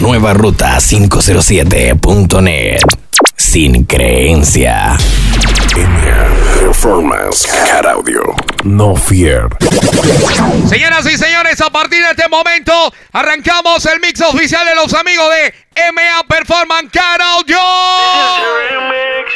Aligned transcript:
Nueva 0.00 0.34
Ruta 0.34 0.78
507.net. 0.78 2.80
Sin 3.36 3.84
creencia. 3.84 4.96
Performance 6.60 7.46
Cat 7.46 7.86
Audio. 7.86 8.22
No 8.64 8.94
fear. 8.94 9.48
Señoras 10.68 11.06
y 11.06 11.16
señores, 11.16 11.60
a 11.60 11.70
partir 11.70 12.02
de 12.02 12.10
este 12.10 12.28
momento 12.28 12.72
arrancamos 13.12 13.84
el 13.86 14.00
mix 14.00 14.20
oficial 14.20 14.66
de 14.66 14.74
los 14.74 14.92
amigos 14.94 15.26
de 15.30 15.54
MA 15.92 16.24
Performance 16.28 16.90
Car 16.92 17.20
Audio. 17.20 17.58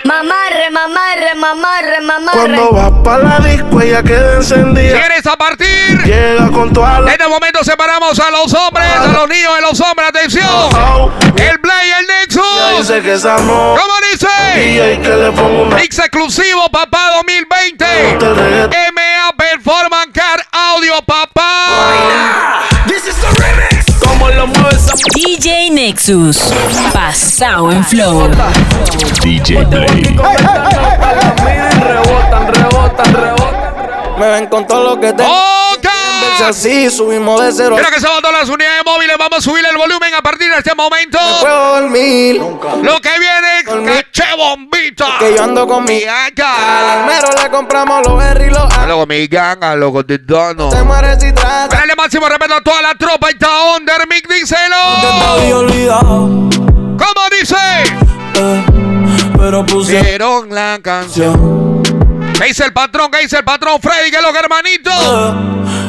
Mamarre, 0.05 0.71
mamarre, 0.71 1.35
mamarre, 1.37 2.01
mamarre. 2.01 2.39
Cuando 2.39 2.73
vas 2.73 2.91
para 3.05 3.23
la 3.39 3.39
disco 3.41 3.81
ella 3.81 4.03
queda 4.03 4.37
encendida. 4.37 4.93
Señores, 4.97 5.27
a 5.27 5.37
partir 5.37 6.03
Llega 6.05 6.49
con 6.51 6.73
toda 6.73 7.01
la... 7.01 7.13
este 7.13 7.29
momento 7.29 7.63
separamos 7.63 8.19
a 8.19 8.31
los 8.31 8.53
hombres, 8.55 8.87
a 8.97 9.07
los 9.09 9.29
niños 9.29 9.53
y 9.59 9.63
los 9.63 9.81
hombres. 9.81 10.09
Atención. 10.09 10.47
Oh, 10.49 11.11
El 11.37 11.61
Play 11.61 11.89
y 11.89 11.93
el 12.01 12.07
Nexus. 12.07 12.79
dice 12.79 13.03
que 13.03 13.13
esa 13.15 13.37
no. 13.39 13.77
¿Cómo 13.77 13.95
dice? 14.11 14.29
DJ 14.57 15.01
que 15.01 15.09
le 15.09 15.33
pongo 15.33 15.63
una... 15.65 15.77
Mix 15.77 15.99
exclusivo, 15.99 16.69
papá 16.71 17.11
2020. 17.17 17.85
Del 17.85 18.37
reggaetón. 18.37 18.71
MA 18.95 19.33
Performance 19.37 20.11
Car 20.15 20.47
Audio, 20.53 20.95
papá. 21.03 22.63
Lo 24.41 24.47
mueve 24.47 24.71
esa... 24.75 24.95
DJ 25.15 25.71
Nexus. 25.71 26.39
Pasado 26.93 27.71
en 27.73 27.85
flow. 27.85 28.31
DJ 29.23 29.67
Play. 29.67 30.17
Rebotan, 31.83 32.55
rebotan, 32.55 33.15
rebotan. 33.15 34.19
Me 34.19 34.29
ven 34.29 34.47
con 34.47 34.67
todo 34.67 34.95
lo 34.95 35.01
que 35.01 35.13
tengo. 35.13 35.31
Así 36.43 36.91
subimos 36.91 37.41
de 37.45 37.53
cero. 37.53 37.77
Quiero 37.77 37.91
que 37.91 38.01
se 38.01 38.07
van 38.09 38.21
todas 38.21 38.41
las 38.41 38.49
unidades 38.49 38.83
móviles. 38.85 39.17
Vamos 39.19 39.39
a 39.39 39.43
subir 39.43 39.65
el 39.65 39.77
volumen 39.77 40.15
a 40.15 40.23
partir 40.23 40.51
de 40.51 40.59
este 40.59 40.75
momento. 40.75 41.19
Puedo 41.41 41.81
dormir. 41.81 42.37
Lo 42.83 43.01
que 43.01 43.11
viene 43.19 43.59
es 43.61 44.03
caché 44.15 44.35
bombita. 44.37 45.19
Que 45.19 45.35
yo 45.37 45.43
ando 45.45 45.67
con 45.67 45.85
mi... 45.85 45.91
Mi 46.01 46.05
Al 46.05 46.29
acá. 46.29 47.01
almero 47.03 47.29
le 47.43 47.51
compramos 47.51 48.07
los 48.07 48.17
berry 48.19 48.47
y 48.47 48.51
los... 48.51 48.73
A. 48.79 48.87
Luego 48.87 49.07
mi 49.07 49.27
ganga, 49.27 49.75
loco 49.77 50.03
de 50.03 50.19
dono. 50.19 50.69
Te 50.71 50.83
mueres 50.83 51.19
si 51.21 51.33
trata. 51.33 51.77
Dale 51.77 51.95
máximo 51.97 52.29
respeto 52.29 52.55
a 52.55 52.61
toda 52.63 52.81
la 52.83 52.95
tropa 52.95 53.29
y 53.31 53.33
está 53.35 53.49
under 53.77 54.07
mic, 54.09 54.29
díselo. 54.29 54.77
había 54.77 55.57
olvidado. 55.59 56.49
¿Cómo 56.51 57.29
dice? 57.39 57.57
eh, 58.37 58.65
pero 59.39 59.65
puse 59.67 59.97
Pusieron 59.99 60.49
la 60.55 60.79
canción. 60.83 61.70
¿Qué 62.41 62.47
dice 62.47 62.65
el 62.65 62.73
patrón? 62.73 63.11
¿Qué 63.11 63.21
dice 63.21 63.37
el 63.37 63.45
patrón 63.45 63.79
Freddy? 63.83 64.11
¿Qué 64.11 64.17
es 64.17 64.23
lo 64.23 64.33
que 64.33 64.39
hermanito? 64.39 64.91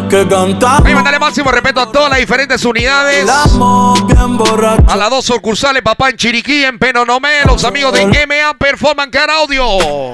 que 0.10 0.28
cantamos. 0.28 0.92
Mandale 0.92 1.18
máximo 1.18 1.50
respeto 1.50 1.80
a 1.80 1.90
todas 1.90 2.10
las 2.10 2.20
diferentes 2.20 2.66
unidades. 2.66 3.26
A 3.30 4.96
las 4.98 5.10
dos 5.10 5.24
sucursales, 5.24 5.82
papá, 5.82 6.10
en 6.10 6.18
Chiriquí, 6.18 6.66
en 6.66 6.78
Penonomé, 6.78 7.46
los 7.46 7.64
amigos 7.64 7.94
de 7.94 8.06
MA 8.06 8.54
Performance 8.58 9.12
Car 9.12 9.30
Audio. 9.30 10.12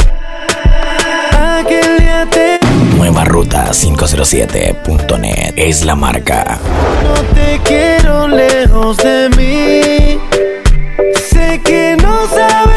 Nueva 2.96 3.26
Ruta 3.26 3.72
507.net. 3.72 5.54
Es 5.56 5.84
la 5.86 5.96
marca. 5.96 6.60
no 7.02 7.16
te 7.34 7.60
quiero 7.64 8.28
lejos 8.28 8.98
de 8.98 9.30
mí. 9.30 10.20
Sé 11.32 11.60
que 11.64 11.98
no 12.00 12.28
sabes 12.28 12.77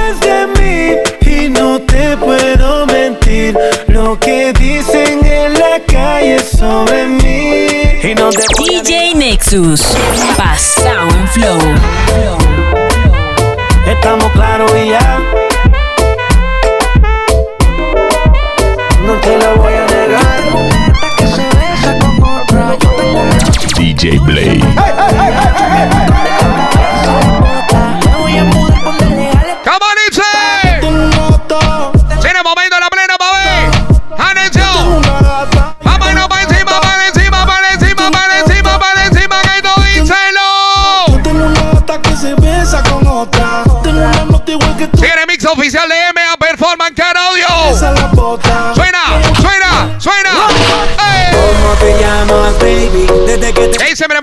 sobre 6.61 7.07
mí. 7.07 7.67
Y 8.03 8.15
no 8.15 8.29
te 8.29 8.45
DJ 8.59 9.15
Nexus. 9.15 9.97
Pasado 10.37 11.09
en 11.09 11.29
flow. 11.29 11.59
Estamos 13.87 14.31
claros 14.33 14.71
y 14.77 14.91
ya. 14.91 15.19
No 19.07 19.15
te 19.23 19.39
lo 19.39 19.57
voy 19.57 19.73
a 19.73 19.87
negar. 19.87 20.41
Que 21.17 21.27
se 21.27 21.49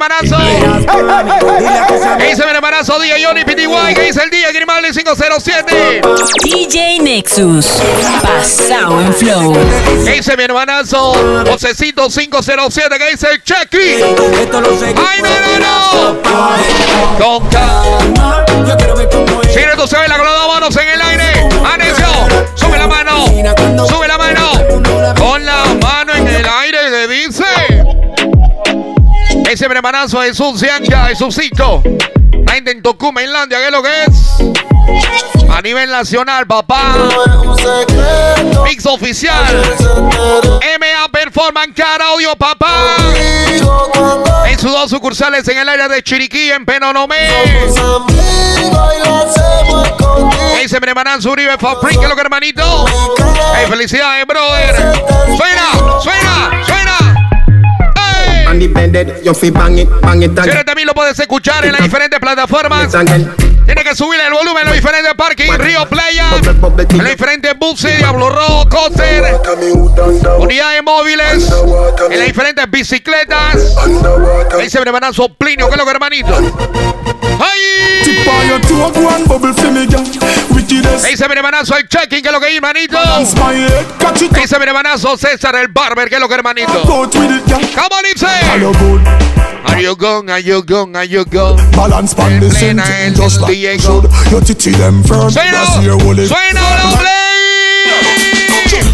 se 0.08 0.36
¿Qué 2.18 2.30
dice 2.30 2.46
mi 2.46 2.52
hermanazo 2.52 3.00
DJ 3.00 3.26
Johnny 3.26 3.44
PTY? 3.44 3.94
¿Qué 3.94 4.02
dice 4.04 4.24
el 4.24 4.30
día 4.30 4.52
Grimaldi 4.52 4.92
507? 4.92 6.02
DJ 6.44 7.00
Nexus. 7.00 7.82
Pasado 8.22 9.02
en 9.02 9.14
flow. 9.14 9.54
¿Qué 10.06 10.12
dice 10.14 10.38
mi 10.38 10.44
hermanazo? 10.44 11.14
Josecito 11.50 12.08
507. 12.10 12.98
¿Qué 12.98 13.12
dice 13.12 13.28
el 13.32 13.42
sé. 14.80 14.96
¡Ay, 14.96 15.22
no, 15.22 15.30
no, 15.60 16.20
no! 16.20 17.40
Con 17.40 17.50
calma. 17.50 18.46
Yo 18.68 18.78
quiero 18.78 18.96
ver 18.96 19.10
cómo 19.10 19.42
es. 19.42 19.54
Si 19.54 19.60
esto 19.60 19.88
se 19.88 19.98
ve 19.98 20.08
la 20.08 20.18
dos 20.18 20.48
manos 20.48 20.78
en 20.78 20.88
el 20.88 21.02
Ese 29.58 29.66
hermanazo 29.66 30.22
es 30.22 30.40
un 30.40 30.56
Cianca, 30.56 31.10
es 31.10 31.20
un 31.20 31.32
cito. 31.32 31.82
La 32.46 32.54
gente 32.54 32.70
en 32.70 32.84
Inlandia, 33.24 33.58
¿qué 33.58 33.66
es 33.66 33.72
lo 33.72 33.82
que 33.82 34.04
es? 34.04 35.50
A 35.50 35.60
nivel 35.64 35.90
nacional, 35.90 36.46
papá. 36.46 37.10
Mix 38.66 38.86
oficial. 38.86 39.60
MA 40.80 41.12
Performance 41.12 41.74
Car 41.76 42.00
Audio, 42.04 42.36
papá. 42.36 42.98
En 44.46 44.60
sus 44.60 44.72
dos 44.72 44.92
sucursales 44.92 45.48
en 45.48 45.58
el 45.58 45.68
área 45.68 45.88
de 45.88 46.04
Chiriquí, 46.04 46.52
en 46.52 46.64
Penonomé. 46.64 47.28
Ese 50.62 50.78
hermanazo 50.78 51.32
Uribe 51.32 51.58
Fabrik, 51.58 51.98
¿qué 51.98 52.04
es 52.04 52.10
lo 52.10 52.16
que 52.16 52.22
hermanito? 52.22 52.86
Hey, 53.56 53.66
felicidades, 53.68 54.28
brother. 54.28 54.76
Suena, 55.36 56.00
suena, 56.00 56.64
suena. 56.64 57.07
Eres 60.52 60.66
también 60.66 60.88
lo 60.88 60.94
puedes 60.94 61.20
escuchar 61.20 61.66
en 61.66 61.74
las 61.74 61.82
diferentes 61.82 62.20
plataformas. 62.20 62.92
Tiene 63.66 63.84
que 63.84 63.96
subir 63.96 64.20
el 64.22 64.32
volumen 64.32 64.62
en 64.62 64.68
los 64.68 64.76
diferentes 64.76 65.14
parques, 65.16 65.58
Río 65.58 65.86
Playa, 65.88 66.30
en 66.90 66.98
los 66.98 67.10
diferentes 67.10 67.58
buses, 67.58 67.98
Diablo 67.98 68.30
Rojo, 68.30 68.70
Coster, 68.70 69.24
unidades 70.40 70.84
móviles, 70.84 71.52
en 72.10 72.18
las 72.18 72.28
diferentes 72.28 72.72
bicicletas. 72.72 73.76
Ese 74.62 74.80
hermanazo 74.80 75.30
Plinio, 75.36 75.68
¿qué 75.68 75.74
es 75.74 75.78
lo 75.78 75.86
que 75.86 75.92
hermanito? 75.92 76.34
On 78.98 79.26
girl. 79.88 80.04
Wickedest 80.50 81.06
Ese 81.06 81.26
hermanazo 81.26 81.78
el 81.78 81.88
checking, 81.88 82.22
¿qué 82.22 82.30
es 82.30 82.34
lo 82.34 82.40
que 82.40 82.48
hay, 82.48 82.56
hermanito? 82.56 82.98
it 82.98 84.32
up, 84.32 84.38
Ese 84.38 84.56
hermanazo 84.56 85.18
César 85.18 85.56
el 85.56 85.68
Barber, 85.68 86.10
¿qué 86.10 86.16
es 86.16 86.22
lo 86.22 86.28
que 86.28 86.36
hermanito? 86.36 86.72
out 86.72 87.92
with 87.92 88.37
Are 88.46 89.82
you 89.82 89.96
gone? 89.96 90.30
Are 90.30 90.40
you 90.40 90.64
gone? 90.64 90.96
Are 90.96 91.04
you 91.04 91.26
gone? 91.26 91.58
Balance 91.72 92.14
pan 92.14 92.40
the 92.40 92.48
el 92.48 93.14
just 93.14 93.42
like 93.42 93.58
you 93.58 93.80
should. 93.80 94.06
Your 94.32 94.42
titty 94.42 94.72
them 94.72 95.04
firm, 95.04 95.32
that's 95.32 95.84
your 95.84 96.00
whole 96.00 96.18
it. 96.18 96.30
suena, 96.30 96.62
doble. 96.82 97.18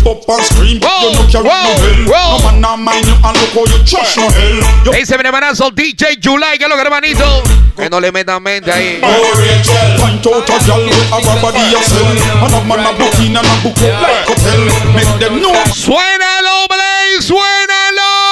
Up 0.04 0.20
and 0.28 0.44
scream, 0.44 0.82
Wow, 0.84 1.16
you 1.16 1.40
no 1.40 2.38
man 2.44 2.60
not 2.60 2.78
mind 2.78 3.08
you 3.08 3.16
and 3.24 3.36
look 3.40 3.56
how 3.56 3.64
you 3.72 3.80
trash 3.88 4.18
no 4.18 4.28
hell. 4.28 4.60
Mi 4.92 5.00
hermanazo 5.00 5.72
DJ 5.72 6.20
July, 6.22 6.58
¿qué 6.58 6.66
es 6.66 6.70
lo 6.70 6.76
que 6.76 6.82
hermanito? 6.82 7.44
Que 7.78 7.90
no 7.90 8.02
le 8.02 8.12
metan 8.12 8.44
mente 8.44 8.70
ahí. 8.72 9.00
Oh, 9.02 9.34
Rachel. 9.40 10.04
Out 10.04 10.50
a 10.50 10.60
girl 10.66 10.84
with 10.86 11.14
a 11.14 11.42
body 11.42 11.72
yourself. 11.72 12.08
And 12.44 12.54
a 12.54 12.64
man 12.66 12.80
a 12.86 12.92
book 12.98 13.16
in 13.20 13.36
and 13.36 13.48
a 13.48 13.56
book 13.64 13.78
out 13.80 14.02
like 14.04 14.28
hotel. 14.28 14.62
Make 14.94 15.20
them 15.20 15.42
know 15.42 15.54
¡Suénalo, 15.74 16.68
Blaze! 16.68 17.22
¡Suénalo! 17.22 18.23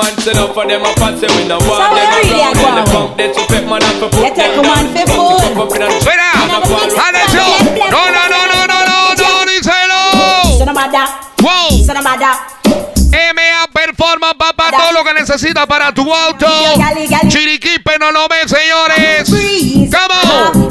I 0.00 0.08
man 0.08 0.16
set 0.24 0.36
up 0.40 0.54
for 0.56 0.64
them 0.66 0.80
a 0.82 0.90
fancy 0.96 1.26
with 1.28 1.48
the 1.48 1.58
one 1.60 1.76
So 1.76 1.76
them 1.76 1.92
where 1.92 2.08
a 2.08 2.24
really 2.24 2.40
round 2.40 2.56
a 2.56 2.62
when 2.64 2.74
the 2.74 2.84
go? 2.88 2.92
pump 2.96 3.10
they 3.20 3.28
to 3.36 3.42
pick 3.52 3.64
man 3.68 3.82
up 3.84 3.94
for 4.00 4.08
put 4.08 4.24
You 4.24 4.32
take 4.34 4.52
them 4.56 4.64
a 4.64 4.68
man 4.72 4.84
down. 4.88 4.94
for 4.96 5.06
food. 5.12 5.60
Up 5.60 5.76
in 5.76 5.82
and- 5.84 6.00
¡Suena! 6.00 6.28
¡Atención! 6.40 7.52
¡No, 7.92 8.00
no, 8.08 8.22
no, 8.32 8.40
no, 8.48 8.58
no, 8.66 8.78
no! 8.88 8.96
¡No, 9.14 9.30
díselo! 9.44 10.00
Son 10.58 10.72
matter, 10.74 11.06
¡Wow! 11.44 11.84
son 11.84 12.02
matter. 12.02 12.59
MMA 13.32 13.66
Performance 13.72 14.36
va 14.40 14.52
para 14.52 14.76
todo 14.76 14.92
lo 14.92 15.04
que 15.04 15.14
necesita 15.14 15.66
para 15.66 15.92
tu 15.92 16.12
auto. 16.12 16.46
Chiriquí, 17.28 17.78
pero 17.84 18.10
no 18.12 18.26
ve, 18.28 18.48
señores. 18.48 19.30
¡Vamos! 19.90 20.70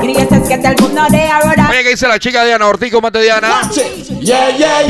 Oye, 1.70 1.84
¿qué 1.84 1.90
dice 1.90 2.08
la 2.08 2.20
chica 2.20 2.44
Diana 2.44 2.68
Ortiz? 2.68 2.92
¿Cómo 2.92 3.12
te 3.12 3.22
Diana? 3.22 3.62
Yeah, 4.20 4.50
yeah, 4.58 4.82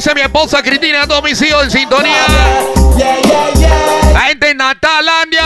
dice 0.00 0.14
mi 0.14 0.22
esposa 0.22 0.62
Cristina, 0.62 1.06
todos 1.06 1.22
mis 1.22 1.40
hijos 1.42 1.64
en 1.64 1.70
sintonía. 1.70 2.26
La 4.12 4.20
gente 4.20 4.50
en 4.50 4.56
Natalandia. 4.56 5.44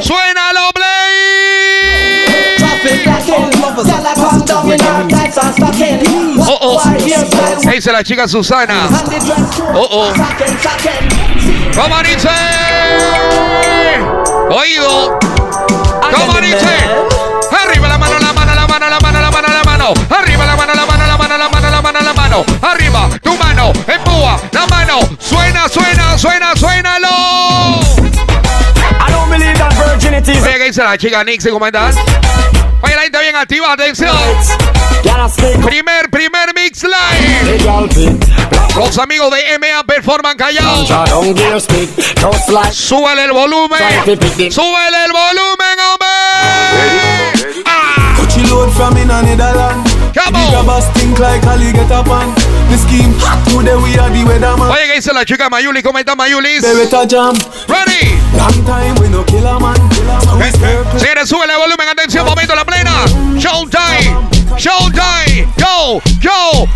Suena 0.00 0.52
lo 0.52 0.72
Oh, 6.40 6.58
oh. 6.60 6.82
¿Qué 7.62 7.70
dice 7.70 7.92
la 7.92 8.02
chica 8.04 8.28
Susana? 8.28 8.88
Oh, 9.74 9.88
oh. 9.90 10.12
¿Cómo 11.74 12.02
dice? 12.02 12.28
Oído. 14.50 15.18
¿Cómo 16.14 16.40
dice? 16.40 16.66
Arriba 17.64 17.88
la 17.88 17.98
mano, 17.98 18.18
la 18.18 18.32
mano, 18.32 18.54
la 18.54 18.66
mano, 18.66 18.88
la 18.88 19.00
mano, 19.00 19.20
la 19.20 19.30
mano, 19.30 19.48
la 19.48 19.62
mano. 19.64 19.94
Arriba 20.10 20.46
la 20.46 20.56
mano, 20.56 20.74
la 20.74 20.86
mano, 20.86 21.06
la 21.06 21.16
mano, 21.16 21.38
la 21.38 21.48
mano, 21.48 21.70
la 21.70 21.82
mano, 21.82 22.00
la 22.00 22.12
mano. 22.14 22.44
Arriba, 22.62 23.08
tu 23.22 23.36
mano, 23.36 23.72
empúa, 23.86 24.40
la 24.52 24.66
mano. 24.66 25.00
Suena, 25.18 25.68
suena, 25.68 26.16
suena, 26.16 26.54
suénalo. 26.56 27.97
Oye, 30.42 30.58
¿qué 30.58 30.64
dice 30.64 30.82
la 30.82 30.98
chica 30.98 31.22
Nixie? 31.24 31.50
¿Cómo 31.50 31.66
estás? 31.66 31.96
Oye, 32.82 32.94
la 32.94 33.02
gente 33.02 33.20
bien 33.20 33.36
activa, 33.36 33.72
atención. 33.72 34.16
Primer, 35.64 36.10
primer 36.10 36.54
mix 36.54 36.82
live. 36.84 37.58
Los 38.76 38.98
amigos 38.98 39.30
de 39.32 39.58
MA 39.58 39.84
Performan 39.84 40.36
Callao. 40.36 40.84
Súbele 42.72 43.24
el 43.24 43.32
volumen. 43.32 43.78
Súbele 44.50 45.04
el 45.04 45.12
volumen, 45.12 45.78
hombre. 45.92 46.08
Ah. 47.66 48.14
Oye, 54.70 54.86
¿qué 54.86 54.94
dice 54.96 55.12
la 55.12 55.24
chica 55.24 55.48
Mayuli? 55.48 55.82
¿Cómo 55.82 55.98
está 55.98 56.14
Mayulis? 56.14 56.62
Ready. 57.68 58.17
Long. 58.36 58.68
Señores, 60.98 61.28
súbele 61.28 61.54
el 61.54 61.58
volumen. 61.58 61.88
Atención, 61.88 62.24
momento 62.24 62.54
la 62.54 62.64
plena. 62.64 63.04
Showtime. 63.36 64.16
Showtime. 64.56 65.27
Go, 65.56 66.00
go, 66.22 66.66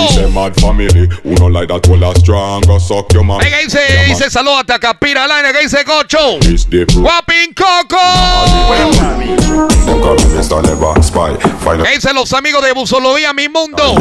We 0.00 0.08
say 0.08 0.22
go. 0.22 0.30
mad 0.30 0.54
family, 0.60 1.08
uno 1.24 1.46
like 1.48 1.68
that 1.68 1.86
will 1.88 2.04
a 2.04 2.14
strong, 2.14 2.62
go 2.62 2.78
suck 2.78 3.12
your 3.12 3.24
man. 3.24 3.40
Oye, 3.40 3.50
¿qué 3.50 3.64
dice? 3.64 3.78
Yeah. 3.88 4.04
Dice 4.06 4.30
saludos 4.30 4.60
hasta 4.60 4.78
Capira 4.78 5.26
Line. 5.26 5.52
¿Qué 5.52 5.62
dice 5.62 5.84
Cocho? 5.84 6.38
It's 6.42 6.64
the 6.66 6.86
proof. 6.86 7.04
Guapin 7.04 7.54
Coco. 7.54 7.96
Them 9.86 10.00
communists 10.02 10.52
are 10.52 10.62
never 10.62 11.02
spy. 11.02 11.34
Find 11.60 11.82
¿Qué 11.82 11.94
dicen 11.94 12.14
los 12.14 12.32
amigos 12.32 12.62
de 12.64 12.72
Busolovía, 12.72 13.32
mi 13.32 13.48
mundo? 13.48 13.94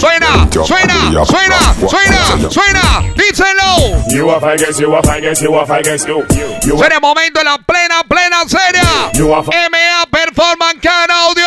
Suena, 0.00 0.48
suena, 0.50 1.24
suena, 1.24 1.74
suena, 1.88 2.50
suena. 2.50 3.14
Díselo. 3.14 4.04
You 4.08 4.28
have 4.30 4.44
I 4.44 4.56
guess, 4.56 4.78
you 4.78 4.92
have 4.92 5.08
I 5.08 5.20
guess, 5.20 5.40
you 5.42 5.52
have 5.54 5.70
I 5.70 5.82
guess, 5.82 6.06
you, 6.06 6.24
you, 6.30 6.46
you 6.64 6.78
Suena 6.78 7.00
momento 7.00 7.40
en 7.40 7.46
la 7.46 7.58
plena, 7.58 8.02
plena 8.08 8.44
seria. 8.46 9.10
MA 9.14 10.06
Performance 10.10 10.80
Can 10.80 11.10
Audio. 11.14 11.46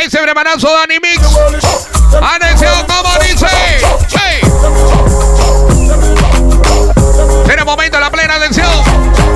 Ese 0.00 0.20
bremanazo 0.22 0.68
Dani 0.72 0.98
Mix. 1.00 1.20
Atención, 2.20 2.86
como 2.86 3.14
dice. 3.22 3.46
Hey. 4.10 4.40
Tiene 7.46 7.64
momento 7.64 7.96
en 7.96 8.02
la 8.02 8.10
plena 8.10 8.34
atención. 8.34 9.27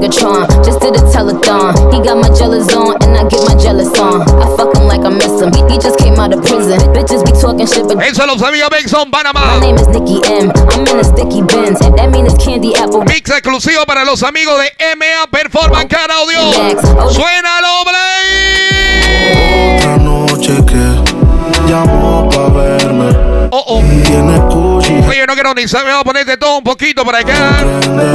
Megatron, 0.00 0.48
just 0.64 0.80
did 0.80 0.96
a 0.96 1.00
telethon. 1.12 1.76
He 1.92 2.00
got 2.00 2.16
my 2.16 2.28
jealous 2.34 2.72
on, 2.74 2.96
and 3.04 3.16
I 3.16 3.28
get 3.28 3.44
my 3.44 3.54
jealous 3.60 3.92
on. 4.00 4.22
I 4.40 4.46
fuck 4.56 4.74
him 4.74 4.84
like 4.88 5.04
I 5.04 5.10
miss 5.10 5.40
him. 5.42 5.52
He, 5.52 5.60
he 5.74 5.78
just 5.78 5.98
came 5.98 6.14
out 6.14 6.32
of 6.32 6.40
prison. 6.42 6.80
Bitches 6.96 7.20
be 7.24 7.32
talking 7.38 7.66
shit, 7.66 7.84
but 7.86 8.00
Eso 8.02 8.24
lo 8.26 8.36
sabía 8.38 8.70
Benson 8.70 9.10
my 9.12 9.22
Panamá. 9.22 9.60
name 9.60 9.76
is 9.76 9.88
Nikki 9.88 10.20
M. 10.24 10.50
I'm 10.72 10.86
in 10.88 10.98
a 11.00 11.04
sticky 11.04 11.42
Benz. 11.42 11.80
That 11.80 12.08
mean 12.10 12.24
it's 12.24 12.42
candy 12.42 12.74
apple. 12.76 13.04
Mix 13.04 13.28
exclusivo 13.30 13.84
para 13.84 14.04
los 14.06 14.22
amigos 14.22 14.56
de 14.58 14.72
MA 14.96 15.26
Performance 15.30 15.94
Audio. 15.94 16.40
Suénalo, 17.10 17.84
Blay. 17.84 19.76
Otra 19.76 19.96
noche 19.98 20.64
que 20.64 21.70
llamó 21.70 22.26
pa' 22.30 22.48
verme. 22.48 23.48
Oh, 23.52 23.64
oh. 23.66 23.82
Tiene 24.06 24.38
Oye, 25.10 25.26
no 25.26 25.34
quiero 25.34 25.52
ni 25.54 25.66
saber, 25.66 25.88
vamos 25.88 26.02
a 26.02 26.04
ponerte 26.04 26.36
todo 26.36 26.58
un 26.58 26.62
poquito 26.62 27.04
para 27.04 27.18
acá. 27.18 27.34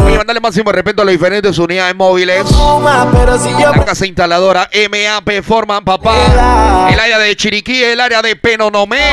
Oye, 0.06 0.18
mandarle 0.18 0.40
máximo 0.40 0.72
respeto 0.72 1.02
a 1.02 1.06
las 1.06 1.12
diferentes 1.12 1.58
unidades 1.58 1.94
móviles. 1.94 2.46
Yo 2.50 2.80
La 3.76 3.84
casa 3.84 4.06
instaladora 4.06 4.70
MAP 4.90 5.44
forman 5.44 5.84
papá. 5.84 6.88
El 6.90 6.98
área 6.98 7.20
de 7.20 7.36
Chiriquí, 7.36 7.84
el 7.84 8.00
área 8.00 8.22
de 8.22 8.38
Penonomé. 8.38 9.12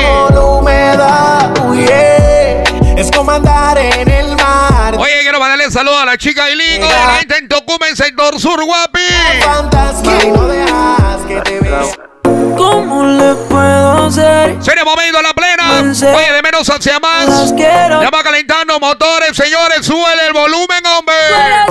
yeah. 1.85 2.63
es 2.95 3.11
como 3.11 3.31
andar 3.31 3.77
en 3.77 4.09
el 4.09 4.35
mar. 4.37 4.95
Oye, 4.97 5.19
quiero 5.21 5.41
mandarle 5.41 5.69
saludos 5.69 6.01
a 6.01 6.05
la 6.05 6.17
chica 6.17 6.45
de 6.45 6.55
la 6.55 7.17
gente 7.19 7.37
en 7.37 7.49
Tocumen, 7.49 7.97
sector 7.97 8.39
sur, 8.39 8.63
guapi. 8.63 8.99
Fantasma 9.41 10.13
no 10.33 10.47
dejas 10.47 11.21
que 11.27 11.41
te 11.41 11.59
vea. 11.59 12.12
¿Cómo 12.57 13.05
le 13.05 13.33
puedo 13.49 14.05
hacer? 14.05 14.57
Sería 14.61 14.83
momento 14.83 15.19
a 15.19 15.21
la 15.21 15.33
plena. 15.33 15.79
Oye, 16.15 16.33
de 16.33 16.41
menos 16.41 16.69
hacia 16.69 16.99
más. 16.99 17.55
Ya 17.55 18.09
va 18.13 18.23
calentando 18.23 18.79
motores, 18.79 19.35
señores. 19.35 19.85
Súbele 19.85 20.27
el 20.27 20.33
volumen, 20.33 20.85
hombre. 20.85 21.15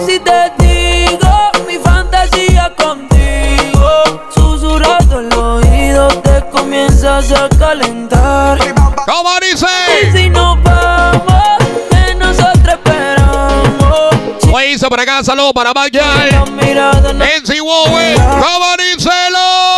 si 0.07 0.19
te 0.19 0.53
digo 0.59 1.51
mi 1.67 1.79
fantasía 1.79 2.73
contigo, 2.77 4.31
susurrando 4.35 5.21
el 5.21 5.33
oído 5.35 6.09
te 6.23 6.45
comienzas 6.51 7.31
a 7.33 7.49
calentar. 7.51 8.59
¿Cómo 9.07 9.31
dice? 9.41 9.67
Si 10.13 10.29
nos 10.31 10.63
vamos, 10.63 11.59
que 11.91 12.15
nosotros 12.15 12.69
esperamos. 12.69 14.15
Oye, 14.53 14.73
hizo 14.73 14.89
por 14.89 15.01
acá, 15.01 15.23
saludos 15.23 15.53
para 15.53 15.73
no 15.73 17.25
En 17.25 17.47
Zimbabue. 17.47 18.15
¿Cómo 18.17 18.77
díselo? 18.77 19.72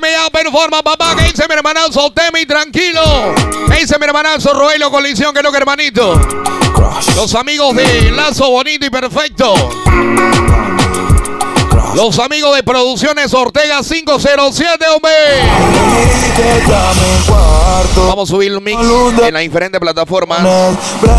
MA 0.00 0.30
Performa, 0.30 0.82
papá, 0.82 1.16
que 1.16 1.24
dice 1.24 1.46
mi 1.48 1.54
hermanazo 1.54 2.12
Temi, 2.12 2.46
tranquilo. 2.46 3.34
Que 3.68 3.80
dice 3.80 3.98
mi 3.98 4.06
hermanazo 4.06 4.52
Roelo 4.54 4.90
Colisión, 4.90 5.34
que 5.34 5.42
no 5.42 5.50
que 5.50 5.58
hermanito. 5.58 6.20
Los 7.16 7.34
amigos 7.34 7.74
de 7.74 8.10
Lazo 8.12 8.48
Bonito 8.50 8.86
y 8.86 8.90
Perfecto. 8.90 9.54
Los 11.98 12.16
amigos 12.20 12.54
de 12.54 12.62
Producciones 12.62 13.34
Ortega 13.34 13.80
507, 13.82 14.84
hombre. 14.94 15.10
Vamos 17.96 18.30
a 18.30 18.32
subir 18.32 18.56
un 18.56 18.62
mix 18.62 18.78
en 19.26 19.34
las 19.34 19.42
diferentes 19.42 19.80
plataformas. 19.80 20.38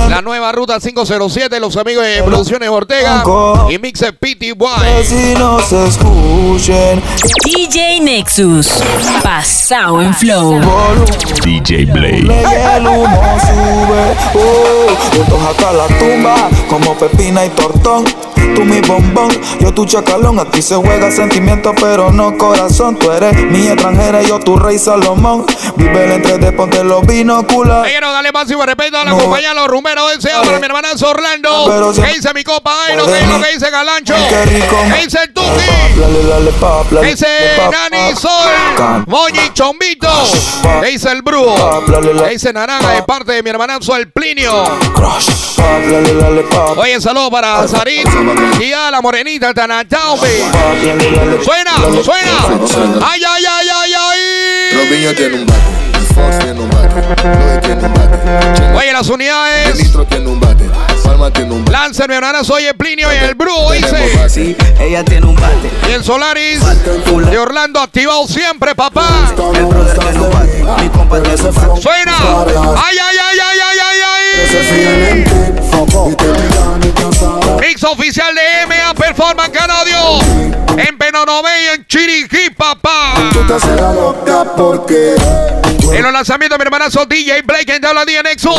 La 0.07 0.21
nueva 0.21 0.53
ruta 0.53 0.79
507, 0.79 1.59
los 1.59 1.75
amigos 1.75 2.05
de 2.05 2.23
Producciones 2.23 2.69
Ortega 2.69 3.25
y 3.69 3.77
Mixer 3.77 4.17
PTY. 4.17 4.53
DJ 7.43 7.99
Nexus. 7.99 8.69
Pasado 9.21 10.01
en 10.01 10.13
flow. 10.13 10.61
DJ 11.43 11.87
Blade. 11.87 12.21
Ley 12.21 12.45
el 12.77 12.87
humo 12.87 13.37
sube, 13.41 14.15
juntos 15.11 15.41
acá 15.43 15.73
la 15.73 15.87
tumba, 15.99 16.49
como 16.69 16.97
pepina 16.97 17.45
y 17.45 17.49
tortón. 17.49 18.05
Tú 18.55 18.65
mi 18.65 18.81
bombón, 18.81 19.29
yo 19.59 19.73
tu 19.73 19.85
chacalón. 19.85 20.39
Aquí 20.39 20.61
se 20.61 20.75
juega 20.75 21.11
sentimiento, 21.11 21.73
pero 21.79 22.11
no 22.11 22.37
corazón. 22.37 22.97
Tú 22.97 23.11
eres 23.11 23.35
mi 23.45 23.67
extranjera, 23.67 24.21
yo 24.21 24.39
tu 24.39 24.57
rey 24.57 24.77
Salomón. 24.79 25.45
Vive 25.75 26.05
el 26.05 26.11
entre 26.13 26.37
de 26.37 26.51
ponte 26.51 26.83
los 26.83 27.05
binoculares. 27.05 27.91
Quiero 27.91 28.11
darle 28.11 28.31
máximo 28.31 28.65
respeto 28.65 28.97
a 28.97 29.05
la 29.05 29.11
No. 29.11 29.17
compañía 29.17 29.53
Los 29.53 29.67
Rumberos 29.67 30.15
Deseo 30.15 30.41
para 30.43 30.59
mi 30.59 30.65
hermana 30.65 30.89
Orlando. 31.01 31.65
Pero 31.67 31.93
si- 31.93 32.01
¿Qué 32.01 32.13
dice 32.15 32.33
mi 32.33 32.43
copa 32.43 32.71
Airo? 32.87 33.05
¿Qué 33.05 33.19
es 33.19 33.27
lo 33.27 33.39
que 33.41 33.51
dice 33.53 33.69
Galancho? 33.71 34.13
Qué 34.29 34.45
rico. 34.45 34.75
¿Qué 34.93 35.03
dice 35.05 35.19
el 35.23 35.33
Tuki? 35.33 35.47
Dale, 35.99 36.23
dale, 36.27 36.51
¿Qué 36.51 36.95
dale, 36.95 37.07
dice 37.09 37.27
Nani. 37.71 38.15
Sol? 38.15 39.03
Moñi 39.07 39.53
Chombito. 39.53 40.07
¿Qué 40.81 40.87
dice 40.91 41.11
el 41.11 41.21
Brujo? 41.21 41.55
Dale, 41.87 42.07
¿Qué 42.07 42.13
dale, 42.13 42.29
dice 42.31 42.53
Naranja 42.53 42.89
de 42.91 43.03
parte 43.03 43.33
de 43.33 43.43
mi 43.43 43.49
hermanazo 43.49 43.95
el 43.95 44.11
Plinio? 44.11 44.51
Crush. 44.93 45.29
Oye, 46.77 47.01
saludo 47.01 47.29
para 47.31 47.67
Sarit 47.67 48.07
y 48.59 48.71
a 48.73 48.91
la 48.91 49.01
morenita 49.01 49.53
Tanataube. 49.53 50.43
Suena, 51.43 51.71
suena. 52.03 53.05
Ay, 53.05 53.21
ay, 53.27 53.43
ay, 53.49 53.67
ay, 53.73 53.93
ay. 53.97 54.19
Robinho 54.77 55.13
tiene 55.15 55.35
un 55.35 55.45
bate, 55.45 55.59
el 55.93 56.05
Fox 56.05 56.39
tiene 56.39 56.59
un 56.59 56.69
bate, 56.69 57.01
Loe 57.39 57.57
tiene 57.61 57.85
un 57.85 57.93
bate, 57.93 58.77
Oye, 58.77 58.93
las 58.93 59.09
unidades. 59.09 59.75
Nitro 59.83 60.05
tiene 60.05 60.27
un 60.27 60.39
bate, 60.39 60.69
palma 61.03 61.31
tiene 61.31 61.53
un 61.53 61.65
Lancer, 61.71 62.07
mi 62.09 62.15
hermana, 62.15 62.43
soy 62.43 62.65
el 62.65 62.75
Plinio 62.75 63.11
y 63.13 63.17
el 63.17 63.35
Bru, 63.35 63.51
dice. 63.73 64.55
Ella 64.79 65.03
tiene 65.03 65.25
un 65.25 65.35
bate. 65.35 65.69
Y 65.87 65.91
el 65.91 66.03
Solaris 66.03 66.61
de 67.29 67.37
Orlando 67.37 67.79
activado 67.79 68.27
siempre, 68.27 68.75
papá. 68.75 69.07
El 69.55 69.65
brother 69.65 69.97
tiene 69.99 70.19
un 70.19 70.31
bate. 70.31 70.83
Mi 70.83 70.89
compa 70.89 71.21
tiene 71.21 71.41
un 71.41 71.55
bate. 71.55 71.81
Suena. 71.81 72.15
Ay, 72.17 72.97
ay, 72.97 73.17
ay, 73.31 73.39
ay, 73.39 73.59
ay. 73.71 73.78
Mix 77.59 77.83
oficial 77.83 78.33
de 78.33 78.65
MA 78.67 78.93
Performance 78.93 79.51
Canadio. 79.51 80.19
En 80.77 80.97
Penonomé 80.97 81.49
y 81.63 81.75
en 81.75 81.85
Chiriquí, 81.85 82.49
papá. 82.55 83.13
En 85.91 86.03
los 86.03 86.13
lanzamientos, 86.13 86.57
mi 86.57 86.63
hermanazo 86.63 87.05
DJ 87.05 87.41
Blake 87.43 87.75
en 87.75 87.85
habla 87.85 88.05
de 88.05 88.23
Nexus. 88.23 88.55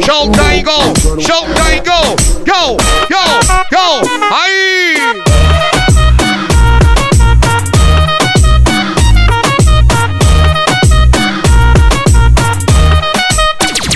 Showtime 0.00 0.62
go. 0.62 0.92
Showtime 1.18 1.82
go. 1.84 2.16
Go, 2.44 2.76
go, 3.08 3.24
go. 3.70 4.00
Ahí. 4.30 5.31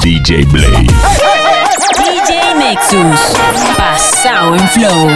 DJ 0.06 0.44
Blade. 0.52 0.86
DJ 1.98 2.54
Nexus. 2.54 3.34
Pasado 3.76 4.54
en 4.54 4.68
flow. 4.68 5.10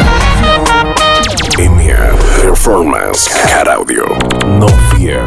Performance 2.40 3.28
Cat 3.28 3.68
Audio. 3.68 4.02
No 4.46 4.66
fear. 4.96 5.26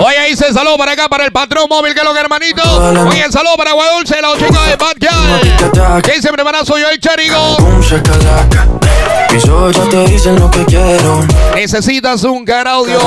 Oye, 0.00 0.30
hice 0.30 0.52
saludo 0.52 0.78
para 0.78 0.92
acá, 0.92 1.08
para 1.08 1.24
el 1.24 1.32
patrón 1.32 1.66
móvil, 1.68 1.94
que 1.94 2.00
es 2.00 2.06
lo 2.06 2.14
que 2.14 2.20
hermanito. 2.20 2.62
Oye, 3.08 3.24
saludo 3.28 3.56
para 3.56 3.72
Guadulce, 3.72 4.22
los 4.22 4.38
chicos 4.38 4.66
de 4.66 4.76
Bad 4.76 4.96
Guy. 5.00 6.02
Que 6.02 6.12
dice 6.12 6.30
mi 6.30 6.36
hermanazo, 6.38 6.78
yo 6.78 6.88
el 6.88 7.00
Charigo. 7.00 7.56
Mis 9.32 9.44
ojos 9.48 9.74
ya 9.76 9.88
te 9.88 10.06
dicen 10.06 10.38
lo 10.38 10.48
que 10.48 10.64
quiero. 10.64 11.20
Necesitas 11.56 12.22
un 12.22 12.44
car 12.44 12.68
audio, 12.68 13.00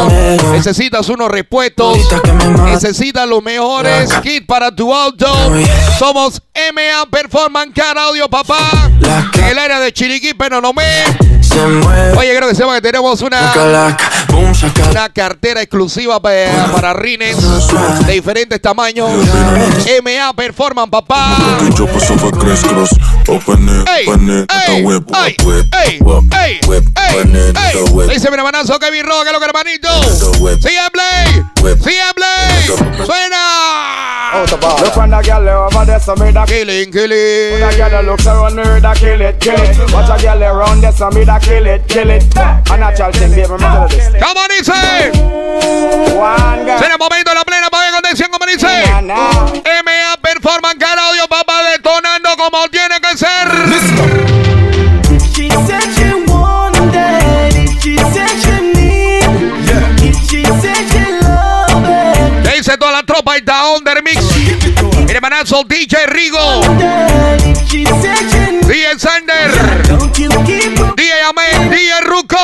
necesitas 0.51 1.07
unos 1.07 1.29
repuestos, 1.29 1.97
necesitas 2.65 3.27
los 3.29 3.41
mejores 3.41 4.11
kits 4.21 4.45
para 4.45 4.75
tu 4.75 4.93
auto. 4.93 5.33
Somos 5.97 6.41
MA 6.73 7.09
Performance 7.09 7.71
Car 7.73 7.97
Audio, 7.97 8.27
papá. 8.29 8.59
En 9.35 9.43
el 9.45 9.57
área 9.57 9.79
de 9.79 9.93
Chiriquí, 9.93 10.33
pero 10.33 10.59
no 10.59 10.73
me. 10.73 10.83
Oye, 12.17 12.35
creo 12.35 12.49
que 12.49 12.55
sepa 12.55 12.75
que 12.75 12.81
tenemos 12.81 13.21
una, 13.21 13.53
una 14.91 15.09
cartera 15.09 15.61
exclusiva 15.61 16.19
para, 16.21 16.67
para 16.71 16.93
Rines 16.93 17.37
de 18.05 18.13
diferentes 18.13 18.61
tamaños. 18.61 19.09
MA 20.03 20.33
Performance, 20.35 20.89
papá. 20.89 21.35
Dice 28.09 28.29
mi 28.29 28.37
hermanazo 28.37 28.77
Kevin 28.79 29.05
Rock, 29.05 29.25
que 29.25 29.31
lo 29.31 29.39
que 29.39 29.45
hermanito. 29.45 29.87
Sigue 30.61 30.79
play. 30.91 31.43
Sigue 31.83 32.13
play. 32.15 32.54
Siempre. 34.47 34.69
Suena. 34.69 34.81
Look 34.85 34.95
when 34.97 35.09
the 35.09 35.21
girl 35.21 35.49
over 35.49 35.85
there, 35.85 35.99
so 35.99 36.15
me 36.15 36.31
da 36.31 36.45
Killing, 36.45 36.91
The 36.91 36.99
killing. 36.99 37.89
girl 37.89 38.03
looks 38.03 38.27
around 38.27 38.55
me, 38.55 38.81
da 38.81 38.93
kill 38.93 39.21
it, 39.21 39.39
kill 39.39 39.53
it. 39.55 39.93
Watch 39.93 40.09
a 40.09 40.17
girl 40.21 40.43
around 40.43 40.81
there, 40.81 40.91
so 40.91 41.09
me 41.11 41.25
da 41.25 41.39
kill 41.39 41.65
it, 41.65 41.87
kill 41.87 42.09
it. 42.09 42.23
A 42.37 42.77
natural 42.77 43.11
thing, 43.13 43.31
baby, 43.31 43.49
me 43.51 43.57
tell 43.57 43.87
this. 43.87 44.09
¿Cómo 44.21 44.41
dice? 44.49 44.73
One 46.15 46.65
girl. 46.65 46.83
En 46.83 46.91
el 46.91 46.97
momento 46.97 47.29
de 47.31 47.35
la 47.35 47.43
plena 47.43 47.69
para 47.69 47.91
contención, 47.91 48.29
como 48.31 48.45
dice. 48.45 48.67
abrazo, 65.45 65.63
DJ 65.67 66.07
Rigo. 66.07 66.61
DJ 67.67 68.97
Sander. 68.97 69.51
DJ 70.95 71.11
Amén. 71.29 71.69
DJ 71.69 72.01
Ruco. 72.03 72.37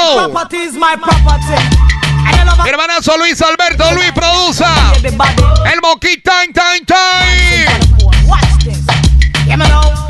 Hermanazo 2.64 3.18
Luis 3.18 3.42
Alberto, 3.42 3.92
Luis 3.94 4.12
Produza. 4.12 4.70
El 5.04 5.82
Moqui 5.82 6.22
Time, 6.22 6.54
Time, 6.54 6.86
Time. 6.86 7.66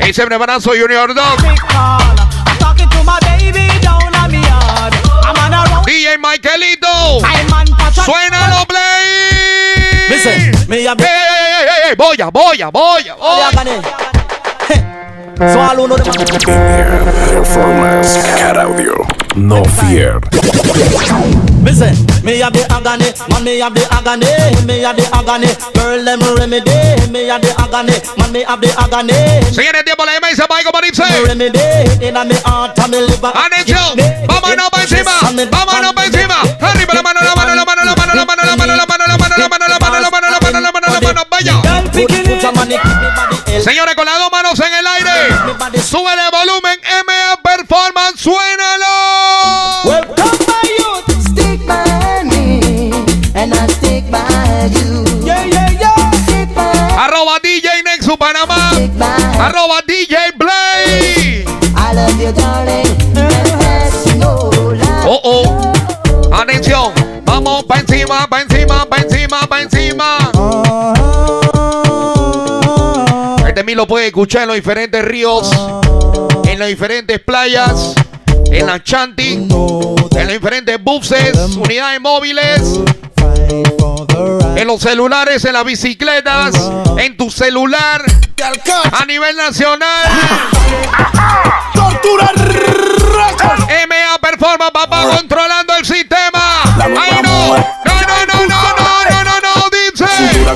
Ese 0.00 0.22
hermanazo 0.22 0.72
Junior 0.78 1.14
Dog. 1.14 1.38
DJ 5.86 6.18
Michaelito. 6.18 7.20
Suena 8.04 8.48
lo 8.48 8.66
play. 8.66 10.08
Listen, 10.10 10.52
me 10.68 10.76
a 11.92 11.94
Ey, 11.94 11.98
ey, 11.98 12.08
ey, 12.08 12.16
ey, 12.16 12.28
ey, 12.28 12.30
boya, 12.30 12.30
boya, 12.30 12.70
boya, 12.70 13.16
boya. 13.16 14.22
Swallow 15.36 15.86
no 15.88 15.96
Emia 15.96 17.34
Performance 17.34 18.14
Cat 18.38 18.56
Audio. 18.56 18.94
No 19.34 19.64
fear. 19.64 20.20
Listen, 21.64 21.94
me 22.22 22.38
have 22.38 22.52
the 22.52 22.62
agony, 22.70 23.10
man 23.30 23.42
me 23.42 23.58
have 23.58 23.74
the 23.74 23.82
agony, 23.90 24.28
me 24.66 24.82
have 24.82 24.94
the 24.94 25.08
agony, 25.14 25.48
girl 25.74 26.04
them 26.04 26.20
remedy, 26.36 26.70
me 27.10 27.26
have 27.26 27.40
the 27.40 27.50
agony, 27.58 27.96
man 28.18 28.30
me 28.30 28.42
have 28.44 28.60
the 28.60 28.68
agony, 28.78 29.14
Señores, 29.50 29.84
tiempo 29.84 30.04
la 30.04 30.20
MS 30.20 30.42
Mike, 30.50 30.64
como 30.64 30.80
dice. 30.82 31.02
remedy, 31.26 31.58
in 32.06 32.16
a 32.16 32.24
me 32.24 32.34
heart 32.44 32.78
and 32.78 32.90
me 32.92 33.00
liver. 33.00 33.32
Atención, 33.34 33.96
vámonos 34.26 34.70
para 34.70 34.82
encima, 34.82 35.12
vámonos 35.50 35.92
para 35.94 36.06
encima. 36.06 36.42
Arriba 36.60 36.94
la 36.94 37.02
mano, 37.02 37.20
la 37.22 37.34
mano, 37.34 37.41
Señores, 43.62 43.94
con 43.94 44.04
las 44.04 44.18
dos 44.18 44.30
manos 44.32 44.58
en 44.60 44.72
el 44.74 44.86
aire. 44.86 45.82
Sube 45.82 46.10
el 46.12 46.30
volumen, 46.30 46.80
MA 47.06 47.36
Performance, 47.42 48.20
suénalo. 48.20 49.84
Welcome 49.84 50.38
my 50.46 50.68
youth, 50.78 51.28
Stick 51.28 51.66
by 51.66 52.24
me, 52.24 52.92
and 53.34 53.54
I 53.54 53.66
stick 53.68 54.10
by 54.10 54.18
you. 54.70 55.04
yeah 55.24 55.44
yeah 55.44 55.70
yeah. 55.70 56.10
Stick 56.24 56.54
by, 56.54 56.62
Arroba 56.96 57.38
DJ 57.42 57.82
Nexus 57.84 58.16
Panamá. 58.16 58.70
Arroba 59.38 59.82
DJ 59.86 60.32
Play. 60.38 61.44
I 61.76 61.92
love 61.94 62.20
you, 62.20 62.32
darling. 62.32 62.86
And 63.16 63.60
that's 63.60 64.06
no 64.16 64.50
lie. 64.50 65.04
Oh, 65.06 65.20
oh. 65.24 66.32
Atención. 66.32 66.92
Vamos 67.24 67.64
pa' 67.64 67.78
encima, 67.78 68.26
pa' 68.28 68.42
encima, 68.42 68.51
lo 73.82 73.88
puede 73.88 74.06
escuchar 74.06 74.42
en 74.42 74.46
los 74.46 74.54
diferentes 74.54 75.04
ríos, 75.04 75.50
en 76.44 76.56
las 76.60 76.68
diferentes 76.68 77.18
playas, 77.18 77.96
en 78.52 78.64
las 78.64 78.84
chanty, 78.84 79.32
en 79.32 79.48
los 79.48 80.28
diferentes 80.28 80.80
buses, 80.80 81.36
unidades 81.56 82.00
móviles, 82.00 82.78
en 84.54 84.66
los 84.68 84.80
celulares, 84.80 85.44
en 85.46 85.54
las 85.54 85.64
bicicletas, 85.64 86.54
en 86.96 87.16
tu 87.16 87.28
celular, 87.28 88.04
a 88.92 89.04
nivel 89.04 89.36
nacional. 89.36 90.04
Tortura. 91.74 92.30
MA 93.88 94.18
Performa, 94.20 94.70
papá, 94.70 95.08
controlando 95.16 95.74
el 95.74 95.84
sistema. 95.84 96.62
¡Ay, 96.78 97.20
no! 97.20 97.48
¡No, 97.48 97.56
no, 97.56 97.62
no, 97.62 97.62
no, 97.62 97.81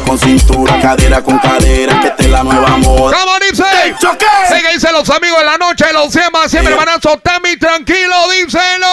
con 0.07 0.19
cintura, 0.19 0.81
cadera 0.81 1.21
con 1.21 1.39
cadera, 1.39 2.01
que 2.01 2.07
esta 2.09 2.23
es 2.23 2.31
la 2.31 2.43
nueva 2.45 2.77
moda. 2.79 3.17
¿Cómo 3.19 3.39
dice? 3.41 3.65
choque! 3.99 4.25
Sí, 4.49 4.63
que 4.63 4.75
dicen 4.75 4.93
los 4.93 5.11
amigos 5.11 5.39
de 5.41 5.45
la 5.45 5.59
noche, 5.59 5.85
los 5.93 6.13
100 6.13 6.25
más 6.33 6.51
100, 6.51 6.67
hermanazo, 6.67 7.19
Tami, 7.19 7.57
tranquilo, 7.57 8.15
díselo. 8.31 8.87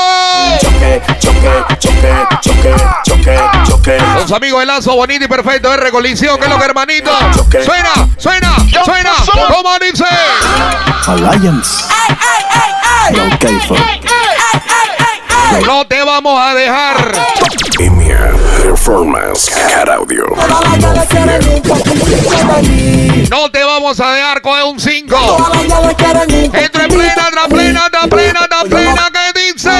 Choque, 0.60 1.02
choque, 1.20 1.66
choque, 1.80 2.14
choque, 2.42 2.76
choque, 3.04 3.38
choque. 3.68 3.98
Los 4.16 4.32
amigos 4.32 4.60
de 4.62 4.66
Lazo, 4.66 4.96
bonito 4.96 5.24
y 5.26 5.28
perfecto, 5.28 5.72
R 5.72 5.92
colisión, 5.92 6.38
que 6.40 6.46
es 6.46 6.50
lo 6.50 6.58
que 6.58 6.66
hermanito. 6.66 7.12
Choque. 7.36 7.64
Suena, 7.64 7.92
suena, 8.18 8.56
suena. 8.84 9.14
¿Cómo 9.50 9.78
dice? 9.80 10.06
Alliance. 11.08 11.84
Yo, 13.14 13.24
K-Funk. 13.40 13.80
No 13.80 14.93
te 15.88 16.04
vamos 16.04 16.40
a 16.40 16.56
dejar. 16.56 17.12
Performance 18.62 19.52
Cat 19.52 19.90
Audio. 19.90 20.26
No 23.30 23.50
te 23.52 23.64
vamos 23.64 24.00
a 24.00 24.12
dejar 24.14 24.42
coger 24.42 24.64
un 24.66 24.80
5. 24.80 25.18
Entre 26.54 26.88
plena, 26.88 27.30
tra 27.32 27.48
plena, 27.48 27.90
tra 27.90 28.08
plena, 28.08 28.48
tra 28.48 28.64
plena, 28.70 29.10
¿qué 29.12 29.54
dice? 29.54 29.72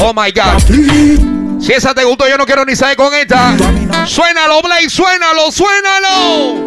Oh 0.00 0.12
my 0.12 0.30
God. 0.32 1.45
Si 1.66 1.72
esa 1.72 1.92
te 1.92 2.04
gustó, 2.04 2.28
yo 2.28 2.38
no 2.38 2.46
quiero 2.46 2.64
ni 2.64 2.76
saber 2.76 2.96
con 2.96 3.12
esta. 3.12 3.56
Suénalo, 4.06 4.62
Blake, 4.62 4.88
suénalo, 4.88 5.50
suénalo. 5.50 6.64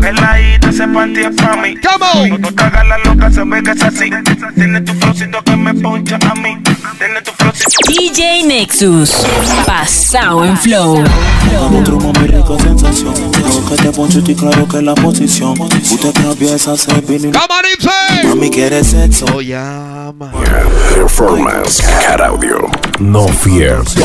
Peladita, 0.00 0.70
ese 0.70 0.88
panty 0.88 1.20
es 1.20 1.36
pa' 1.36 1.54
mí. 1.54 1.76
Come 1.76 2.36
No 2.36 2.52
te 2.52 2.64
hagas 2.64 2.88
la 2.88 2.98
loca, 2.98 3.30
se 3.30 3.44
ve 3.44 3.62
que 3.62 3.70
es 3.70 3.80
así. 3.80 4.10
Tiene 4.56 4.80
tu 4.80 4.94
flowcito 4.94 5.40
que 5.44 5.56
me 5.56 5.72
poncha 5.74 6.18
a 6.28 6.34
mí. 6.34 6.58
DJ 7.88 8.44
Nexus, 8.44 9.10
pasado 9.66 10.44
en 10.44 10.56
flow. 10.56 11.04
Dame 11.52 11.82
truco, 11.82 12.12
mi 12.20 12.26
rico 12.26 12.58
sensación. 12.58 13.14
Te 14.24 14.34
claro 14.34 14.66
que 14.66 14.80
la 14.82 14.94
posición. 14.94 15.60
Usted 15.60 16.12
cambia 16.14 16.54
esa. 16.54 16.74
Mami 18.24 18.50
quiere 18.50 18.80
oh, 18.80 20.14
Performance, 20.94 21.82
car 22.02 22.22
audio. 22.22 22.68
No 22.98 23.28
fear. 23.28 23.82
Te 23.84 24.04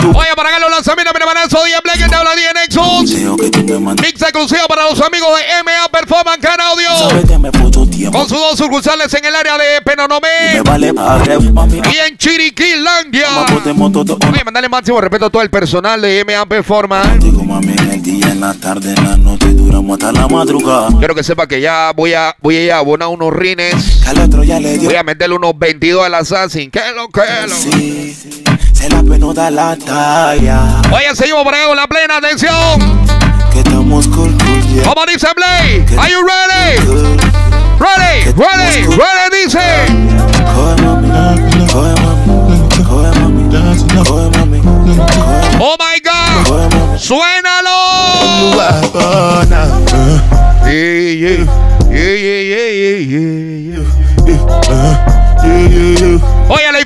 tu. 0.00 0.10
Oye, 0.10 0.28
para 0.36 0.54
que 0.54 0.60
lo 0.60 0.68
lanzamientos, 0.68 1.14
mi 1.14 1.20
hermano, 1.20 1.40
soy 1.50 1.70
Black, 1.82 2.08
te 2.08 2.14
habla 2.14 2.30
DJ 2.34 2.52
Nexus. 2.54 3.10
Mix 4.02 4.22
exclusivo 4.22 4.66
para 4.68 4.84
los 4.84 5.00
amigos 5.00 5.28
de 5.36 5.62
MA 5.64 5.88
Performance, 5.90 6.40
car 6.40 6.60
audio. 6.60 6.88
Con 8.12 8.28
sus 8.28 8.38
dos 8.38 8.58
sucursales 8.58 9.12
en 9.14 9.24
el 9.24 9.34
área 9.34 9.58
de 9.58 9.64
Me 9.74 9.82
Penonomé 9.82 10.62
vale 10.64 10.92
y 10.92 12.08
en 12.08 12.16
Chiriquilandia. 12.16 13.26
Oye, 14.30 14.44
mandarle 14.44 14.68
máximo 14.68 15.00
respeto 15.00 15.26
a 15.26 15.30
todo 15.30 15.42
el 15.42 15.50
personal 15.50 16.00
de 16.00 16.24
MA 16.24 16.46
Performance. 16.46 17.24
Digo 17.24 17.44
mami 17.44 17.72
en 17.72 17.90
el 17.90 18.02
día, 18.02 18.28
en 18.30 18.40
la 18.40 18.54
tarde, 18.54 18.94
en 18.96 19.04
la 19.04 19.16
noche 19.16 19.48
Duramos 19.48 19.98
hasta 19.98 20.12
la 20.12 20.28
madrugada 20.28 20.88
Quiero 20.98 21.14
que 21.14 21.22
sepa 21.22 21.46
que 21.46 21.60
ya 21.60 21.92
voy 21.94 22.14
a 22.14 22.34
voy 22.40 22.56
a 22.56 22.64
ir 22.64 22.72
a 22.72 22.78
abonar 22.78 23.08
unos 23.08 23.32
rines. 23.32 24.06
Al 24.06 24.18
otro 24.20 24.44
ya 24.44 24.60
le 24.60 24.78
dio 24.78 24.88
Voy 24.88 24.98
a 24.98 25.02
meterle 25.02 25.36
unos 25.36 25.58
22 25.58 26.04
al 26.04 26.14
Assassin. 26.14 26.70
¿Qué 26.70 26.80
lo 26.94 27.08
que 27.08 27.22
lo? 27.46 27.54
Sí, 27.54 28.16
se 28.72 28.88
la 28.88 29.76
talla 29.76 30.82
Oye, 30.92 31.14
seguimos 31.14 31.42
por 31.44 31.54
ahí 31.54 31.66
con 31.66 31.76
la 31.76 31.86
plena 31.86 32.16
atención. 32.18 33.08
Que 33.52 33.60
estamos 33.60 34.06
yeah. 34.06 34.84
Como 34.84 35.06
dice 35.06 35.26
Blake, 35.34 35.98
are 35.98 36.10
you 36.10 36.20
ready? 36.22 37.47
Ready, 37.78 38.32
ready, 38.34 38.86
ready, 38.96 39.46
dice. 39.46 39.90
Oh 45.60 45.76
my 45.78 45.98
God, 46.02 46.98
suénalo. 46.98 47.78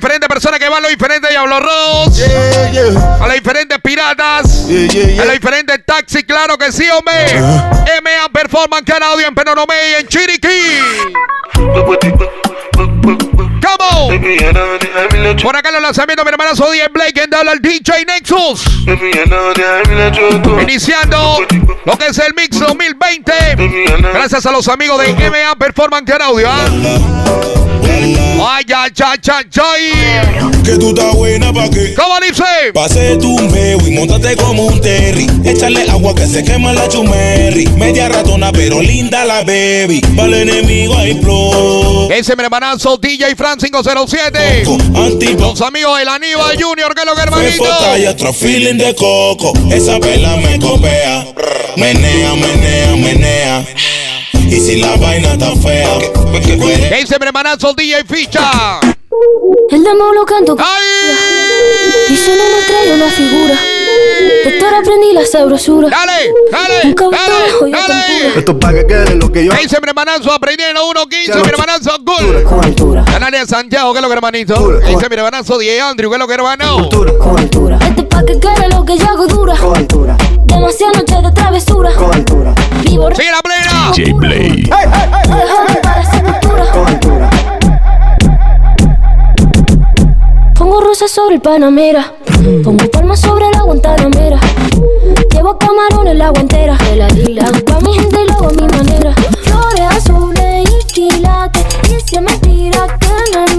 Diferentes 0.03 0.29
personas 0.29 0.59
que 0.59 0.69
van, 0.69 0.79
a 0.79 0.81
los 0.81 0.91
diferentes 0.91 1.31
Diablos 1.31 1.61
Rojos, 1.61 2.21
a 3.21 3.27
las 3.29 3.35
diferentes 3.35 3.79
piratas, 3.81 4.67
a 4.67 5.25
los 5.25 5.33
diferentes 5.33 5.87
taxis, 5.87 6.25
claro 6.25 6.59
que 6.59 6.73
sí, 6.73 6.85
hombre. 6.91 7.41
MA 8.03 8.29
Performance 8.33 8.85
Can 8.85 9.01
Audio 9.01 9.29
en 9.29 9.35
Penonomé 9.35 9.75
y 9.91 10.01
en 10.01 10.09
Chiriquí. 10.09 10.49
Come 13.63 13.85
on. 13.93 15.37
Por 15.37 15.55
acá 15.55 15.71
los 15.71 15.81
lanzamientos, 15.81 16.27
mi 16.27 16.33
hermano 16.33 16.57
Soy 16.57 16.81
Blake, 16.93 17.23
en 17.23 17.33
habla 17.33 17.53
el 17.53 17.63
DJ 17.63 18.05
Nexus. 18.05 18.65
Iniciando 20.61 21.39
lo 21.85 21.97
que 21.97 22.07
es 22.09 22.19
el 22.19 22.35
Mix 22.35 22.59
2020. 22.59 23.33
Gracias 24.13 24.47
a 24.47 24.51
los 24.51 24.67
amigos 24.67 25.01
de 25.01 25.13
MA 25.31 25.55
Performance 25.57 26.11
Can 26.11 26.23
Audio. 26.23 26.49
¿ah? 26.51 28.32
Ay, 28.41 28.65
ay, 28.75 28.91
ay, 29.05 29.19
ay, 29.31 29.51
ay. 29.63 30.63
Que 30.63 30.79
tú 30.79 30.91
estás 30.91 31.15
buena 31.15 31.53
pa' 31.53 31.69
qué. 31.69 31.95
¿Cómo 31.95 32.15
dice? 32.21 32.73
Pase 32.73 33.17
tu 33.17 33.37
meo 33.49 33.79
y 33.87 33.91
montate 33.91 34.37
como 34.37 34.67
un 34.67 34.81
terry. 34.81 35.27
Échale 35.45 35.91
agua 35.91 36.15
que 36.15 36.27
se 36.27 36.45
quema 36.45 36.73
la 36.73 36.89
chumerri. 36.89 37.67
Media 37.77 38.09
ratona, 38.09 38.53
pero 38.53 38.81
linda 38.81 39.25
la 39.25 39.43
baby. 39.43 40.01
Para 40.17 40.29
el 40.29 40.49
enemigo 40.49 40.97
hay 40.97 41.21
flow. 41.21 42.11
Ese 42.13 42.37
mi 42.37 42.45
hermanazo 42.45 42.97
DJ 42.97 43.35
Fran 43.35 43.59
507. 43.59 44.65
Antipo. 44.95 45.43
Los 45.43 45.61
amigos 45.61 45.99
del 45.99 46.09
Aníbal 46.09 46.57
Junior, 46.63 46.95
que 46.95 47.01
es 47.01 47.07
lo 47.07 47.15
que 47.15 47.23
hermanito. 47.23 48.33
feeling 48.33 48.79
de 48.79 48.95
coco. 48.95 49.53
Esa 49.71 49.99
vela 49.99 50.37
me 50.37 50.59
copea. 50.59 51.27
Menea, 51.77 52.35
menea, 52.35 52.97
menea. 52.97 54.22
Y 54.53 54.61
si 54.61 54.77
la 54.81 54.97
vaina 54.97 55.33
está 55.33 55.57
fea, 55.57 55.99
Ese 56.99 57.19
mi 57.19 57.27
hermanazo 57.27 57.73
DJ 57.73 58.05
Ficha. 58.05 58.81
El 59.71 59.83
demo 59.83 60.13
lo 60.13 60.27
canto. 60.27 60.57
¡Ay! 60.59 61.17
Dice 62.09 62.37
no 62.37 62.45
me 62.45 62.63
trae 62.67 62.93
una 62.95 63.09
figura. 63.11 63.55
De 64.45 64.51
estar 64.57 64.75
aprendí 64.75 65.13
la 65.15 65.25
sabrosura. 65.25 65.89
Dale, 65.89 66.31
dale, 66.51 66.95
dale, 66.95 67.51
yo 67.61 67.71
dale. 67.71 68.39
Esto 68.39 68.59
pa' 68.59 68.75
que 68.75 68.87
quede 68.87 69.15
lo 69.15 69.33
que 69.33 69.45
yo. 69.47 69.53
Ese 69.53 69.81
mi 69.81 69.89
hermanazo 69.89 70.31
aprendiendo 70.33 70.83
1.15, 70.91 71.43
mi 71.43 71.49
hermanazo 71.49 71.91
Cool. 72.05 72.43
Con 72.45 72.63
altura. 72.65 73.05
Canales 73.07 73.49
Santiago, 73.49 73.93
que 73.93 73.99
es 74.01 74.03
lo 74.03 74.09
que 74.09 74.15
hermanito. 74.15 74.81
Ese 74.81 75.09
mi 75.09 75.17
hermanazo 75.17 75.57
DJ 75.59 75.81
Andrew, 75.81 76.11
que 76.11 76.17
es 76.17 76.21
lo 76.21 76.27
que 76.29 76.35
hermano. 76.35 76.89
Con 77.19 77.39
altura. 77.39 77.79
Este 77.89 78.03
pa' 78.03 78.23
que 78.25 78.39
quede 78.39 78.69
lo 78.69 78.85
que 78.85 78.99
yo 78.99 79.07
hago 79.09 79.27
dura. 79.27 79.57
Con 79.57 79.77
altura, 79.77 80.17
Demasiadas 80.45 80.97
noches 80.99 81.23
de 81.23 81.33
travesura. 81.33 81.95
con 81.95 82.15
altura, 82.15 82.55
Vivo 82.93 83.09
Sigue 83.15 83.31
la 83.31 83.41
plena. 83.41 83.91
DJ 83.97 84.13
altura. 86.87 87.31
Pongo 90.55 90.81
rosas 90.83 91.11
sobre 91.11 91.37
el 91.37 91.41
Panamera. 91.41 92.13
Pongo 92.63 92.87
palmas 92.91 93.19
sobre 93.19 93.47
la 93.51 93.63
Guantanamera. 93.63 94.39
Llevo 95.33 95.57
camarones 95.57 96.17
la 96.17 96.29
guantera. 96.29 96.75
Hago 96.75 97.79
a 97.79 97.81
mi 97.81 97.95
gente 97.95 98.25
y 98.25 98.29
lo 98.29 98.35
hago 98.35 98.49
a 98.49 98.53
mi 98.53 98.67
manera. 98.67 99.15
Flores 99.41 99.97
azules 99.97 100.69
y 100.69 100.85
quilates. 100.93 101.65
Y 101.85 101.99
si 102.07 102.17
es 102.17 102.23
mentira 102.23 102.99
que 103.01 103.39
me 103.39 103.52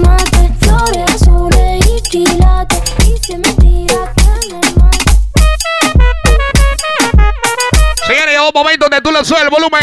llegó 8.44 8.58
un 8.58 8.62
momento 8.62 8.88
donde 8.88 9.00
tú 9.00 9.10
le 9.10 9.24
subes 9.24 9.42
el 9.42 9.50
volumen. 9.50 9.82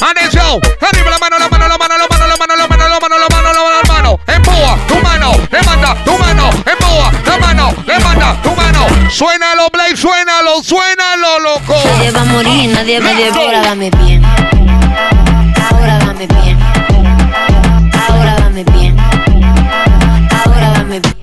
Atención. 0.00 0.60
Arriba 0.80 1.10
la 1.10 1.18
mano, 1.18 1.38
la 1.38 1.48
mano, 1.48 1.68
la 1.68 1.78
mano, 1.78 1.96
la 1.98 2.06
mano, 2.06 2.26
la 2.26 2.36
mano, 2.36 2.56
la 2.56 2.68
mano, 2.68 2.88
la 2.88 2.98
mano, 3.00 3.18
la 3.18 3.28
mano, 3.28 3.52
la 3.52 3.60
mano, 3.60 3.82
la 3.82 3.94
mano. 3.94 4.20
Empuja 4.26 4.76
tu 4.86 4.94
mano, 5.02 5.32
levanta 5.50 5.94
tu 6.04 6.18
mano, 6.18 6.50
empuja 6.64 7.12
la 7.26 7.38
mano, 7.38 7.74
levanta 7.86 8.36
tu 8.42 8.54
mano. 8.54 8.86
Suénalo, 9.10 9.68
Blake, 9.72 9.96
suénalo, 9.96 10.62
suénalo, 10.62 11.38
loco. 11.40 11.74
Nadie 11.84 12.10
va 12.10 12.20
a 12.20 12.24
morir, 12.24 12.70
nadie 12.70 13.00
va 13.00 13.10
a 13.10 13.14
morir. 13.14 13.32
Ahora 13.34 13.62
dame 13.62 13.90
bien. 13.90 14.24
Ahora 15.70 15.98
dame 15.98 16.26
bien. 16.26 16.58
Ahora 18.08 18.34
dame 18.38 18.64
bien. 18.64 18.96
Ahora 20.30 20.70
dame 20.72 21.00
bien. 21.00 21.16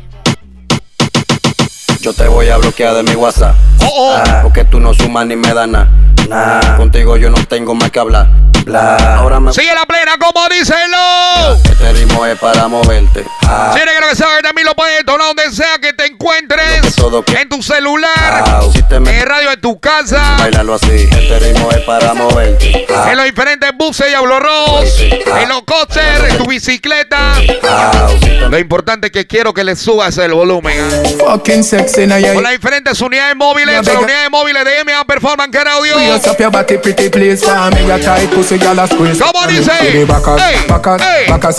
Yo 2.02 2.14
te 2.14 2.28
voy 2.28 2.50
a 2.50 2.58
bloquear 2.58 2.94
de 2.94 3.04
mi 3.04 3.16
WhatsApp. 3.16 3.56
Oh, 3.82 3.86
oh. 3.88 4.16
Ah, 4.16 4.42
porque 4.44 4.64
tú 4.66 4.80
no 4.80 4.94
sumas 4.94 5.26
ni 5.26 5.36
me 5.36 5.54
das 5.54 5.68
nada. 5.68 5.90
Nah. 6.30 6.78
Contigo 6.78 7.18
yo 7.18 7.30
no 7.30 7.46
tengo 7.46 7.76
más 7.76 7.92
que 7.92 8.00
hablar. 8.00 8.28
Bla. 8.66 9.18
Ahora 9.18 9.40
me. 9.40 9.54
Sigue 9.54 9.74
la 9.76 9.86
plena, 9.86 10.14
como 10.18 10.48
díselo. 10.50 11.54
Este 11.70 11.94
ritmo 11.94 12.26
es 12.26 12.38
para 12.40 12.68
moverte. 12.68 13.24
Ah, 13.48 13.72
Si 13.76 13.80
eres 13.80 13.94
que 13.94 14.18
que 14.18 14.24
que 14.38 14.42
también 14.42 14.66
lo 14.66 14.74
puedes 14.74 15.06
donar 15.06 15.28
donde 15.28 15.52
sea 15.56 15.78
que 15.80 15.94
te 15.94 16.06
encuentres. 16.08 16.96
todo 16.96 17.24
que- 17.24 17.36
En 17.42 17.50
tu 17.50 17.62
celular, 17.62 18.10
ah, 18.18 18.62
si 18.74 18.82
te 18.84 19.00
me- 19.00 19.20
en 19.20 19.26
radio 19.28 19.52
de 19.52 19.58
tu 19.58 19.80
casa, 19.80 20.36
Bailalo 20.40 20.74
así. 20.76 20.88
Este 21.12 21.40
ritmo 21.40 21.70
es 21.72 21.82
para 21.82 22.14
moverte. 22.16 22.88
Ah, 22.96 23.10
en 23.12 23.18
los 23.18 23.26
diferentes 23.26 23.70
buses 23.78 24.08
y 24.10 24.14
habloros, 24.16 25.00
en 25.00 25.50
los 25.50 25.62
coches, 25.64 26.04
en 26.30 26.38
tu 26.38 26.46
bicicleta. 26.48 27.34
ah, 27.70 28.08
si 28.10 28.18
te 28.28 28.50
Lo 28.50 28.58
importante 28.58 29.08
es 29.08 29.14
que 29.14 29.28
quiero 29.28 29.54
que 29.54 29.64
le 29.64 29.76
subas 29.76 30.18
el 30.18 30.34
volumen. 30.34 30.76
Fucking 31.20 31.64
sexy 31.64 32.08
now, 32.08 32.18
yeah. 32.18 32.34
Con 32.34 32.42
las 32.44 32.54
diferentes 32.54 33.00
unidades 33.00 33.36
móviles, 33.36 33.86
de 33.86 33.94
las 33.94 34.02
unidades 34.02 34.32
móviles 34.32 34.66
de 34.66 34.80
MA 34.86 35.06
Performance 35.06 35.52
Care 35.52 35.70
Audio. 35.70 36.15
Bounce 36.16 36.30
up 36.30 36.40
your 36.40 36.50
body, 36.50 36.78
pretty 36.78 37.10
please 37.10 37.44
for 37.44 37.70
me. 37.76 37.88
Your 37.88 38.00
tight 38.00 38.30
pussy, 38.30 38.56
a 38.56 38.88
squeeze. 38.88 39.20
¿Cómo 39.20 39.46
dice? 39.48 39.70
Hey, 39.82 40.06
bacas, 40.06 40.40
bacas, 40.66 41.58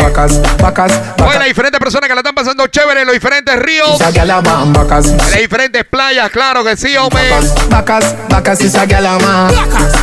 bacas, 0.00 0.40
bacas, 0.56 0.92
las 1.18 1.44
diferentes 1.44 1.78
personas 1.78 2.08
que 2.08 2.14
la 2.14 2.20
están 2.20 2.34
pasando 2.34 2.66
chévere 2.68 3.02
en 3.02 3.06
los 3.06 3.12
diferentes 3.12 3.54
ríos. 3.58 4.00
En 4.00 4.14
las 4.16 5.36
diferentes 5.36 5.84
playas, 5.84 6.30
claro 6.30 6.64
que 6.64 6.78
sí, 6.78 6.96
hombre. 6.96 7.28
Bacas, 7.68 8.16
bacas, 8.30 8.58
esa 8.62 8.86
gala 8.86 9.18
más. 9.18 9.52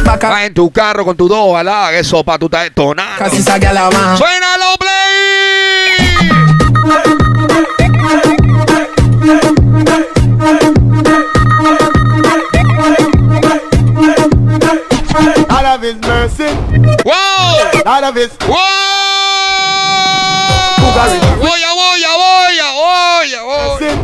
Bacas, 0.03 0.31
Va 0.31 0.45
en 0.45 0.53
tu 0.53 0.69
carro 0.69 1.03
con 1.03 1.17
tu 1.17 1.27
dos, 1.27 1.57
ala, 1.57 1.91
eso 1.91 2.23
pa' 2.23 2.37
tu 2.37 2.47
tonado. 2.47 3.17
Casi 3.17 3.37
esa 3.37 3.57
gala 3.57 3.89
más. 3.89 4.19
Suena 4.19 4.57
lo 4.57 4.75
play. 4.77 4.95
His 15.85 16.01
mercy, 16.01 16.49
¡Wow! 17.05 17.71
out 17.85 18.03
of 18.03 18.15
his 18.15 18.35
¡Wow! 18.47 18.57
Voy, 20.95 21.61
a 21.61 21.73
voy, 21.75 22.03
a 22.03 22.13
voy, 22.15 22.59
a 22.59 22.71
voy, 22.73 23.33
a 23.33 23.43
voy. 23.43 23.77
sin. 23.79 23.97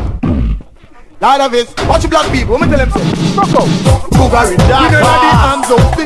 Lot 1.21 1.41
of 1.41 1.53
it. 1.53 1.67
Watch 1.87 2.01
the 2.01 2.07
black 2.07 2.31
people. 2.31 2.57
Let 2.57 2.69
me 2.69 2.75
tell 2.75 2.85
them. 2.85 2.91
Fuck 2.91 3.53
out. 3.55 3.69
Boogery. 4.11 4.51
We 4.51 4.57
the 4.57 5.01
hands 5.37 5.71
up. 5.71 5.79
The. 5.95 6.03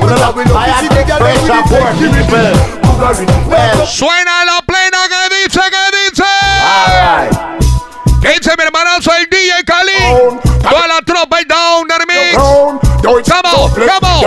Suena 3.85 4.45
la 4.45 4.61
plena 4.65 4.99
que 5.09 5.21
dice, 5.35 5.59
que 5.71 5.83
dice. 5.97 6.31
Que 8.21 8.29
dice 8.39 8.51
mi 8.57 8.63
hermanazo 8.63 9.11
el 9.15 9.27
DJ 9.29 9.63
Cali. 9.65 10.41
Toda 10.61 10.87
la 10.87 11.01
tropa 11.01 11.41
y 11.41 11.45
down 11.45 11.64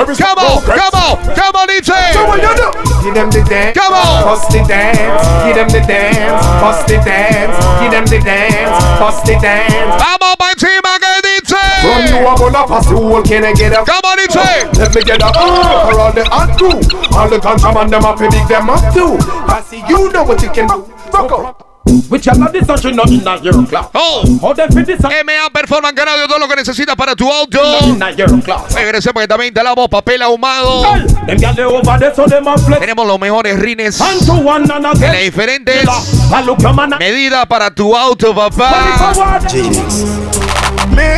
come 0.06 0.38
on, 0.38 0.62
come 0.62 0.94
on, 0.94 1.34
come 1.34 1.56
on, 1.56 1.66
dice. 1.66 2.14
Give 3.02 3.14
them 3.14 3.30
the 3.30 3.42
dance. 3.48 3.78
Come 3.78 3.94
on. 3.94 4.24
Bust 4.24 4.50
the 4.50 4.62
dance. 4.66 4.98
Give 5.46 5.56
them 5.56 5.68
the 5.68 5.80
dance. 5.86 6.44
Bust 6.60 6.86
the 6.86 6.96
dance. 6.98 7.56
Give 7.80 7.90
them 7.90 8.04
the 8.04 8.18
dance. 8.20 8.84
Bust 8.98 9.24
the 9.24 9.34
dance. 9.40 10.02
Vamos 10.02 10.36
pa' 10.36 10.50
encima 10.52 10.98
que 10.98 11.12
dice. 11.22 11.62
From 11.80 12.04
you 12.06 12.26
I'm 12.26 12.36
gonna 12.36 12.66
pass 12.66 12.86
the 12.86 12.96
whole 12.96 13.22
can 13.22 13.44
I 13.44 13.52
get 13.54 13.72
up? 13.72 13.86
Come 13.86 14.04
on, 14.04 14.18
dice. 14.18 14.78
Let 14.78 14.94
me 14.94 15.02
get 15.02 15.22
up. 15.22 15.34
Uh, 15.36 15.90
for 15.90 16.00
all 16.00 16.12
the 16.12 16.24
hot 16.24 16.58
crew. 16.58 16.78
All 17.16 17.28
the 17.28 17.38
contraband 17.40 17.92
them 17.92 18.04
up, 18.04 18.18
big 18.18 18.30
them 18.48 18.68
up 18.68 18.92
too. 18.92 19.16
I 19.48 19.62
see 19.62 19.82
you 19.88 20.12
know 20.12 20.24
what 20.24 20.42
you 20.42 20.50
can 20.50 20.68
do. 20.68 20.82
Fuck 21.10 21.32
up. 21.32 21.67
Which 22.08 22.28
are 22.28 22.38
not 22.38 22.52
this 22.52 22.66
country, 22.66 22.92
not 22.92 23.08
in 23.10 23.26
a 23.26 23.36
Euro 23.42 23.64
class. 23.66 23.86
Oh, 23.94 24.22
How 24.42 24.52
them 24.54 24.70
fit 24.72 24.86
this 24.86 25.00
MA 25.00 25.48
Performance 25.52 25.94
Canal 25.94 26.26
todo 26.28 26.38
lo 26.38 26.48
que 26.48 26.56
necesitas 26.56 26.96
para 26.96 27.14
tu 27.14 27.30
auto. 27.30 27.60
in 27.84 28.02
a 28.02 28.10
Euro 28.10 28.40
class. 28.40 28.74
Regrese 28.74 29.12
porque 29.12 29.28
también 29.28 29.48
instalamos 29.48 29.88
papel 29.88 30.22
ahumado. 30.22 30.82
Tenemos 32.78 33.06
los 33.06 33.18
mejores 33.20 33.58
rines 33.58 33.98
de 33.98 34.86
again. 34.86 35.24
diferentes 35.24 35.88
medidas 36.98 37.46
para 37.46 37.70
tu 37.74 37.96
auto, 37.96 38.34
papá. 38.34 39.02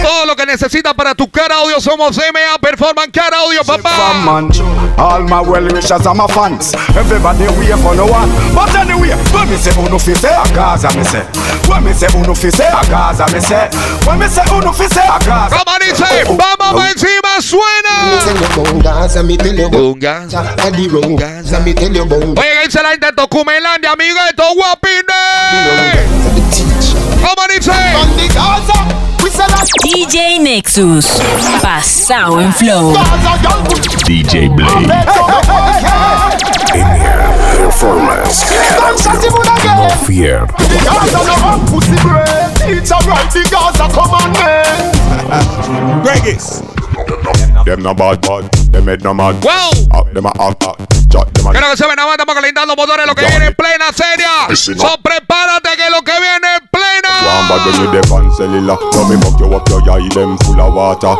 Todo 0.02 0.26
lo 0.26 0.36
que 0.36 0.46
necesitas 0.46 0.94
para 0.94 1.14
tu 1.14 1.28
cara 1.30 1.56
audio 1.56 1.80
somos 1.80 2.16
MA 2.16 2.58
Performance 2.60 3.10
Cara 3.12 3.38
Audio, 3.38 3.64
papá. 3.64 4.14
man. 4.24 4.50
All 4.98 5.22
my 5.22 5.40
well 5.40 5.64
wishers 5.72 6.06
and 6.06 6.16
my 6.18 6.26
fans. 6.28 6.74
Everybody 6.96 7.44
wait 7.58 7.72
for 7.80 7.94
no 7.94 8.06
one. 8.06 8.28
But 8.54 8.74
anyway, 8.76 9.14
when 9.32 9.48
me 9.48 9.56
say 9.56 9.72
uno 9.80 9.98
fi 9.98 10.14
say 10.14 10.28
a 10.34 10.44
Gaza 10.54 10.88
me 10.96 11.04
say. 11.04 11.22
When 11.68 11.84
me 11.84 11.92
say 11.92 12.08
uno 12.14 12.34
fi 12.34 12.50
say 12.50 12.66
a 12.66 12.82
Gaza 12.90 13.26
me 13.32 13.40
say. 13.40 13.68
When 14.06 14.18
me 14.18 14.28
say 14.28 14.44
uno 14.52 14.72
fi 14.72 14.86
say 14.88 15.06
a 15.06 15.18
Gaza. 15.24 15.56
Como 15.56 15.78
dice, 15.80 16.04
vamos 16.26 16.80
pa' 16.82 16.90
encima, 16.90 17.40
suena. 17.40 17.94
Bunga. 19.70 21.30
Oye, 22.40 22.50
que 22.60 22.66
dice 22.66 22.82
la 22.82 22.90
gente 22.90 23.06
de 23.06 23.12
Tocumelandia, 23.12 23.92
amigueto, 23.92 24.42
guapine. 24.54 25.00
¿Cómo 25.50 26.79
DJ 30.10 30.40
Nexus. 30.40 31.06
Pasado 31.62 32.40
en 32.40 32.52
flow. 32.52 32.92
DJ 34.04 34.48
Blade. 34.48 34.88
Performance. 37.56 38.44
No 39.76 39.88
fear. 40.04 40.48
Gregis. 46.02 46.60
Them 47.64 47.82
no 47.84 47.94
bad 47.94 48.20
bad. 48.26 48.50
Them 48.72 48.88
head 48.88 49.04
no 49.04 49.14
mad. 49.14 49.36
Wow. 49.44 50.08
Them 50.12 50.26
a 50.26 50.30
hot 50.30 50.60
hot. 50.60 50.76
Shot 51.08 51.32
them 51.34 51.46
a 51.46 51.52
Quiero 51.52 51.70
que 51.70 51.76
se 51.76 51.86
ven 51.86 51.94
nada 51.94 52.08
más, 52.08 52.14
estamos 52.14 52.34
calentando 52.34 52.74
motores, 52.74 53.06
lo 53.06 53.14
que 53.14 53.26
viene 53.26 53.46
en 53.46 53.54
plena 53.54 53.86
no. 54.48 54.56
So, 54.56 54.98
prepárate 55.00 55.70
que 55.76 55.88
lo 55.88 56.02
que 56.02 56.12
viene. 56.18 56.59
Bad 57.50 57.66
when 57.66 57.74
you 57.82 57.88
dey 57.90 58.06
on 58.14 58.30
cellular. 58.38 58.78
Now 58.94 59.08
me 59.10 59.16
muck 59.18 59.38
you 59.42 59.50
up 59.50 59.66
your 59.68 59.82
eye, 59.90 60.06
them 60.14 60.38
full 60.46 60.60
of 60.62 60.74
water. 60.74 61.14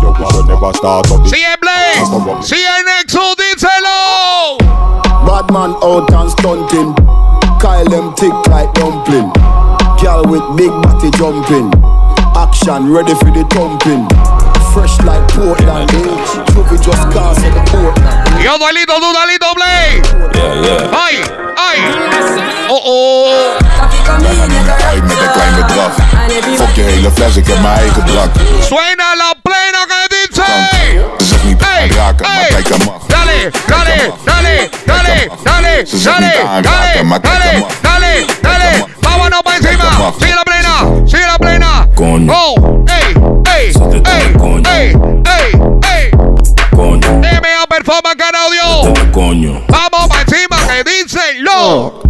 You 0.00 0.10
wish 0.16 0.48
never 0.48 0.72
start 0.72 1.10
up. 1.12 1.26
Si 1.28 1.36
es 1.44 1.56
Blaze, 1.60 2.48
si 2.48 2.56
es 2.56 2.82
Nexus, 2.88 3.36
díselo. 3.36 4.56
Bad 5.28 5.50
man 5.52 5.76
out 5.82 6.10
and 6.12 6.30
stunting. 6.32 6.94
Kyle 7.60 7.84
them 7.84 8.14
thick 8.14 8.32
like 8.48 8.72
dumpling. 8.74 9.30
Girl 10.00 10.24
with 10.24 10.44
big 10.56 10.70
body 10.82 11.10
jumping. 11.18 11.68
Action 12.36 12.92
ready 12.92 13.14
for 13.14 13.30
the 13.32 13.44
thumping. 13.50 14.06
Fresh 14.76 15.00
like 15.08 15.26
Portland, 15.32 15.90
eh? 15.90 16.44
Trophy 16.52 16.76
just 16.76 17.08
cast 17.08 17.40
at 17.40 17.48
the 17.56 17.62
Portland. 17.72 18.44
Yo, 18.44 18.58
duelito, 18.58 19.00
duelito, 19.00 19.48
Blaze. 19.56 20.04
Ay, 20.92 21.16
ay. 21.56 21.78
Oh, 22.68 22.84
oh. 22.84 23.56
Ik 24.94 25.02
met 25.02 25.16
een 25.20 25.32
klein 25.32 25.54
bedrag. 25.54 25.92
Fok 26.56 26.74
je 26.74 26.82
hele 26.82 27.10
fles, 27.10 27.36
ik 27.36 27.46
heb 27.46 27.60
mijn 27.60 27.78
eigen 27.78 28.04
brak. 28.04 28.30
Suena 28.60 29.16
la 29.16 29.34
plena 29.42 29.84
que 29.86 30.08
dice. 30.08 30.44
Ze 31.18 31.24
zegt 31.24 31.44
niet 31.44 31.62
Ey, 31.62 31.68
aanraken, 31.68 32.26
maar 32.26 32.46
kijk 32.48 32.68
hem 32.68 32.78
mag. 32.84 33.06
Dale, 33.06 33.50
dale, 33.66 34.12
dale, 34.24 34.70
dale, 34.84 35.30
dale, 35.44 35.86
dale, 36.02 36.32
dale, 36.52 37.20
dale, 37.20 37.66
dale, 37.80 38.24
dale. 38.40 38.84
Vámonos 39.00 39.40
para 39.42 39.56
encima. 39.56 40.12
Sigue 40.18 40.34
la 40.34 40.42
plena, 40.42 41.06
sigue 41.06 41.26
la 41.26 41.36
plena. 41.38 41.86
Coño. 41.94 42.65
Coño. 49.16 49.62
Vamos 49.68 50.08
para 50.08 50.20
encima 50.20 50.56
que 50.68 50.84
dice 50.84 51.20
lo. 51.40 52.02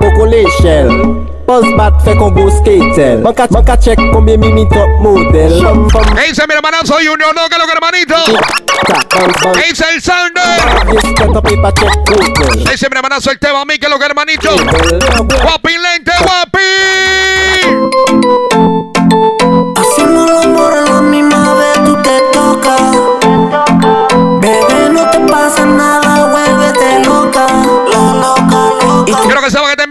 Poko 0.00 0.26
le 0.26 0.44
shell 0.60 0.88
Buzz 1.46 1.64
bat 1.76 1.92
fait 2.04 2.16
qu'on 2.16 2.32
beau 2.32 2.50
skatel 2.50 3.20
Man 3.22 3.32
ka, 3.32 3.46
man 3.50 3.64
ka 3.64 3.76
check 3.76 3.96
combien 4.12 4.38
mimi 4.38 4.66
top 4.68 4.88
model 5.00 5.62
¿Qué 6.16 6.28
dice 6.28 6.42
mi 6.48 6.54
hermanazo 6.54 6.94
Junior? 6.94 7.32
No, 7.34 7.48
que 7.48 7.58
lo 7.58 7.66
que 7.66 7.72
hermanito. 7.72 8.16
¿Qué 9.52 9.68
dice 9.68 9.84
el 9.94 10.02
Sounder? 10.02 10.42
A 10.42 10.82
hotel 11.28 11.60
¿Qué 12.64 12.70
dice 12.72 12.88
mi 12.90 12.96
hermanazo 12.96 13.30
el 13.30 13.38
tema? 13.38 13.64
mí 13.64 13.78
que 13.78 13.88
lo 13.88 13.98
que 13.98 14.06
hermanito. 14.06 14.50
Guapi 15.42 15.78
lente, 15.78 16.12
guapi. 16.18 18.13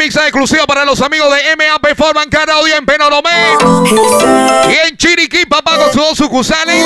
Quiero 0.04 0.12
que 0.12 0.12
sepan 0.12 0.12
que 0.12 0.12
este 0.12 0.12
mix 0.12 0.16
es 0.16 0.24
exclusivo 0.24 0.68
para 0.68 0.86
los 0.86 1.02
amigos 1.02 1.30
de 1.34 1.56
MA 1.56 1.80
Performance 1.80 2.28
cada 2.30 2.56
audio 2.56 2.76
en 2.76 2.86
Penolomé 2.86 3.30
y 4.70 4.88
en 4.88 4.98
Chiriquí, 4.98 5.46
papá, 5.46 5.78
con 5.78 5.94
sus 5.94 6.02
dos 6.02 6.18
sucursales. 6.18 6.86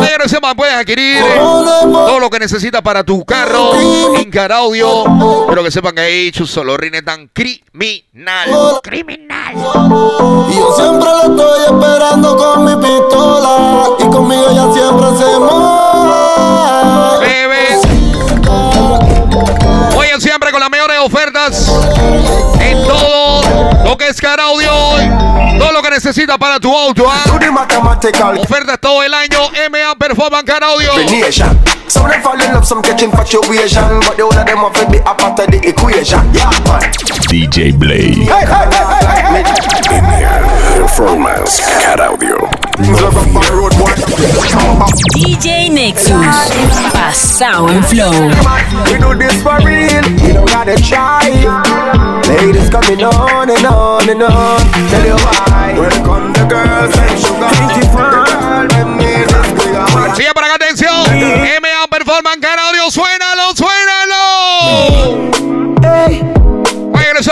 Pero 0.00 0.24
ese 0.24 0.40
más 0.40 0.54
puedes 0.54 0.74
adquirir 0.74 1.22
todo 1.36 2.18
lo 2.18 2.30
que 2.30 2.38
necesitas 2.38 2.82
para 2.82 3.04
tu 3.04 3.24
carro 3.24 3.72
en 4.16 4.30
cada 4.30 4.56
audio. 4.56 5.04
Quiero 5.46 5.62
que 5.62 5.70
sepan 5.70 5.94
que 5.94 6.00
ahí 6.00 6.32
sus 6.32 6.50
solorines 6.50 7.04
tan 7.04 7.28
criminal. 7.28 8.80
Criminal. 8.82 9.54
Y 9.54 10.56
yo 10.56 10.74
siempre 10.76 11.08
la 11.08 11.22
estoy 11.26 11.62
esperando 11.64 12.36
con 12.36 12.64
mi 12.64 12.74
pistola. 12.76 13.96
Y 13.98 14.04
conmigo 14.10 14.48
ella 14.50 14.72
siempre 14.72 15.08
se 15.18 15.38
mueve. 15.38 17.19
Lo 23.90 23.96
que 23.96 24.06
es 24.06 24.20
cara 24.20 24.44
audio. 24.44 24.70
Todo 25.58 25.72
lo 25.72 25.82
que 25.82 25.90
necesitas 25.90 26.38
para 26.38 26.60
tu 26.60 26.72
auto. 26.76 27.10
mathematical 27.52 28.38
Ofertas 28.38 28.78
todo 28.80 29.02
el 29.02 29.12
año. 29.12 29.40
MA 29.68 29.96
Performance 29.98 30.44
Cara 30.44 30.68
Audio. 30.68 30.92
Some 31.88 32.06
of 32.06 32.12
them 32.12 32.22
fall 32.22 32.40
in 32.40 32.52
love, 32.54 32.64
some 32.64 32.82
catch 32.82 33.02
infatuation. 33.02 33.82
But 34.06 34.16
the 34.16 34.22
whole 34.22 34.38
of 34.38 34.46
them 34.46 34.58
have 34.58 34.72
to 34.74 34.90
be 34.92 34.98
a 34.98 35.12
part 35.12 35.40
of 35.40 35.50
the 35.50 35.58
equation. 35.68 36.20
Yeah, 36.32 36.50
man. 36.70 36.92
DJ 37.26 37.76
Blade. 37.76 38.14
Hey, 38.14 38.46
hey, 38.46 38.70
hey, 38.70 39.02
hey, 39.02 39.42
hey, 39.88 40.22
hey. 40.22 40.80
Performance. 40.80 41.58
Cat 41.58 41.98
Audio. 41.98 42.59
Things 42.82 42.98
are 43.00 43.10
rough 43.10 43.26
on 43.26 43.34
the 43.34 43.40
road, 43.52 43.72
boy. 43.76 43.92
DJ 45.14 45.68
Nexus. 45.70 46.50
Pasado 46.92 47.68
en 47.68 47.84
flow. 47.84 48.10
We 48.86 48.96
do 48.98 49.14
this 49.14 49.42
for 49.42 49.58
real, 49.60 50.02
we 50.24 50.32
don't 50.32 50.48
gotta 50.48 50.76
try. 50.80 51.28
Ladies 52.28 52.70
coming 52.70 53.02
on 53.04 53.50
and 53.50 53.66
on 53.66 54.08
and 54.08 54.22
on. 54.22 54.60
Tell 54.90 55.04
you 55.04 55.16
why. 55.16 55.74
Welcome 55.76 56.32
the 56.32 56.44
girls 56.48 56.96
and 56.96 57.20
sugar. 57.20 57.50
This 57.74 57.88
good 57.88 58.14
amount. 58.14 58.70
Sigue 60.16 60.32
para 60.34 60.46
acá, 60.46 60.54
atención. 60.56 61.04
MA 61.62 61.86
Performance 61.88 62.44
Audio. 62.44 62.90
Suénalo, 62.90 63.54
suénalo. 63.54 65.30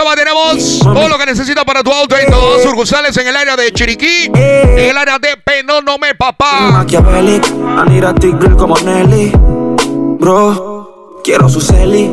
Va, 0.09 0.15
tenemos 0.15 0.79
todo 0.79 1.07
lo 1.07 1.17
que 1.17 1.25
necesitas 1.25 1.63
para 1.65 1.83
tu 1.83 1.91
auto 1.91 2.17
en 2.17 2.31
todas 2.31 2.63
sucursales 2.63 3.15
en 3.17 3.27
el 3.27 3.35
área 3.35 3.55
de 3.55 3.71
Chiriquí, 3.71 4.31
en 4.33 4.79
el 4.79 4.97
área 4.97 5.19
de 5.19 5.37
Penónome, 5.37 6.15
papá. 6.15 6.71
Machiavelli, 6.71 7.39
Anira 7.77 8.13
Tigre 8.15 8.55
como 8.55 8.75
Nelly. 8.79 9.31
Bro, 10.19 11.21
quiero 11.23 11.47
su 11.47 11.61
celi. 11.61 12.11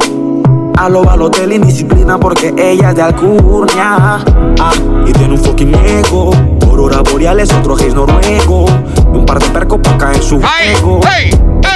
A 0.77 0.89
lo 0.89 1.03
Balotelli, 1.03 1.59
disciplina 1.59 2.19
porque 2.19 2.55
ella 2.57 2.91
es 2.91 2.97
de 2.97 3.03
Alcurnia. 3.03 4.19
Ah, 4.61 4.73
y 5.07 5.13
tiene 5.13 5.35
un 5.35 5.39
fucking 5.43 5.75
ego. 5.75 6.31
Aurora 6.63 7.01
boreales, 7.11 7.53
otro 7.55 7.75
gays 7.77 7.95
noruego. 7.95 8.67
Y 9.13 9.17
un 9.17 9.25
par 9.25 9.39
de 9.39 9.49
percos 9.49 9.81
pa' 9.83 9.97
caer 9.97 10.17
en 10.17 10.23
su 10.23 10.41
juego. 10.41 11.01
¡Ey! 11.17 11.31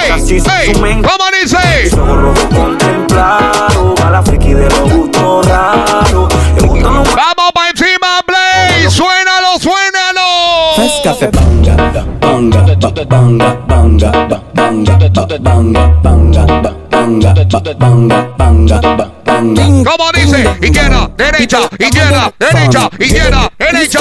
Casi 0.07 0.39
se 0.39 0.73
sumen. 0.73 1.01
¿Cómo 1.01 1.23
dice? 1.41 1.57
Ojos 1.99 2.21
rojos 2.21 2.45
contemplado. 2.55 3.95
A 4.05 4.09
la 4.11 4.21
friki 4.21 4.53
de 4.53 4.69
los 4.69 4.93
gustos 4.93 5.47
raros. 5.47 6.33
Vamos 6.59 7.09
pa' 7.53 7.69
encima, 7.69 8.21
Blaze. 8.27 8.89
Suénalo, 8.91 9.57
suénalo. 9.59 10.75
Fes 10.75 11.01
café 11.03 11.29
banga, 11.33 11.75
banga, 12.21 12.61
ba- 12.79 13.05
banga, 13.09 13.57
banga, 13.67 14.11
ba- 14.29 14.41
banga, 14.53 14.97
ba- 15.13 15.37
banga, 15.41 15.93
banga, 16.03 16.45
ba- 16.61 16.73
banga, 17.01 17.33
ba- 17.33 17.73
banga, 17.79 18.27
banga, 18.37 18.79
ba- 18.81 19.11
banga. 19.25 19.63
¿Cómo 19.89 20.11
dice? 20.13 20.39
Izquierda, 20.61 21.09
derecha, 21.17 21.59
izquierda, 21.79 22.31
derecha, 22.39 22.89
izquierda, 22.99 23.51
derecha. 23.57 23.99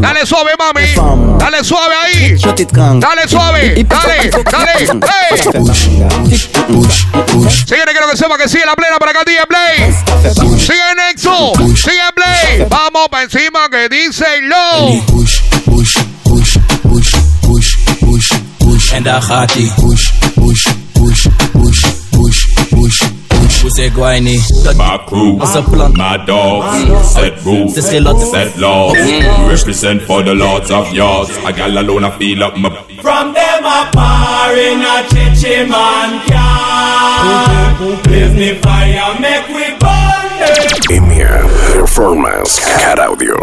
Dale 0.00 0.26
suave, 0.26 0.52
mami. 0.58 1.38
Dale 1.38 1.64
suave 1.64 1.94
ahí. 2.04 2.36
Dale 3.00 3.26
suave. 3.28 3.84
Dale, 3.88 4.30
dale. 4.50 4.86
Señores, 7.66 7.94
quiero 7.94 8.10
que 8.10 8.16
sepa 8.16 8.36
que 8.36 8.48
sigue 8.48 8.66
la 8.66 8.74
plena 8.76 8.98
para 8.98 9.12
acá, 9.12 9.20
DJ 9.24 9.44
Blaze. 9.48 10.04
Sigue 10.58 10.94
Nexo. 10.96 11.52
Sigue 11.74 12.10
Blaze. 12.14 12.66
Vamos 12.68 13.08
para 13.10 13.22
encima 13.24 13.68
que 13.70 13.88
dice 13.88 14.26
low. 14.42 15.02
Daar 19.02 19.22
gaat 19.22 19.52
hij. 19.54 19.72
Push, 19.76 20.10
push, 20.34 20.56
push, 20.62 20.66
push, 20.70 20.70
push, 20.70 20.70
push, 20.94 21.26
push. 21.52 22.01
Hoe 22.82 23.70
zeg 23.70 23.84
ik 23.86 24.20
niet? 24.20 24.62
My 24.76 24.98
crew, 25.06 25.40
Onze 25.40 25.62
plan. 25.62 25.92
my 25.92 26.18
dogs, 26.24 26.66
set 27.12 27.32
rules, 27.44 27.74
Het 27.74 27.84
is 27.84 27.90
geen 27.90 28.02
lot. 28.02 28.20
set 28.32 28.56
laws. 28.56 28.92
We 28.92 29.46
represent 29.48 30.02
for 30.02 30.24
the 30.24 30.34
lords 30.34 30.70
of 30.70 30.92
yards. 30.92 31.30
I 31.30 31.52
got 31.52 31.76
alone, 31.76 32.06
I 32.06 32.10
feel 32.18 32.42
up 32.42 32.56
my. 32.56 32.70
From 33.00 33.32
them 33.34 33.64
a 33.64 33.88
par 33.90 34.56
in 34.56 34.80
a 34.80 35.02
chichi 35.08 35.64
man 35.68 36.20
can 36.26 38.00
Blaze 38.02 38.32
me 38.34 38.58
fire, 38.60 39.14
make 39.20 39.48
we 39.48 39.64
burn 39.78 40.28
them 40.38 41.02
Emir 41.02 41.44
Performance 41.74 42.58
Cat 42.80 42.98
Audio. 42.98 43.36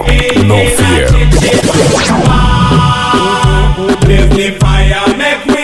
No 0.48 0.58
fear. 0.78 1.10
Blaze 4.06 4.30
me 4.36 4.58
fire, 4.60 5.18
make 5.18 5.46
we 5.48 5.59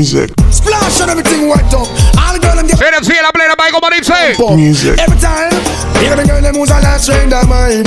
Music. 0.00 0.32
Splash 0.48 1.02
and 1.02 1.10
everything 1.10 1.44
wet 1.46 1.60
up. 1.76 1.84
All 2.16 2.32
the 2.32 2.40
girl 2.40 2.56
them 2.56 2.64
get 2.64 2.80
Señores, 2.80 3.04
sigue 3.04 3.20
la 3.20 3.32
plena 3.36 3.52
para 3.54 3.68
como 3.68 3.90
dice. 3.92 4.32
Music. 4.56 4.96
every 4.96 5.20
time. 5.20 5.52
You 6.00 6.16
the 6.16 6.24
girl 6.24 6.40
them 6.40 6.56
who's 6.56 6.72
a 6.72 6.80
last 6.80 7.04
train 7.04 7.28
their 7.28 7.44
mind. 7.44 7.84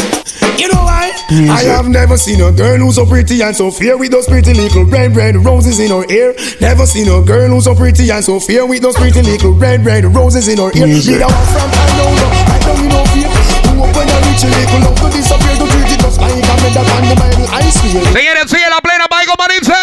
You 0.61 0.69
know 0.69 0.85
why? 0.85 1.09
Music. 1.33 1.49
I 1.49 1.73
have 1.73 1.89
never 1.89 2.15
seen 2.15 2.37
a 2.45 2.51
girl 2.51 2.77
who's 2.77 3.01
so 3.01 3.07
pretty 3.09 3.41
and 3.41 3.55
so 3.55 3.71
fair 3.71 3.97
with 3.97 4.11
those 4.11 4.27
pretty 4.27 4.53
little 4.53 4.85
red, 4.85 5.15
red 5.15 5.41
roses 5.41 5.79
in 5.81 5.89
her 5.89 6.05
hair. 6.05 6.37
Never 6.61 6.85
seen 6.85 7.09
a 7.09 7.17
girl 7.25 7.49
who's 7.49 7.65
so 7.65 7.73
pretty 7.73 8.11
and 8.11 8.23
so 8.23 8.39
fair 8.39 8.67
with 8.67 8.83
those 8.83 8.93
pretty 8.93 9.23
little 9.23 9.57
red, 9.57 9.83
red 9.83 10.05
roses 10.05 10.47
in 10.47 10.61
her 10.61 10.69
hair. 10.69 10.85
Music. 10.85 11.17
Me 11.17 11.17
the 11.17 11.25
one 11.25 11.49
from 11.49 11.65
I 11.65 11.89
know 11.97 12.13
no, 12.13 12.29
I 12.29 12.57
know 12.61 12.77
you 12.77 12.89
know 12.93 13.05
fear. 13.09 13.33
Who 13.73 13.81
open 13.81 14.05
a 14.05 14.17
rich 14.29 14.45
little 14.45 14.85
love 14.85 15.01
to 15.01 15.09
disappear 15.09 15.57
to 15.57 15.65
treat 15.65 15.97
it 15.97 15.99
just 15.99 16.21
like 16.21 16.29
a 16.29 16.55
medal 16.61 16.85
on 16.93 17.09
the 17.09 17.17
Bible. 17.17 17.49
I 17.49 17.65
swear. 17.73 18.05
Señores, 18.13 18.45
sigue 18.53 18.69
la 18.69 18.77
plena 18.85 19.09
para 19.09 19.25
como 19.25 19.49
dice. 19.49 19.73
Them 19.73 19.82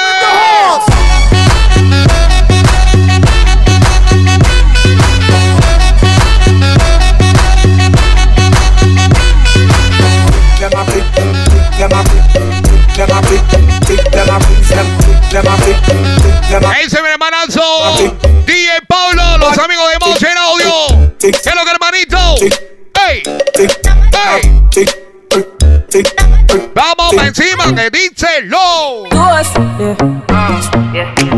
se 16.88 17.00
ve 17.02 17.10
hermanazo. 17.10 17.62
DJ 18.46 18.80
Paulo, 18.88 19.38
los 19.38 19.58
amigos 19.58 19.84
de 19.92 19.98
Motion 20.06 20.36
Audio. 20.38 20.72
¿Qué 21.18 21.28
es 21.28 21.54
lo 21.54 21.64
que 21.64 21.70
hermanito? 21.70 22.18
Vamos 26.74 27.14
para 27.14 27.28
encima 27.28 27.74
que 27.74 27.90
dice. 27.90 28.26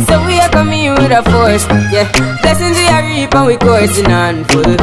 So 0.07 0.23
we 0.25 0.41
are 0.41 0.51
coming 0.51 0.95
with 0.95 1.13
a 1.13 1.23
force, 1.25 1.67
yeah. 1.93 2.11
Blessings 2.43 2.77
we 2.77 2.87
are 2.89 3.03
reap 3.03 3.35
and 3.35 3.47
we 3.47 3.57
coursing 3.57 4.11
on 4.11 4.45
full. 4.47 4.77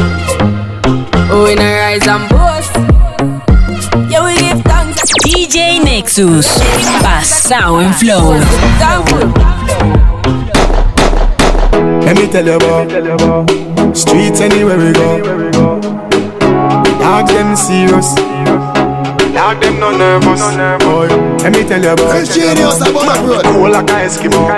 Oh, 1.31 1.43
we 1.45 1.55
not 1.55 1.63
rise 1.63 2.07
and 2.07 2.29
boast. 2.29 2.88
DJ 5.25 5.79
Nexus. 5.83 6.47
Pasado 7.01 7.81
en 7.81 7.93
flow. 7.93 8.35
Thankful. 8.79 9.31
Let 12.03 12.17
me 12.17 12.27
tell 12.27 12.45
you 12.45 12.53
about 12.53 13.49
streets 13.95 14.41
anywhere 14.41 14.77
we 14.77 14.91
go. 14.91 15.19
Dogs 16.99 17.31
them 17.31 17.55
serious. 17.55 18.13
Dog 19.33 19.61
them 19.61 19.79
no 19.79 19.95
nervous. 19.97 20.41
Boy, 20.83 21.07
let 21.43 21.53
me 21.53 21.63
tell 21.63 21.81
you 21.81 21.91
about 21.91 22.09
Fresh 22.11 22.35
genius 22.35 22.81
about 22.81 23.05
my 23.05 23.19
road. 23.25 23.43
Cool 23.45 23.71
like 23.71 23.89
a 23.89 24.05
Eskimo. 24.05 24.49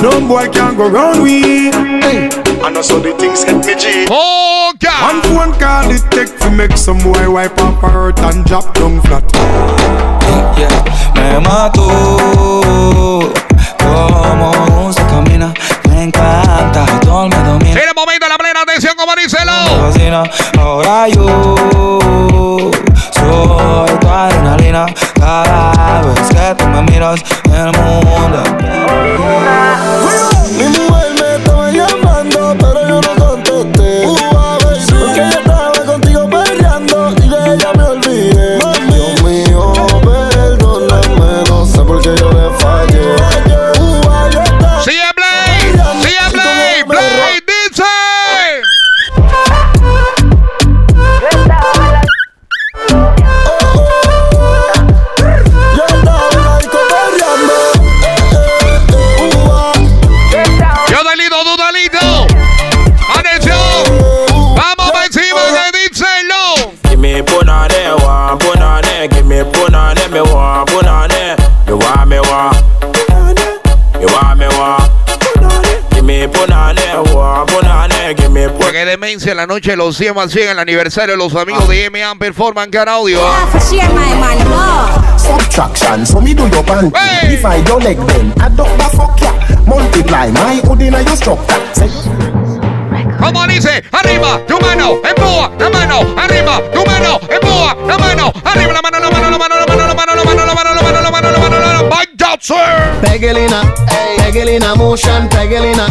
No 0.00 0.26
boy 0.26 0.48
can 0.48 0.76
go 0.76 0.88
round 0.88 1.22
we. 1.22 1.70
Hey. 2.00 2.37
I 2.62 2.70
know 2.70 2.82
so 2.82 2.98
the 2.98 3.12
things 3.14 3.44
hit 3.44 3.64
me 3.64 3.74
G. 3.74 4.06
Oh 4.10 4.72
God. 4.78 5.14
One 5.14 5.22
phone 5.22 5.52
call 5.60 5.90
it 5.90 6.02
take 6.10 6.38
to 6.40 6.50
make 6.50 6.76
some 6.76 6.98
boy 6.98 7.30
wipe 7.30 7.58
up 7.58 7.80
her 7.82 7.88
hurt 7.88 8.18
and 8.20 8.44
drop 8.44 8.74
down 8.74 9.00
flat. 9.02 9.24
Me 11.14 11.38
mató 11.40 11.88
como 13.78 14.52
música 14.70 15.06
camina, 15.06 15.52
me 15.88 16.04
encanta, 16.04 16.84
todo 17.00 17.28
me 17.28 17.36
domina. 17.36 17.80
En 17.80 17.88
el 17.88 17.94
momento 17.94 18.26
de 18.26 18.30
la 18.30 18.38
plena 18.38 18.60
atención, 18.62 18.94
como 18.96 19.14
dice 19.14 19.38
fascina, 19.38 20.24
ahora 20.58 21.08
yo 21.08 21.54
soy 23.12 23.98
tu 24.00 24.08
adrenalina 24.08 24.86
cada 25.14 26.02
vez 26.02 26.28
que 26.28 26.54
tú 26.56 26.66
me 26.68 26.82
miras 26.82 27.22
el 27.52 27.72
mundo. 27.72 28.42
Me. 70.24 71.34
You 71.68 71.76
want 71.76 72.08
me 72.08 72.18
want, 72.20 72.56
you 74.00 74.06
want 74.06 74.38
me 74.38 74.46
want. 74.48 74.90
Give 75.92 76.04
me 76.04 76.26
punane, 76.26 77.14
want 77.14 77.50
punane, 77.50 78.16
give 78.16 78.30
me 78.30 78.48
punane. 78.48 78.72
Qué 78.72 78.84
demencia 78.84 79.32
en 79.32 79.36
la 79.36 79.46
noche 79.46 79.72
de 79.72 79.76
los 79.76 79.96
100 79.96 80.14
más 80.14 80.30
100 80.30 80.50
el 80.50 80.58
aniversario 80.58 81.12
de 81.12 81.18
los 81.18 81.34
amigos 81.34 81.68
de 81.68 81.84
M.A. 81.86 82.14
Performance 82.14 82.70
Car 82.70 82.88
Audio. 82.88 83.20
Subtraction, 85.18 86.06
so 86.06 86.20
me 86.20 86.32
do 86.34 86.48
your 86.48 86.64
band. 86.64 86.92
Divide 87.28 87.68
your 87.68 87.82
leg 87.82 87.98
then. 88.06 88.32
Add 88.40 88.58
up 88.58 88.68
the 88.78 88.96
fuck 88.96 89.20
ya. 89.20 89.32
Multiply 89.66 90.30
my 90.30 90.54
your 90.54 91.16
structure. 91.16 91.74
Say, 91.74 91.90
Como 93.20 93.46
dice, 93.46 93.82
arriba, 93.92 94.40
tu 94.46 94.58
mano, 94.60 95.00
empuja, 95.04 95.50
la 95.58 95.70
mano, 95.70 96.00
arriba, 96.16 96.62
tu 96.72 96.84
mano, 96.86 97.20
empuja, 97.28 97.76
la 97.86 97.98
mano, 97.98 98.32
arriba, 98.44 98.72
la 98.72 98.80
mano, 98.80 99.00
la 99.00 99.10
mano, 99.10 99.30
la 99.30 99.38
mano, 99.38 99.56
la 99.56 99.66
mano, 99.66 99.87
mano, 101.20 101.30
la 101.32 101.38
mano, 101.38 101.58
la 101.58 101.66
mano. 101.66 101.88
Pegelina, 103.02 103.62
Pegelina 104.16 104.74
motion, 104.76 105.28
Pegelina, 105.28 105.86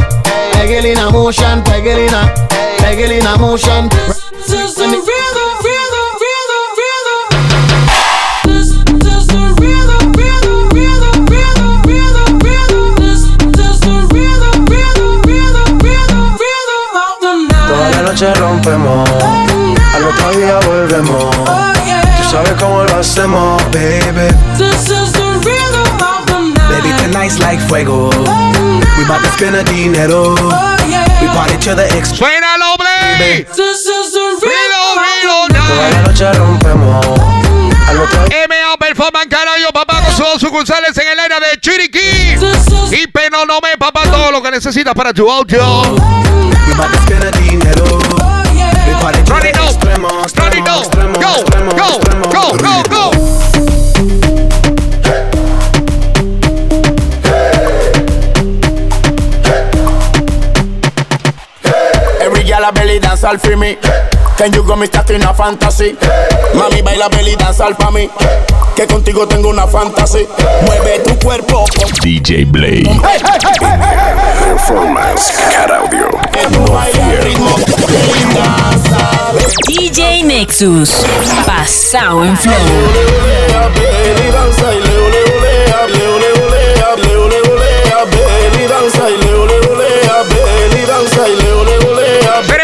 Pegelina 0.53 1.09
motion, 1.11 1.61
Pegelina, 1.63 2.33
Pegelina 2.77 3.37
motion. 3.37 3.89
Toda 17.67 17.89
la 17.91 18.01
noche 18.01 18.33
rompemos, 18.35 19.09
al 19.93 20.03
otro 20.05 20.31
día 20.31 20.59
volvemos. 20.65 21.35
Tú 21.35 22.29
sabes 22.31 22.53
cómo 22.59 22.83
lo 22.83 22.95
hacemos, 22.97 23.61
baby. 23.71 25.06
Baby, 27.07 27.13
tonight's 27.13 27.39
like 27.39 27.59
fuego. 27.67 28.09
We 28.97 29.05
bout 29.07 29.21
to 29.21 29.31
spend 29.31 29.55
a 29.55 29.63
dinero. 29.63 30.35
We 31.21 31.27
party 31.27 31.57
to 31.63 31.75
the 31.75 31.87
ex. 31.95 32.11
Suénalo, 32.11 32.75
Blay. 32.77 33.43
This 33.43 33.85
is 33.85 34.11
the 34.13 34.39
Rilo, 34.41 34.83
rilo, 34.99 35.47
Toda 35.47 35.89
la 35.89 36.01
noche 36.01 36.33
rompemos. 36.33 37.05
MA 38.49 38.77
Performance 38.77 39.29
Carayo, 39.29 39.71
papá, 39.73 40.01
con 40.03 40.11
sus 40.11 40.25
dos 40.25 40.41
sucursales 40.41 40.97
en 40.97 41.07
el 41.07 41.19
área 41.19 41.39
de 41.39 41.59
Chiriquí. 41.59 42.35
Y 42.91 43.07
Penonome, 43.07 43.77
papá, 43.79 44.03
todo 44.03 44.31
lo 44.31 44.41
que 44.41 44.51
necesitas 44.51 44.93
para 44.93 45.13
tu 45.13 45.29
audio. 45.29 45.81
We 46.67 46.73
bout 46.75 46.91
to 46.91 47.01
spend 47.03 47.23
a 47.23 47.31
dinero. 47.31 48.06
Dance 63.17 63.23
all 63.23 63.37
for 63.37 63.57
me. 63.57 63.75
Can 64.37 64.53
you 64.53 64.63
go 64.63 64.75
me 64.75 64.85
in 64.85 65.23
a 65.23 65.33
fantasy? 65.33 65.93
Mami 66.53 66.83
baila 66.83 67.09
belly 67.09 67.35
dance 67.35 67.59
all 67.59 67.73
pa' 67.73 67.91
mí. 67.91 68.09
Que 68.75 68.85
contigo 68.85 69.27
tengo 69.27 69.49
una 69.49 69.67
fantasy. 69.67 70.27
Mueve 70.65 70.99
tu 71.03 71.17
cuerpo. 71.25 71.65
DJ 72.03 72.45
Blade. 72.45 72.85
Hey, 72.85 72.97
hey, 73.03 73.39
hey, 73.41 73.57
hey, 73.59 73.77
hey, 73.79 74.15
hey. 74.17 74.53
Performance 74.53 75.31
Cat 75.51 75.71
Audio. 75.71 76.09
Que 76.31 76.45
tú 76.53 76.71
bailas 76.71 76.99
al 76.99 77.17
ritmo. 77.23 77.55
DJ 79.67 80.23
Nexus. 80.23 80.91
Pasado 81.45 82.23
en 82.23 82.37
flow. 82.37 82.53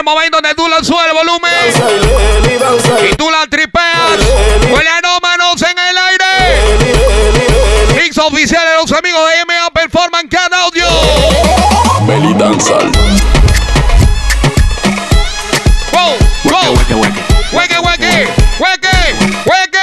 El 0.04 0.14
momento 0.14 0.42
donde 0.42 0.54
tú 0.56 0.68
le 0.68 0.84
subes 0.84 1.06
el 1.08 1.14
volumen 1.14 1.54
y 3.10 3.16
tú 3.16 3.30
la 3.30 3.48
tripeas. 3.48 4.20
Huele 4.70 4.90
a 4.90 5.00
manos 5.22 5.62
en 5.62 5.78
el 5.78 5.98
aire. 5.98 6.26
Mix 7.96 8.18
oficial 8.18 8.66
de 8.66 8.76
los 8.82 8.92
amigos 8.92 9.22
de 9.30 9.46
MA 9.46 9.70
Performance 9.74 10.28
Cat 10.30 10.52
Audio. 10.54 10.86
Belly 12.06 12.34
Dancehall. 12.34 12.92
Wow, 15.94 16.18
wow. 16.46 16.74
Hueque, 16.76 16.96
hueque, 16.96 17.22
hueque, 17.54 17.80
hueque, 17.80 18.28
hueque. 19.46 19.74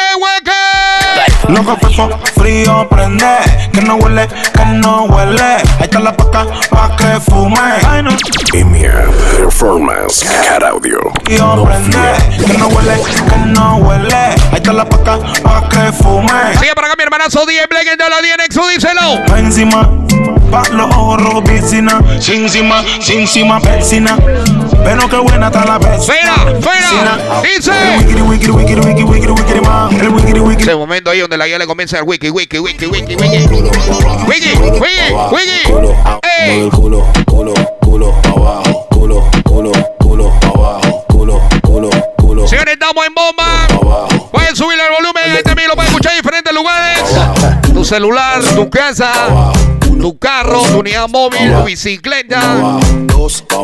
Loco 1.48 1.76
fefo, 1.78 2.10
frío 2.34 2.86
prende, 2.90 3.38
que 3.72 3.80
no 3.80 3.96
huele, 3.96 4.28
que 4.28 4.64
no 4.66 5.04
huele. 5.04 5.42
Ahí 5.42 5.62
está 5.80 5.98
la 5.98 6.14
paca 6.14 6.44
pa' 6.68 6.94
que 6.96 7.18
fume. 7.20 7.58
Ay 7.88 8.02
no, 8.02 8.10
EMEA 8.52 9.06
Performance 9.50 10.22
Cat 10.46 10.62
Audio. 10.62 11.00
No 11.36 11.64
prende, 11.64 11.98
que 12.46 12.56
no 12.56 12.68
huele, 12.68 12.94
que 13.02 13.36
no 13.46 13.76
huele. 13.78 14.14
Ahí 14.14 14.54
está 14.54 14.72
la 14.72 14.88
paca 14.88 15.18
pa' 15.42 15.68
que 15.68 15.92
fume. 15.92 16.56
Sigue 16.60 16.72
por 16.72 16.84
acá 16.84 16.94
mi 16.96 17.02
hermanazo 17.02 17.44
DJ 17.44 17.66
Black 17.68 17.84
de 17.84 18.08
la 18.08 18.20
DNX, 18.22 18.54
díselo. 18.74 19.24
Pa' 19.26 19.40
encima, 19.40 19.90
pa' 20.52 20.62
los 20.70 20.94
ojos 20.94 21.22
rojos, 21.22 21.42
piscina. 21.42 22.00
Sin 22.20 22.44
encima, 22.44 22.84
sin 23.00 23.22
encima, 23.22 23.58
vecina. 23.58 24.16
Pero 24.84 25.08
qué 25.08 25.16
buena 25.16 25.48
está 25.48 25.64
la 25.64 25.78
vecina. 25.78 25.98
Fuera, 25.98 26.34
fuera. 26.60 27.42
Dice. 27.42 27.72
El 28.08 28.22
wikiri, 28.22 28.52
wikiri, 28.52 28.52
wikiri, 28.52 28.80
wikiri, 28.80 29.04
wikiri, 29.04 29.32
wikiri, 29.32 29.60
ma. 29.62 29.90
El 29.90 30.08
wikiri, 30.10 30.40
wikiri. 30.40 30.62
Ese 30.70 30.76
momento 30.76 31.10
ahí 31.10 31.18
donde 31.18 31.36
la 31.36 31.46
guía 31.48 31.58
le 31.58 31.66
comienza 31.66 31.98
el 31.98 32.04
wiki, 32.04 32.30
wiki, 32.30 32.60
wiki, 32.60 32.86
wiki, 32.86 33.16
wiki. 33.16 33.38
Wiki, 34.28 34.56
wiki, 34.58 34.80
wiki. 35.32 35.60
Ey. 36.38 36.60
el 36.60 36.70
culo, 36.70 37.04
culo, 37.26 37.52
culo, 37.80 38.14
abajo, 38.24 38.86
Señores, 42.50 42.74
estamos 42.74 43.06
en 43.06 43.14
bomba. 43.14 43.68
Pueden 44.32 44.56
subir 44.56 44.76
el 44.76 44.92
volumen. 44.92 45.22
Este 45.28 45.44
también 45.44 45.68
lo 45.68 45.76
pueden 45.76 45.92
escuchar 45.92 46.14
en 46.14 46.18
diferentes 46.18 46.52
lugares. 46.52 47.00
Tu 47.72 47.84
celular, 47.84 48.42
tu 48.56 48.68
casa, 48.68 49.52
tu 49.80 50.18
carro, 50.18 50.60
tu 50.62 50.80
unidad 50.80 51.08
móvil, 51.08 51.54
tu 51.54 51.62
bicicleta. 51.62 52.80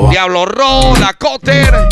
Diablo 0.09 0.47
Roll, 0.47 1.01
la 1.01 1.15
Cotter. 1.15 1.89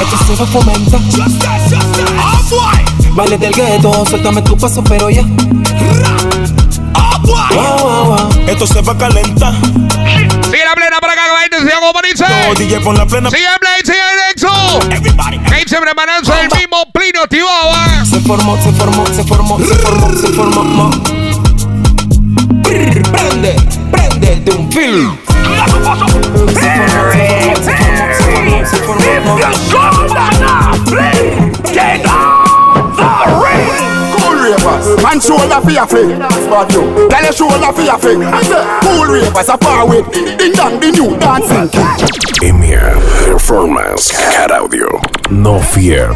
Esto 0.00 0.16
se 0.36 0.46
fomenta. 0.46 0.98
Baile 3.14 3.36
del 3.38 3.52
gueto, 3.52 4.04
suéltame 4.06 4.42
tu 4.42 4.56
paso, 4.56 4.82
pero 4.84 5.10
ya. 5.10 5.22
Guau, 7.22 7.78
guau, 7.82 8.04
guau. 8.06 8.28
Esto 8.46 8.66
se 8.66 8.80
va 8.80 8.92
a 8.92 8.98
calentar. 8.98 9.54
Sigue 10.50 10.64
la 10.64 10.74
plena 10.74 10.98
para 11.00 11.12
acá, 11.12 11.22
que 11.26 11.32
la 11.32 11.40
gente 11.42 11.72
se 11.72 11.80
como 11.80 12.00
dice. 12.02 12.24
DJ, 12.64 12.80
pon 12.80 12.96
la 12.96 13.06
plena. 13.06 13.30
Sigue 13.30 13.46
Blade, 13.60 13.84
sigue 13.84 13.98
Nexo. 14.28 14.50
Gabe 15.48 15.64
siempre 15.66 15.94
mananza 15.94 16.40
el 16.40 16.48
mismo 16.48 16.84
plino 16.92 17.22
activado, 17.22 17.70
¿ah? 17.72 18.04
Se 18.04 18.20
formó, 18.20 18.56
se 18.60 18.72
formó, 18.72 19.06
se 19.06 19.22
formó, 19.24 19.58
se 19.58 19.74
formó, 19.76 20.12
se 20.16 20.28
formó. 20.28 20.90
Prende, 22.62 23.56
prende 23.92 24.40
de 24.40 24.50
un 24.50 24.72
film. 24.72 25.16
Se 25.26 25.70
formó, 25.70 25.96
se 26.48 26.70
formó, 26.96 27.56
se 27.56 27.76
formó, 27.76 28.66
se 28.66 28.76
formó, 28.76 30.08
se 30.08 30.20
Cool 32.02 32.19
ravers, 34.70 35.02
man 35.02 35.20
shoulder 35.20 35.60
for 35.60 35.70
your 35.70 35.86
feet. 35.86 36.18
But 36.48 36.72
you, 36.72 37.08
tell 37.08 37.22
your 37.22 37.32
shoulder 37.32 37.72
for 37.72 37.82
your 37.82 37.98
feet. 37.98 38.18
I 38.18 38.42
say, 38.42 38.62
cool 38.82 39.06
ravers 39.06 39.48
are 39.48 39.58
far 39.58 39.82
away. 39.86 40.02
Ding 40.36 40.52
dong, 40.52 40.80
the 40.80 40.90
new 40.90 41.16
dancing 41.18 41.68
king. 41.70 42.54
EMEA 42.54 42.94
Performance 43.26 44.12
Cat 44.12 44.50
Audio. 44.50 44.88
No 45.30 45.60
fear. 45.60 46.10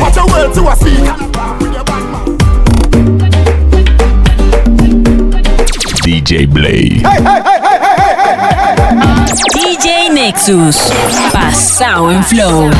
Watch 0.00 0.16
your 0.16 0.26
words 0.26 0.54
to 0.56 0.68
a 0.68 0.76
speak. 0.76 1.04
DJ 6.02 6.52
Blade. 6.52 7.04
DJ 9.54 10.10
Nexus. 10.12 10.90
Pasado 11.32 12.10
en 12.10 12.24
flow. 12.24 12.70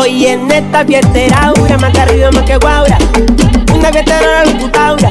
Estoy 0.00 0.26
en 0.26 0.50
esta 0.50 0.82
fiesta 0.84 1.20
aura, 1.42 1.76
más 1.76 1.92
que 1.92 2.00
arriba, 2.00 2.30
más 2.30 2.44
que 2.44 2.56
guaura. 2.56 2.96
Una 3.74 3.92
fiesta 3.92 4.18
de 4.18 4.26
la 4.26 4.44
locutaura. 4.46 5.10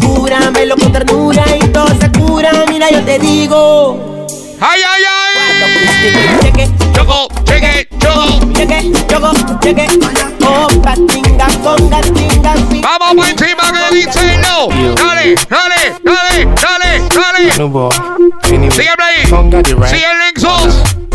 Cúramelo 0.00 0.76
con 0.76 0.92
ternura 0.92 1.44
y 1.56 1.66
todo 1.68 1.88
se 1.88 2.10
cura. 2.12 2.52
Mira, 2.68 2.88
yo 2.90 3.02
te 3.02 3.18
digo. 3.18 4.26
¡Ay, 4.60 4.80
ay, 4.88 5.02
ay! 5.10 6.40
Cheque, 6.40 6.70
Choco, 6.94 7.28
cheque, 7.44 7.88
choco. 7.98 8.52
cheque, 8.52 8.92
choco, 9.08 9.32
cheque. 9.60 9.86
Oh, 10.46 10.68
patinga, 10.82 11.48
conga, 11.64 12.00
tinga, 12.00 12.54
sí. 12.70 12.80
Vamos 12.80 13.16
por 13.16 13.28
encima 13.28 13.72
que 13.72 13.94
dice 13.96 14.38
no. 14.38 14.68
Dale, 14.94 15.34
dale, 15.50 15.94
dale, 16.04 16.48
dale, 16.62 17.08
dale. 17.10 18.70
Sigue 18.70 18.90
Blade. 18.96 19.88
Sigue 19.88 20.06
el 20.12 20.18
Nexus. 20.18 21.11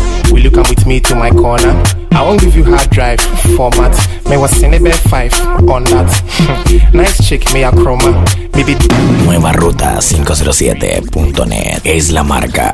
Come 0.50 0.68
with 0.68 0.86
me 0.86 1.00
to 1.00 1.14
my 1.14 1.30
corner. 1.30 1.72
I 2.12 2.22
won't 2.22 2.40
give 2.40 2.56
you 2.56 2.64
hard 2.64 2.90
drive 2.90 3.20
format. 3.56 3.94
May 4.28 4.36
was 4.36 4.50
Cinebe 4.52 4.92
5 5.08 5.68
on 5.68 5.84
that. 5.84 6.90
nice 6.94 7.26
chick, 7.26 7.52
me 7.52 7.62
a 7.64 7.70
chroma. 7.70 8.12
Maybe 8.54 8.76
Nueva 9.24 9.52
Ruta 9.52 9.98
507.net 10.00 11.80
es 11.84 12.10
la 12.10 12.22
marca. 12.24 12.72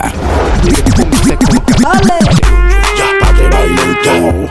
Ya 2.97 3.09
pa' 3.21 3.35
que 3.35 3.49
bailen 3.49 3.97
todo, 4.03 4.47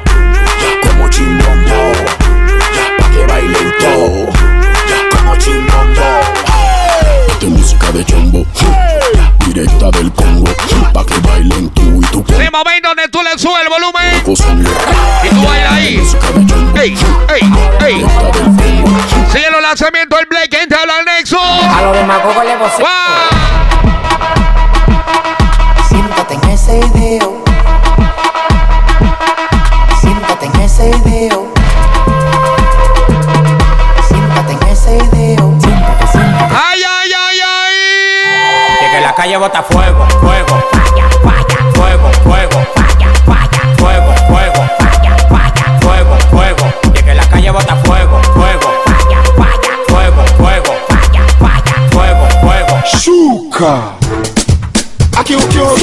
ya 0.61 0.89
como 0.89 1.09
chimbombo. 1.09 1.81
Ya 2.75 2.85
pa' 2.97 3.09
que 3.11 3.25
bailen 3.25 3.73
todo, 3.79 4.31
ya 4.89 4.99
como 5.17 5.35
chimbombo. 5.37 6.09
Esta 7.27 7.47
música 7.47 7.91
de 7.91 8.05
chombo, 8.05 8.45
directa 9.53 9.91
del 9.91 10.11
Congo. 10.13 10.51
Pa' 10.93 11.05
que 11.05 11.17
bailen 11.19 11.69
tú 11.69 12.01
y 12.01 12.05
tu 12.07 12.23
De 12.23 12.49
momento 12.49 12.89
donde 12.89 13.07
tú 13.09 13.21
le 13.21 13.37
subes 13.37 13.61
el 13.63 13.69
volumen 13.69 14.15
y 14.15 15.29
tú 15.29 15.43
bailas 15.45 15.71
ahí. 15.73 16.01
Ey, 16.75 16.97
ey, 17.35 17.53
ey. 17.85 18.05
Sigue 19.31 19.51
los 19.51 19.61
lanzamientos 19.61 20.19
del 20.19 20.27
Blake, 20.27 20.57
gente 20.57 20.75
habla 20.75 20.93
al 20.97 21.05
Nexo. 21.05 21.39
A 21.39 21.81
los 21.83 21.95
demagogos 21.95 22.45
le 22.45 22.57
bota 39.43 39.61
fuego, 39.61 40.07
fuego, 40.21 40.63
falla, 40.71 41.09
falla, 41.21 41.71
fuego, 41.73 42.09
fuego, 42.23 42.65
falla, 42.75 43.09
falla, 43.25 43.75
fuego, 43.77 44.13
fuego, 44.29 44.61
falla, 44.79 45.17
falla, 45.27 45.79
fuego, 45.81 46.17
fuego. 46.31 46.73
De 46.93 47.03
que 47.03 47.13
la 47.13 47.25
calle 47.27 47.51
bota 47.51 47.75
fuego, 47.83 48.21
fuego, 48.35 48.69
falla, 48.85 49.21
falla, 49.35 49.71
fuego, 49.89 50.23
fuego, 50.37 50.73
falla, 50.87 51.27
falla, 51.39 51.75
fuego, 51.91 52.27
fuego. 52.41 52.83
Shuka. 52.85 53.81
Aki 55.17 55.35
ukyo. 55.35 55.75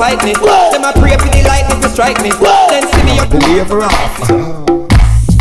Fight 0.00 0.24
me. 0.24 0.32
Them 0.32 0.84
a 0.84 0.92
pray 0.96 1.16
for 1.18 1.28
the 1.28 1.44
lightning 1.44 1.78
to 1.82 1.88
strike 1.90 2.22
me. 2.22 2.30
Then 2.72 2.88
see 2.88 3.04
me 3.04 3.18
up. 3.20 3.28
Believer 3.28 3.82
off. 3.82 4.16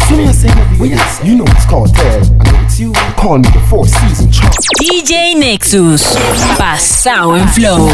See 0.05 0.18
me, 0.18 0.26
I 0.28 0.32
say, 0.34 0.51
yes, 0.86 1.22
you 1.24 1.38
know 1.38 1.45
it's 1.47 1.66
called 1.66 1.95
Ted. 1.95 2.28
I 2.41 2.51
know 2.51 2.60
it's 2.66 2.78
you. 2.78 2.91
Call 3.16 3.38
me 3.38 3.49
the 3.55 3.64
four 3.70 3.88
season 3.88 4.30
champ. 4.30 4.53
DJ 4.82 5.39
Nexus. 5.39 6.03
Pasado 6.57 7.36
en 7.36 7.47
flow. 7.47 7.88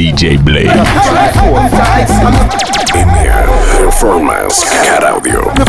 DJ 0.00 0.38
Blade. 0.42 0.72
Performance 3.76 4.64
Cat 4.82 5.04
Audio. 5.04 5.52
De 5.54 5.64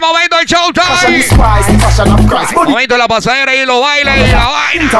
momento 0.00 0.36
el 0.40 0.46
fashion 0.48 0.48
showtime. 0.48 1.22
spice, 1.22 1.66
the 1.68 1.78
fashion 1.78 2.12
of 2.12 2.26
Christ. 2.28 2.52
Body, 2.52 2.72
Momento 2.72 2.94
de 2.94 2.98
la 2.98 3.06
pasadera 3.06 3.54
y 3.54 3.64
los 3.64 3.80
bailes 3.80 4.28
y 4.28 4.32
la 4.32 4.48
vaina. 4.48 4.90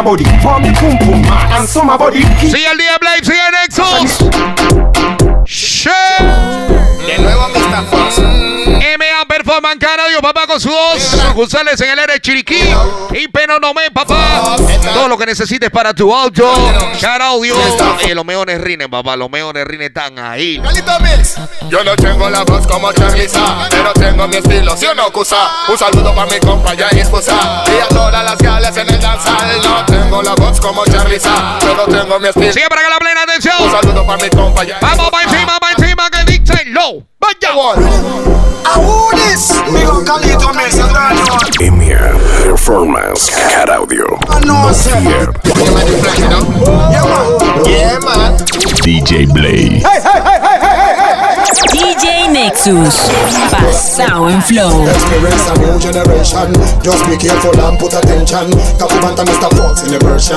Sigue 2.39 2.71
el 2.71 2.79
día 2.79 2.97
Blade, 3.01 3.25
sigue 3.25 3.51
Nexus. 3.63 4.19
De 7.05 7.19
nuevo 7.19 7.49
Mr. 7.49 7.85
Fox. 7.91 8.21
MA 9.51 9.57
Performance 9.57 9.79
Canadio, 9.81 10.23
papá, 10.23 10.47
con 10.47 10.61
su 10.61 10.69
voz. 10.69 11.03
Sucursales 11.03 11.81
en 11.81 11.91
el 11.91 11.99
área 11.99 12.15
de 12.15 12.21
Chiriquí. 12.21 12.61
Y 13.13 13.27
Penonomé, 13.29 13.91
papá. 13.93 14.57
Todo 14.95 15.09
lo 15.09 15.19
que 15.19 15.27
necesites 15.27 15.71
para 15.71 15.93
tu 15.93 16.15
auto. 16.15 16.53
Caraudio. 17.01 17.55
Eh, 18.07 18.15
los 18.15 18.25
mejores 18.25 18.61
rines, 18.61 18.87
papá. 18.89 19.17
Los 19.17 19.29
mejores 19.29 19.65
rines 19.67 19.89
están 19.89 20.19
ahí. 20.21 20.63
Yo 21.69 21.83
no 21.83 21.97
tengo 21.97 22.31
la 22.31 22.45
voz 22.45 22.65
como 22.67 22.93
Charliza, 22.93 23.67
pero 23.71 23.93
tengo 23.93 24.29
mi 24.29 24.37
estilo, 24.37 24.77
si 24.77 24.87
no, 24.95 25.11
Cusa. 25.13 25.51
Un 25.69 25.77
saludo 25.79 26.15
para 26.15 26.31
mi 26.31 26.39
compa, 26.39 26.75
ya 26.75 26.89
esposa. 26.89 27.65
Y 27.67 27.81
a 27.81 27.89
todas 27.89 28.25
las 28.25 28.39
gales 28.39 28.77
en 28.77 28.89
el 28.89 29.01
danzal. 29.01 29.63
No 29.63 29.85
tengo 29.85 30.23
la 30.23 30.35
voz 30.35 30.61
como 30.61 30.85
Charliza, 30.85 31.59
pero 31.61 31.87
tengo 31.87 32.21
mi 32.21 32.29
estilo. 32.29 32.53
Sigue 32.53 32.69
para 32.69 32.83
que 32.83 32.89
la 32.89 32.99
plena 32.99 33.23
Un 33.25 33.31
atención. 33.31 33.71
saludo 33.71 34.07
para 34.07 34.23
mi 34.23 34.31
compa, 34.31 34.63
ya 34.65 34.79
Vamos 34.81 35.11
para 35.11 35.25
encima, 35.25 35.59
para 35.59 35.75
encima, 35.77 36.11
que 36.11 36.25
dice 36.25 36.65
low. 36.67 37.10
But 37.21 37.39
that 37.41 37.55
one. 37.55 37.79
Me. 39.71 41.67
Emir, 41.67 42.01
performance, 42.49 43.29
cat 43.29 43.69
audio. 43.69 44.07
Yeah, 46.57 47.01
man. 47.05 47.65
Yeah, 47.67 47.99
man. 48.01 48.39
DJ 48.81 49.27
Blaze. 49.33 49.83
Hey, 49.83 50.01
hey, 50.01 50.21
hey, 50.23 50.41
hey, 50.41 50.59
hey. 50.61 50.90
DJ 51.59 52.29
Nexus. 52.31 53.11
Pasado 53.51 54.29
en 54.31 54.41
flow. 54.43 54.87
Experience 54.87 55.49
a 55.51 55.55
new 55.59 55.79
generation. 55.81 56.53
Just 56.83 57.05
be 57.07 57.17
careful 57.17 57.59
and 57.61 57.79
put 57.79 57.93
attention. 57.93 58.51
Capibanta 58.79 59.25
Mr. 59.25 59.51
Fox 59.57 59.83
in 59.83 59.91
the 59.91 59.99
version. 59.99 60.37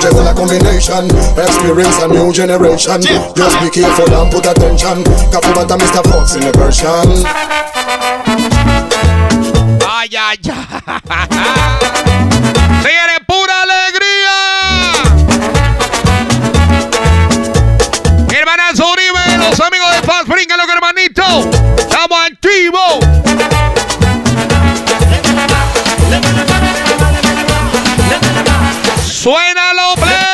Juggle 0.00 0.28
a 0.28 0.34
combination. 0.34 1.08
Experience 1.36 2.02
a 2.02 2.08
new 2.08 2.32
generation. 2.32 3.00
Just 3.34 3.60
be 3.60 3.70
careful 3.70 4.12
and 4.14 4.30
put 4.30 4.46
attention. 4.46 5.02
Capibanta 5.32 5.76
Mr. 5.78 6.02
Fox 6.10 6.34
in 6.36 6.42
the 6.42 6.52
version. 6.58 7.24
Ay, 9.88 10.08
ay, 10.12 10.38
ay. 10.44 10.62
Señores, 12.82 13.20
hermanitos. 21.12 21.46
Estamos 21.78 22.18
activos. 22.30 22.98
Play. 29.96 30.32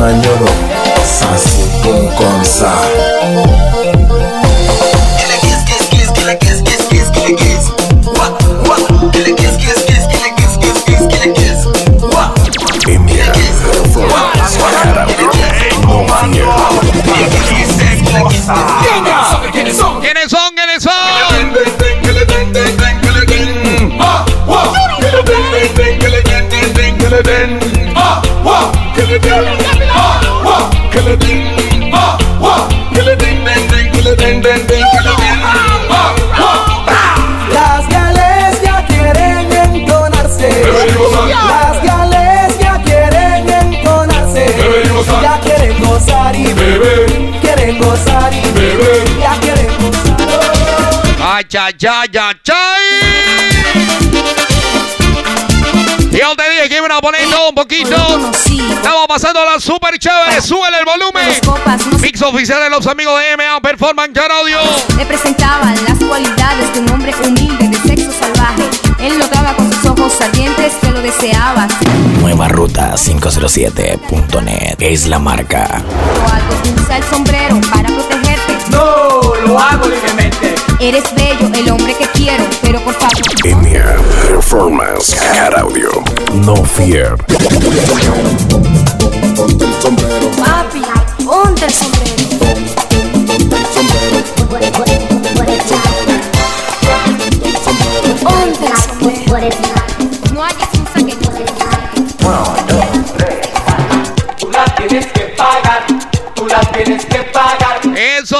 Instead 0.00 0.24
of 0.24 0.29
gozar. 51.50 51.66
Ay, 51.70 51.74
ay, 51.82 52.08
ay, 52.14 52.16
ay, 52.16 52.40
ay. 52.46 53.90
Yo 56.10 56.34
te 56.36 56.50
dije 56.50 56.68
que 56.68 56.76
iban 56.76 56.90
a 56.92 57.00
poner 57.00 57.22
todo 57.30 57.48
un 57.50 57.54
poquito. 57.54 57.96
Estamos 58.44 59.06
pasando 59.08 59.44
la 59.44 59.60
super 59.60 59.96
chévere. 59.98 60.42
Súbele 60.42 60.78
el 60.80 60.84
volumen. 60.84 61.28
Mix 62.02 62.20
oficial 62.22 62.60
de 62.60 62.68
los 62.70 62.86
amigos 62.86 63.18
de 63.20 63.36
MA 63.36 63.60
Performance 63.60 64.18
Audio. 64.18 64.58
Le 64.98 65.06
presentaban 65.06 65.74
las 65.84 65.98
cualidades 65.98 66.74
de 66.74 66.80
un 66.80 66.90
hombre 66.90 67.14
humilde 67.24 67.68
de 67.68 67.76
sexo 67.88 68.12
salvaje. 68.12 68.64
Él 68.98 69.18
notaba 69.18 69.54
con 69.54 69.72
sus 69.72 69.86
ojos 69.86 70.20
ardientes 70.20 70.74
que 70.80 70.90
lo 70.90 71.00
deseabas. 71.00 71.72
Nueva 72.20 72.48
ruta 72.48 72.94
507.net 72.96 74.76
es 74.80 75.06
la 75.06 75.18
marca. 75.20 75.82
O 76.26 76.32
algo 76.32 76.82
usa 76.82 76.96
el 76.98 77.04
sombrero 77.04 77.60
para 77.70 77.86
protegerte. 77.86 78.58
No, 78.70 79.20
lo 79.46 79.58
hago. 79.58 79.86
Eres 80.82 81.04
bello, 81.14 81.50
el 81.54 81.70
hombre 81.70 81.94
que 81.94 82.06
quiero, 82.14 82.42
pero 82.62 82.80
por 82.80 82.94
favor. 82.94 83.10
Performance 84.26 85.14
Cat 85.14 85.52
Audio. 85.58 85.90
No 86.32 86.56
fear. 86.64 87.18
Papi, 90.38 90.82
ponte 91.22 91.66
el 91.66 91.70
sombrero. 91.70 92.14
Ponte 98.22 98.66
el 98.66 98.72
sombrero. 98.94 99.56
No 99.74 99.79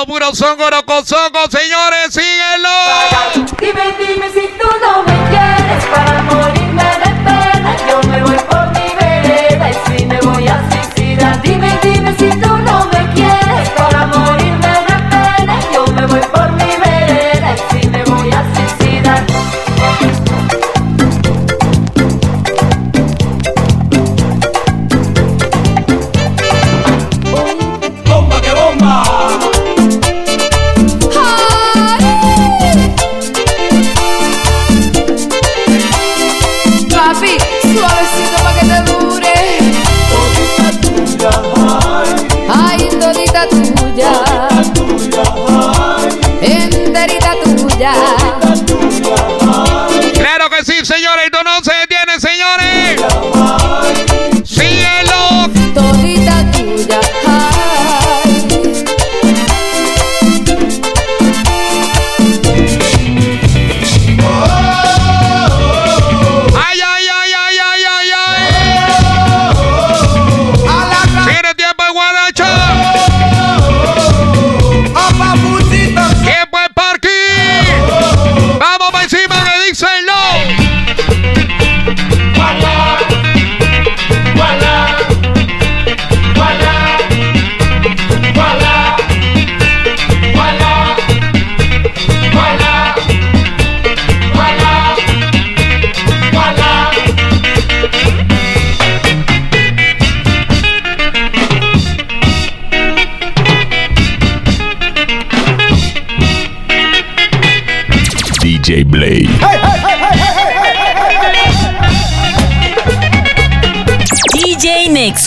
puro 0.07 0.35
songo, 0.35 0.71
songo, 1.05 1.41
señores. 1.51 2.13
Síguelo. 2.13 2.40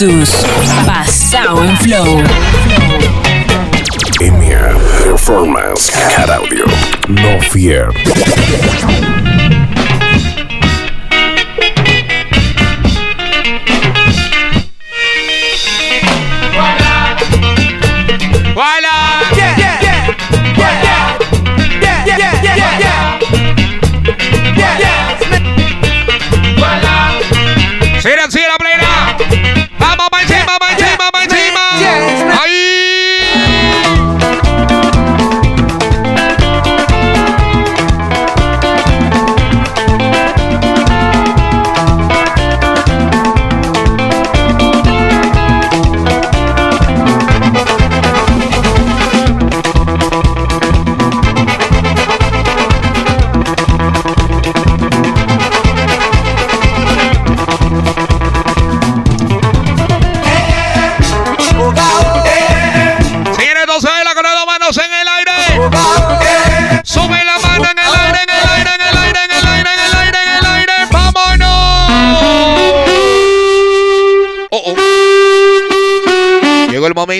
Nexus. 0.00 0.44
Pasado 0.86 1.62
en 1.62 1.76
flow. 1.76 2.24
EMEA 4.20 4.76
Performance 5.04 5.92
Cat 6.10 6.30
Audio. 6.30 6.64
No 7.06 7.40
fear. 7.40 7.92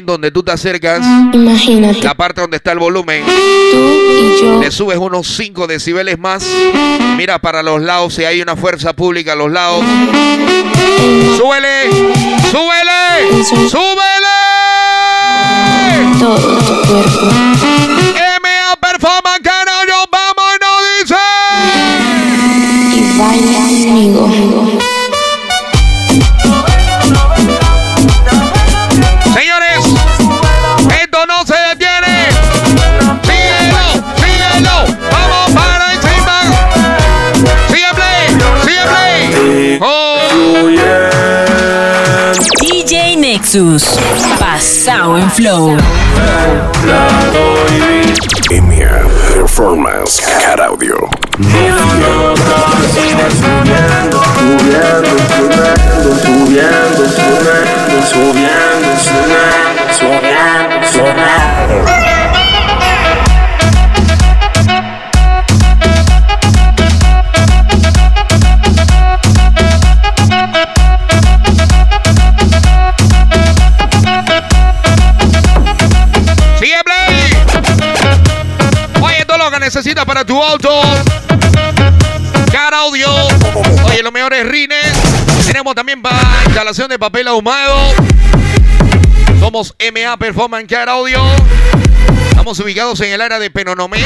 Donde 0.03 0.31
tú 0.31 0.43
te 0.43 0.53
acercas. 0.53 1.05
Imagínate. 1.33 2.03
La 2.03 2.15
parte 2.15 2.41
donde 2.41 2.57
está 2.57 2.73
el 2.73 2.79
volumen. 2.79 3.23
y 3.25 4.41
yo. 4.41 4.61
Le 4.61 4.71
subes 4.71 4.99
unos 4.99 5.27
5 5.29 5.67
decibeles 5.67 6.19
más. 6.19 6.47
Mira 7.17 7.39
para 7.39 7.63
los 7.63 7.81
lados 7.81 8.15
si 8.15 8.25
hay 8.25 8.41
una 8.43 8.57
fuerza 8.57 8.93
pública 8.93 9.33
a 9.33 9.37
los 9.37 9.51
lados. 9.53 9.85
¡Súbele! 11.37 11.91
¡Súbele! 12.51 13.45
¡Súbele! 13.69 14.35
Todo 16.19 16.59
tu 16.59 16.89
cuerpo. 16.89 17.64
Jesús, 43.55 43.85
pasado 44.41 45.17
en 45.17 45.31
flow. 45.31 45.77
EMEA 48.51 49.03
Performance 49.33 50.21
Car 50.43 50.61
Audio. 50.61 50.97
Subiendo. 60.03 62.14
Necesitas 79.75 80.05
para 80.05 80.25
tu 80.25 80.41
auto. 80.41 80.70
Car 82.53 82.72
Audio. 82.75 83.09
Oye, 83.87 84.05
los 84.05 84.12
mejores 84.12 84.47
rines. 84.47 84.87
Tenemos 85.49 85.75
también 85.75 86.01
para 86.01 86.16
instalación 86.45 86.89
de 86.89 86.97
papel 86.97 87.27
ahumado. 87.27 87.93
Somos 89.41 89.75
MA 89.93 90.16
Performance 90.16 90.68
Car 90.68 90.89
Audio. 90.89 91.20
Estamos 92.29 92.57
ubicados 92.61 93.01
en 93.01 93.14
el 93.14 93.20
área 93.20 93.41
de 93.41 93.51
Penonomé. 93.51 93.99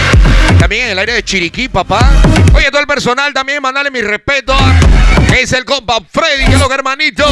También 0.59 0.87
en 0.87 0.93
el 0.93 0.99
área 1.01 1.15
de 1.15 1.23
Chiriquí, 1.23 1.69
papá. 1.69 2.01
Oye, 2.55 2.71
todo 2.71 2.81
el 2.81 2.87
personal 2.87 3.35
también, 3.35 3.61
mandale 3.61 3.91
mi 3.91 4.01
respeto. 4.01 4.57
Es 5.39 5.53
el 5.53 5.67
compa 5.67 5.99
Freddy, 6.11 6.47
que 6.47 6.55
es 6.55 6.61
lo 6.61 6.69
que 6.69 6.75
hermanito. 6.77 7.27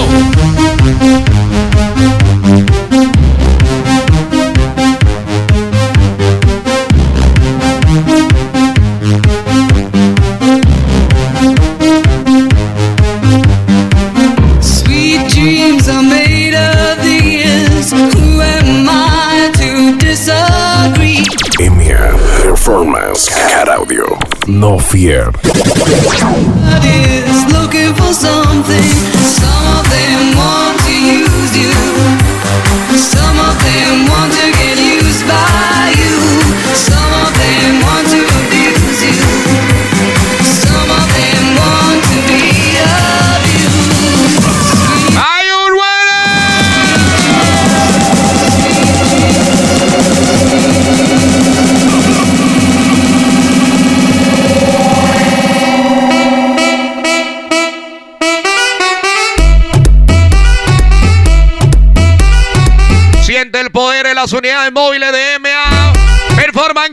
Performance 22.77 23.31
Cat 23.31 23.71
Audio. 23.71 24.05
No 24.47 24.79
fear. 24.79 25.33
That 26.69 26.85
is 26.85 27.49
looking 27.51 27.95
for 27.95 28.13
something. 28.13 28.93
Some 29.17 29.81
of 29.81 29.89
them 29.89 30.37
want 30.37 30.66
las 64.27 64.33
unidades 64.33 64.73
móviles 64.73 65.13
de 65.13 65.39
MA. 65.39 65.93
Performance 66.35 66.91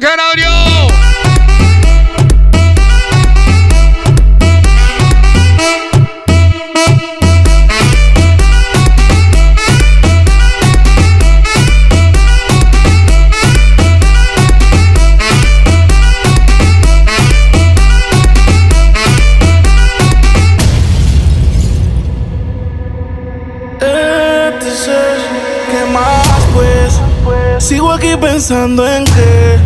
pensando 28.46 28.86
en 28.86 29.06
qué. 29.06 29.58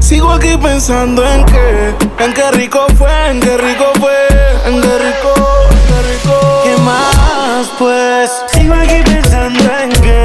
Sigo 0.00 0.32
aquí 0.32 0.56
pensando 0.56 1.24
en 1.24 1.44
qué. 1.44 1.94
En 2.18 2.34
qué 2.34 2.50
rico 2.50 2.84
fue, 2.98 3.30
en 3.30 3.38
qué 3.38 3.56
rico 3.56 3.92
fue. 4.00 4.26
En 4.66 4.82
qué 4.82 4.98
rico, 4.98 5.32
en 5.70 5.78
qué 5.86 6.02
rico. 6.10 6.62
¿Qué 6.64 6.76
más 6.82 7.68
pues? 7.78 8.28
Sigo 8.52 8.74
aquí 8.74 9.02
pensando 9.04 9.62
en 9.80 9.92
qué. 10.02 10.24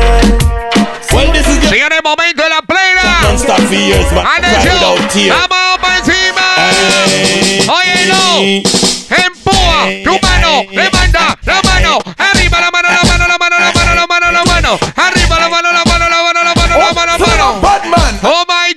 Señores, 1.69 1.99
momento 2.03 2.41
de 2.41 2.49
la 2.49 2.63
plena. 2.63 3.19
Vamos 5.29 5.77
para 5.79 5.97
encima. 5.99 6.45
Oye, 7.75 8.07
no. 8.07 8.39
Empuja. 9.23 9.85
Tu 10.03 10.19
mano. 10.25 10.63
Levanta 10.71 11.37
la 11.45 11.61
mano. 11.61 11.99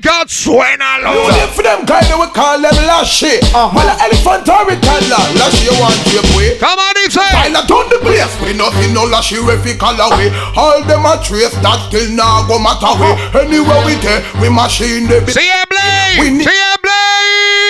My 0.00 0.08
God, 0.08 0.28
suénalo. 0.30 1.12
You 1.12 1.28
live 1.28 1.50
for 1.52 1.62
them 1.62 1.84
kind 1.84 2.08
we 2.16 2.26
call 2.32 2.56
them 2.56 2.72
lashy. 2.88 3.36
Uh-huh. 3.52 3.68
Well, 3.74 3.90
elephant 4.00 4.48
or 4.48 4.64
a 4.72 4.76
toddler, 4.80 5.20
lashy 5.36 5.68
you 5.68 5.76
want 5.76 5.92
to 6.08 6.24
play. 6.32 6.56
Come 6.56 6.78
on, 6.78 6.96
say. 7.10 7.20
While 7.20 7.52
I 7.52 7.66
done 7.68 7.88
the 7.92 7.98
place, 8.00 8.32
we 8.40 8.56
nothing 8.56 8.94
no 8.94 9.04
lashy 9.04 9.40
we 9.44 9.56
fi 9.60 9.76
call 9.76 10.00
away. 10.00 10.32
All 10.56 10.80
them 10.88 11.04
a 11.04 11.20
trace 11.20 11.52
that 11.60 11.76
still 11.88 12.08
now 12.16 12.48
go 12.48 12.56
matter 12.56 12.96
way. 12.96 13.12
Anywhere 13.44 13.84
we 13.84 14.00
get, 14.00 14.24
we 14.40 14.48
machine 14.48 15.04
the 15.04 15.20
bit. 15.20 15.36
See 15.36 15.44
ya, 15.44 15.68
Blade. 15.68 16.16
We 16.16 16.30
need. 16.32 16.48
See 16.48 16.56
ya, 16.56 16.80
Blade. 16.80 17.60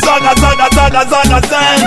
Zaga, 0.00 0.32
zaga, 0.40 0.68
zaga, 0.72 1.02
zaga, 1.04 1.38
zen. 1.52 1.84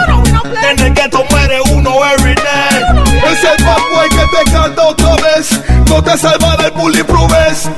En 0.62 0.80
el 0.80 0.94
ghetto 0.94 1.26
muere 1.32 1.60
uno 1.74 2.04
every 2.06 2.36
day. 2.36 2.86
Es 3.26 3.44
el 3.44 3.58
bad 3.66 3.82
boy 3.90 4.10
que 4.10 4.26
te 4.30 4.52
canta 4.52 4.88
otra 4.88 5.16
vez. 5.16 5.50
No 5.90 6.04
te 6.04 6.18
salvará 6.18 6.66
el 6.66 6.72
bully 6.72 7.04
proves. 7.04 7.70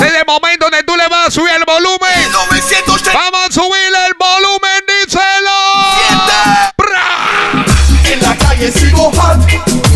Es 0.00 0.12
el 0.12 0.26
momento 0.26 0.66
donde 0.66 0.82
tú 0.84 0.96
le 0.96 1.08
vas 1.08 1.28
a 1.28 1.30
subir 1.30 1.52
el 1.52 1.64
volumen. 1.64 2.32
Vamos 3.12 3.40
a 3.48 3.52
subir 3.52 3.92
el 4.06 4.14
volumen, 4.18 4.84
díselo. 4.88 5.58
En 8.04 8.20
la 8.22 8.36
calle 8.36 8.70
sigo 8.72 9.10
hot 9.12 9.38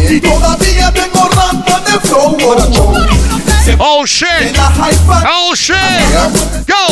y 0.08 0.20
todavía 0.20 0.92
tengo 0.92 1.28
rampa 1.28 1.80
de 1.80 2.00
flow. 2.00 2.36
Oh 3.80 4.06
shit! 4.06 4.56
Oh 5.26 5.54
shit! 5.54 5.76
Go! 6.66 6.86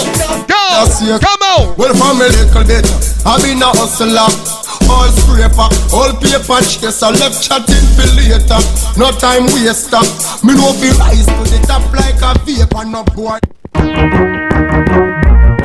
Go! 0.47 1.19
Come 1.19 1.43
on! 1.57 1.75
Well, 1.77 1.95
from 1.95 2.21
a 2.21 2.29
little 2.29 2.65
bit, 2.65 2.87
I 3.25 3.41
been 3.41 3.63
a 3.63 3.67
hustler. 3.73 4.66
All 4.89 5.11
scraper, 5.11 5.68
all 5.93 6.12
paper 6.22 6.61
chaser, 6.62 7.11
left 7.11 7.43
chatting 7.43 7.87
for 7.95 8.07
later. 8.14 8.61
No 8.97 9.11
time 9.11 9.47
waster. 9.51 10.03
Me 10.47 10.55
no 10.55 10.72
be 10.80 10.91
rise 10.95 11.26
to 11.26 11.43
the 11.51 11.59
top 11.66 11.82
like 11.93 12.22
a 12.22 12.34
vapor, 12.45 12.84
no 12.87 13.03
boy. 13.14 13.39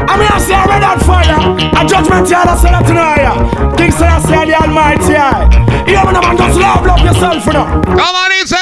I'm 0.09 0.19
here 0.19 0.27
to 0.27 0.39
say 0.41 0.55
I 0.55 0.65
read 0.65 0.81
that 0.81 0.99
fire. 1.05 1.37
A 1.77 1.85
judgment 1.87 2.27
yard 2.29 2.47
I 2.49 2.57
said 2.57 2.73
that 2.73 2.85
tonight. 2.85 3.77
King 3.77 3.91
Selassie 3.91 4.49
the 4.49 4.55
Almighty. 4.57 5.13
Yeah, 5.13 6.03
man, 6.03 6.19
man, 6.19 6.37
just 6.37 6.59
love, 6.59 6.85
love 6.85 6.99
yourself, 6.99 7.45
you 7.45 7.53
know. 7.53 7.65
Come 7.85 8.15
on, 8.15 8.31
easy. 8.41 8.55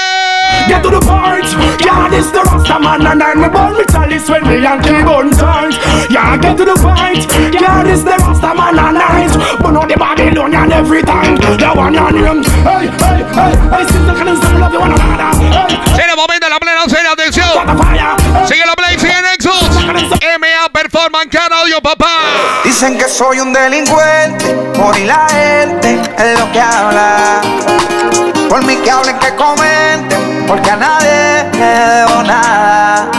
Get 0.68 0.84
to 0.84 0.89
the 0.91 0.99
point. 0.99 1.39
Yeah, 1.84 2.10
this 2.10 2.32
the 2.32 2.41
Rasta 2.43 2.80
man, 2.80 3.06
and 3.06 3.24
I'm 3.24 3.43
a 3.43 3.50
born 3.50 3.76
with 3.76 3.89
chalice 3.89 4.30
when 4.30 4.43
me 4.47 4.66
and 4.66 4.82
kill 4.84 5.04
gun 5.06 5.32
times. 5.32 5.78
Yeah, 6.10 6.38
get 6.38 6.58
to 6.58 6.66
the 6.66 6.76
point. 6.76 7.26
Yeah, 7.54 7.84
this 7.84 8.04
the 8.04 8.16
Rasta 8.18 8.54
man, 8.54 8.78
and 8.78 8.97
I'm 8.97 9.60
but 9.62 9.72
not 9.72 9.88
the 9.89 9.97
Babylonian 9.97 10.72
every 10.72 11.02
time. 11.04 11.36
The 11.36 11.70
one 11.76 11.97
on 11.97 12.16
him. 12.16 12.43
Hey, 12.64 12.88
hey, 12.88 13.22
hey, 13.34 13.54
hey, 13.72 13.84
since 13.89 14.06
the 14.06 14.14
kind 14.14 14.30
of 14.30 14.39
love 14.60 14.74
you 14.74 14.80
one 14.80 14.93
another. 14.93 15.34
Hey, 15.50 15.80
Sigue 15.95 16.12
el 16.12 16.16
momento 16.16 16.45
de 16.45 16.50
la 16.50 16.60
plena, 16.60 16.86
serie, 16.88 17.10
atención. 17.10 17.47
Sigue 18.47 18.66
la 18.66 18.74
play, 18.74 18.97
sigue 18.97 19.22
Nexus. 19.22 19.70
MA 20.39 20.70
Performance 20.72 21.30
Car 21.30 21.52
Audio, 21.52 21.82
papá. 21.82 22.08
Dicen 22.64 22.97
que 22.97 23.08
soy 23.10 23.39
un 23.39 23.52
delincuente, 23.52 24.45
por 24.76 24.97
la 25.00 25.28
gente 25.30 26.00
es 26.18 26.39
lo 26.39 26.52
que 26.52 26.62
habla. 26.62 27.41
Por 28.50 28.64
mí 28.66 28.76
que 28.78 28.89
hablen, 28.89 29.18
que 29.20 29.36
comenten, 29.36 30.39
porque 30.50 30.72
a 30.72 30.76
nadie 30.76 31.47
le 31.54 31.72
debo 31.93 32.24
nada. 32.24 33.12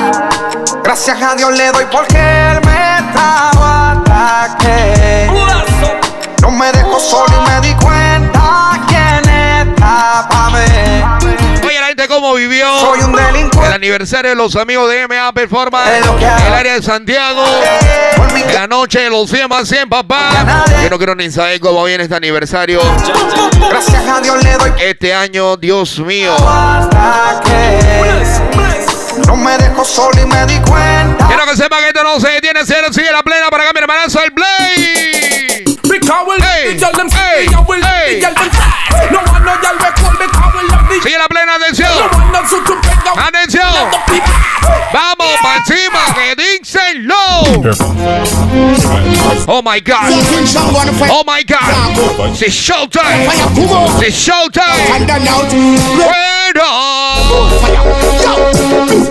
Gracias 0.83 1.22
a 1.22 1.37
Dios 1.37 1.57
le 1.57 1.70
doy 1.70 1.87
porque 1.89 2.18
él 2.18 2.61
me 2.66 3.12
trajo 3.12 3.64
ataque. 3.64 5.31
No 6.43 6.51
me 6.51 6.72
dejo 6.72 6.99
solo 6.99 7.33
y 7.41 7.49
me 7.49 7.68
di 7.68 7.74
cuenta 7.74 8.72
quién 8.89 9.22
está 9.28 10.26
pa' 10.28 10.51
mí. 10.51 11.10
Gente 11.91 12.07
cómo 12.07 12.34
vivió 12.34 12.78
Soy 12.78 13.01
un 13.01 13.16
delincuente. 13.16 13.66
el 13.66 13.72
aniversario 13.72 14.30
de 14.30 14.36
los 14.36 14.55
amigos 14.55 14.88
de 14.88 15.09
MA 15.09 15.32
Performance 15.32 15.91
el 16.47 16.55
área 16.55 16.74
de 16.74 16.82
Santiago. 16.84 17.43
En 18.32 18.55
la 18.55 18.68
noche 18.68 19.01
de 19.01 19.11
los 19.11 19.28
100 19.28 19.49
más 19.49 19.66
100, 19.68 19.88
papá. 19.88 20.64
Yo 20.84 20.88
no 20.88 20.99
quiero 20.99 21.16
ni 21.16 21.32
saber 21.32 21.59
cómo 21.59 21.82
viene 21.82 22.05
este 22.05 22.14
aniversario. 22.14 22.80
Gracias 23.68 24.07
a 24.07 24.20
Dios 24.20 24.41
le 24.45 24.53
doy 24.53 24.72
Este 24.78 25.12
año, 25.12 25.57
Dios 25.57 25.99
mío. 25.99 26.36
no 29.26 29.34
me 29.36 29.59
dejo 29.59 29.84
solo 29.84 30.12
y 30.22 30.26
me 30.26 30.47
di 30.47 30.61
cuenta. 30.61 31.26
Quiero 31.26 31.45
que 31.45 31.57
sepa 31.57 31.78
que 31.78 31.88
esto 31.88 32.05
no 32.05 32.20
se 32.20 32.28
detiene, 32.28 32.61
cero, 32.64 32.86
sigue 32.93 33.11
la 33.11 33.24
plena 33.24 33.49
para 33.51 33.64
acá, 33.64 33.72
mi 33.74 33.80
hermanazo, 33.80 34.22
el 34.22 34.32
Play. 34.32 35.70
Because 36.11 36.27
we 36.27 36.43
Hey, 36.43 36.75
the 36.75 36.81
girl 36.81 36.91
them 36.91 37.09
hey, 37.09 37.47
hey. 37.47 37.47
the 37.47 38.27
girl 38.27 38.35
them 38.35 38.51
fast. 38.51 39.15
No 39.15 39.23
one 39.31 39.47
no 39.47 39.55
girl 39.63 39.79
we 39.79 39.87
call 39.95 40.11
because 40.19 40.51
we 40.59 40.67
love 40.67 40.91
the 40.91 40.99
Sigue 41.07 41.19
la 41.19 41.29
plena, 41.29 41.55
atención. 41.55 41.87
No 41.87 42.11
one 42.11 42.33
no 42.35 42.43
to. 42.43 42.75
Atención. 43.15 43.71
Vamos 44.93 45.39
para 45.41 45.59
encima, 45.59 46.01
que 46.13 46.35
dicen 46.35 47.07
low. 47.07 47.63
Oh 49.47 49.63
my 49.63 49.79
God. 49.79 50.11
Oh 51.11 51.23
my 51.25 51.45
God. 51.45 51.95
It's 52.43 52.57
showtime. 52.57 53.31
It's 54.03 54.17
showtime. 54.19 55.07
Fuera. 55.95 57.10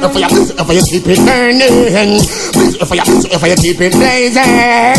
If 0.01 0.15
you, 0.15 0.23
if 0.23 0.69
you 0.71 0.83
keep 0.87 1.07
it 1.07 1.19
burning, 1.25 1.59
if 1.59 2.89
you, 2.89 3.03
if 3.31 3.43
you 3.43 3.55
keep 3.55 3.81
it 3.81 3.91
blazing, 3.93 4.95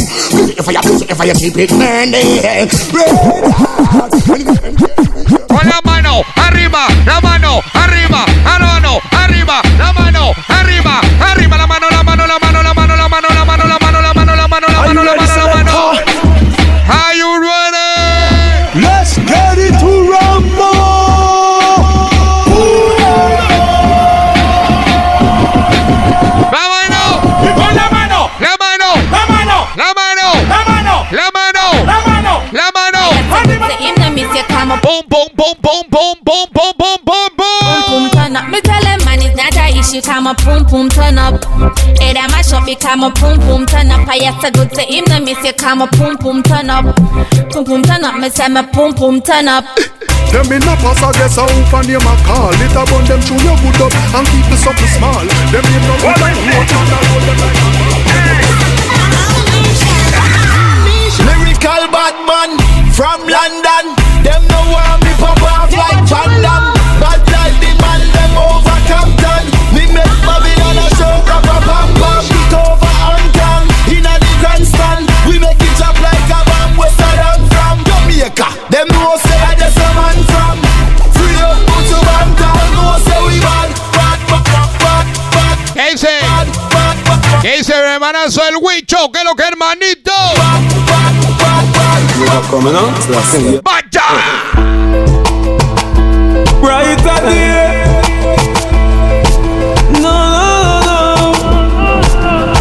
if 0.58 0.66
you, 0.66 0.76
if 1.08 1.18
you 1.24 1.34
keep 1.34 1.56
it 1.56 1.70
burning, 1.70 2.68
Con 5.48 5.64
la 5.68 5.80
mano 5.84 6.22
arriba, 6.36 6.86
la 7.06 7.20
mano 7.20 7.60
arriba, 7.74 8.09
you, 34.90 35.02
come 35.02 35.20
up. 35.20 35.30
¡Pum, 35.30 35.30
pum, 35.36 35.54
pum, 35.62 35.84
pum, 35.90 36.16
pum, 36.24 36.48
pum, 36.52 36.74
pum, 36.74 36.98
pum, 37.04 37.28
pum, 37.36 37.50
Boom, 37.60 37.82
boom, 37.88 38.10
turn 38.10 38.36
up. 38.36 38.48
Me 38.50 38.60
tell 38.60 38.84
him, 38.84 38.98
man, 39.04 39.22
it's 39.22 39.36
not 39.36 39.56
a 39.56 39.78
issue. 39.78 40.00
Come 40.02 40.26
up, 40.26 40.42
boom, 40.42 40.64
boom, 40.64 40.88
turn 40.88 41.18
up. 41.18 41.44
Hey, 42.00 42.12
that 42.14 42.28
my 42.32 42.42
shop, 42.42 42.66
come 42.80 43.04
up, 43.04 43.14
boom, 43.20 43.38
boom, 43.40 43.66
turn 43.66 43.90
up. 43.90 44.08
I 44.08 44.18
have 44.26 44.40
to 44.42 44.50
go 44.50 44.66
to 44.66 44.82
him, 44.82 45.04
no 45.08 45.20
miss 45.20 45.42
you, 45.44 45.52
come 45.52 45.82
up, 45.82 45.90
boom, 45.96 46.16
boom, 46.16 46.42
turn 46.42 46.70
up. 46.70 46.96
Boom, 47.50 47.64
boom, 47.64 47.82
turn 47.82 48.04
up. 48.04 48.18
Me 48.18 48.30
say, 48.30 48.48
me 48.48 48.62
boom, 48.72 48.94
boom, 48.94 49.20
turn 49.22 49.48
up. 49.48 49.64
Them 50.30 50.50
in 50.52 50.62
a 50.62 50.74
pass 50.78 51.02
a 51.02 51.10
guess 51.18 51.38
out 51.38 51.50
and 51.50 51.88
name 51.90 52.06
a 52.06 52.14
call 52.22 52.54
It 52.54 52.70
a 52.70 52.86
bun 52.86 53.02
them 53.02 53.18
chew 53.26 53.34
your 53.42 53.58
good 53.58 53.82
up 53.82 53.90
and 54.14 54.22
keep 54.30 54.46
the 54.46 54.54
something 54.62 54.86
small 54.94 55.26
Them 55.50 55.66
name 55.66 55.82
no 55.90 55.98
good 55.98 56.22
like 56.22 56.38
what 56.54 56.70
and 56.70 56.86
a 56.86 56.98
roll 57.10 57.18
them 57.26 57.34
like 57.42 57.58
Lyrical 61.18 61.90
bad 61.90 62.14
man 62.30 62.79
from 63.00 63.24
London. 63.24 63.96
Them 64.20 64.44
no 64.52 64.60
want 64.68 65.00
me 65.00 65.12
pop 65.16 65.40
off 65.40 65.72
like 65.72 66.04
Van 66.04 66.32
Damme. 66.44 66.76
Bad 67.00 67.24
like 67.32 67.56
the 67.56 67.72
man 67.80 68.02
them 68.12 68.36
over 68.36 68.76
Compton. 68.84 69.44
Me 69.72 69.88
make 69.88 70.16
Babylon 70.20 70.76
a 70.76 70.86
show 71.00 71.16
over 72.60 72.92
inna 73.88 74.14
the 74.20 74.32
grandstand. 74.44 75.08
We 75.24 75.40
make 75.40 75.56
it 75.56 75.72
drop 75.80 75.96
like 76.04 76.28
a 76.28 76.44
bomb. 76.44 76.76
Where 76.76 76.92
Saddam 76.92 77.40
from 77.48 77.80
Jamaica. 77.88 78.48
Them 78.68 78.88
know 78.92 79.16
say 79.24 79.40
I 79.48 79.56
just 79.56 79.80
a 79.80 79.88
man 79.96 80.18
from. 80.28 80.56
Free 81.16 81.40
up, 81.40 81.56
put 81.72 81.88
your 81.88 82.04
band 82.04 82.36
down. 82.36 82.64
Know 82.76 83.00
say 83.00 83.20
we 83.24 83.40
bad, 83.40 83.70
bad, 83.96 84.20
bad, 84.28 84.44
bad, 84.52 85.06
bad, 85.32 85.56
¿Qué 85.72 85.88
dice? 85.96 86.20
bad, 86.20 86.48
bad, 86.68 86.96
bad, 87.08 87.20
bad. 87.24 87.40
¿Qué 87.40 87.56
dice 87.56 87.72
mi 87.80 87.88
hermanazo 87.96 88.44
el 88.44 88.56
Huicho? 88.60 89.10
¿Qué 89.10 89.20
es 89.20 89.24
lo 89.24 89.34
que 89.34 89.44
hermanito? 89.48 90.12
not 92.40 92.50
coming 92.50 92.74
out. 92.74 92.96
So 93.02 93.20
sing 93.20 93.54
it. 93.54 93.64
Baja! 93.64 94.08
Brighter 96.60 97.20
day. 97.26 97.84
No, 100.00 100.16
no, 100.36 100.76
no, 100.86 100.98
no. 101.10 102.00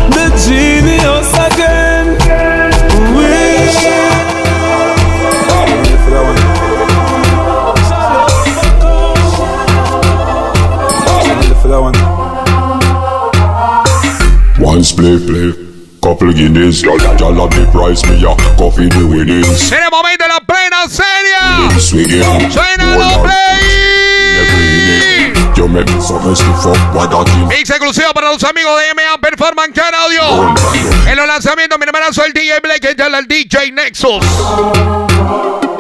The 0.10 0.26
genius 0.46 1.32
again. 1.34 2.08
We. 3.16 3.50
One. 14.62 15.69
Couple 16.20 16.34
guineas. 16.34 16.82
Y'all 16.84 17.00
have 17.00 17.18
the 17.18 17.68
price, 17.72 18.04
me 18.06 18.20
a 18.20 18.36
coffee 18.58 18.90
the 18.90 19.06
winnings. 19.08 19.72
En 19.72 19.84
el 19.84 19.90
momento 19.90 20.26
de 20.26 20.30
la 20.30 20.40
plena 20.42 20.88
seria. 20.90 21.70
Swinging, 21.80 22.52
¡Suena 22.52 22.96
out 22.96 23.24
play! 23.24 23.40
make 25.70 25.88
me. 25.88 25.96
Mix 27.48 27.70
exclusivo 27.70 28.12
para 28.14 28.32
los 28.32 28.44
amigos 28.44 28.74
de 28.80 28.94
MA 28.96 29.18
Performance 29.22 29.74
Can 29.74 29.94
Audio. 29.94 30.56
En 31.08 31.16
los 31.16 31.28
lanzamientos, 31.28 31.78
mi 31.78 31.86
hermanazo 31.86 32.26
el 32.26 32.34
DJ 32.34 32.60
Blake, 32.62 32.96
el 32.98 33.28
DJ 33.28 33.72
Nexus. 33.72 34.26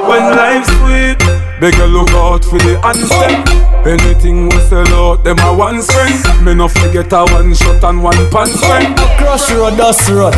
When 0.07 0.35
life's 0.35 0.67
sweet, 0.79 1.38
better 1.60 1.88
look 1.88 2.10
out 2.12 2.43
for 2.45 2.57
the 2.60 2.80
answer. 2.86 3.70
Anything 3.88 4.49
we 4.49 4.57
sell 4.68 4.86
out, 4.93 5.24
them 5.24 5.39
a 5.39 5.53
one 5.53 5.82
strength. 5.82 6.28
Me 6.43 6.53
no 6.53 6.68
forget 6.68 7.12
a 7.14 7.24
one 7.32 7.53
shot 7.55 7.82
and 7.86 8.03
one 8.03 8.30
pan 8.30 8.47
strength. 8.47 8.99
Crush 9.18 9.49
road, 9.51 9.78
dust 9.78 10.10
road. 10.10 10.34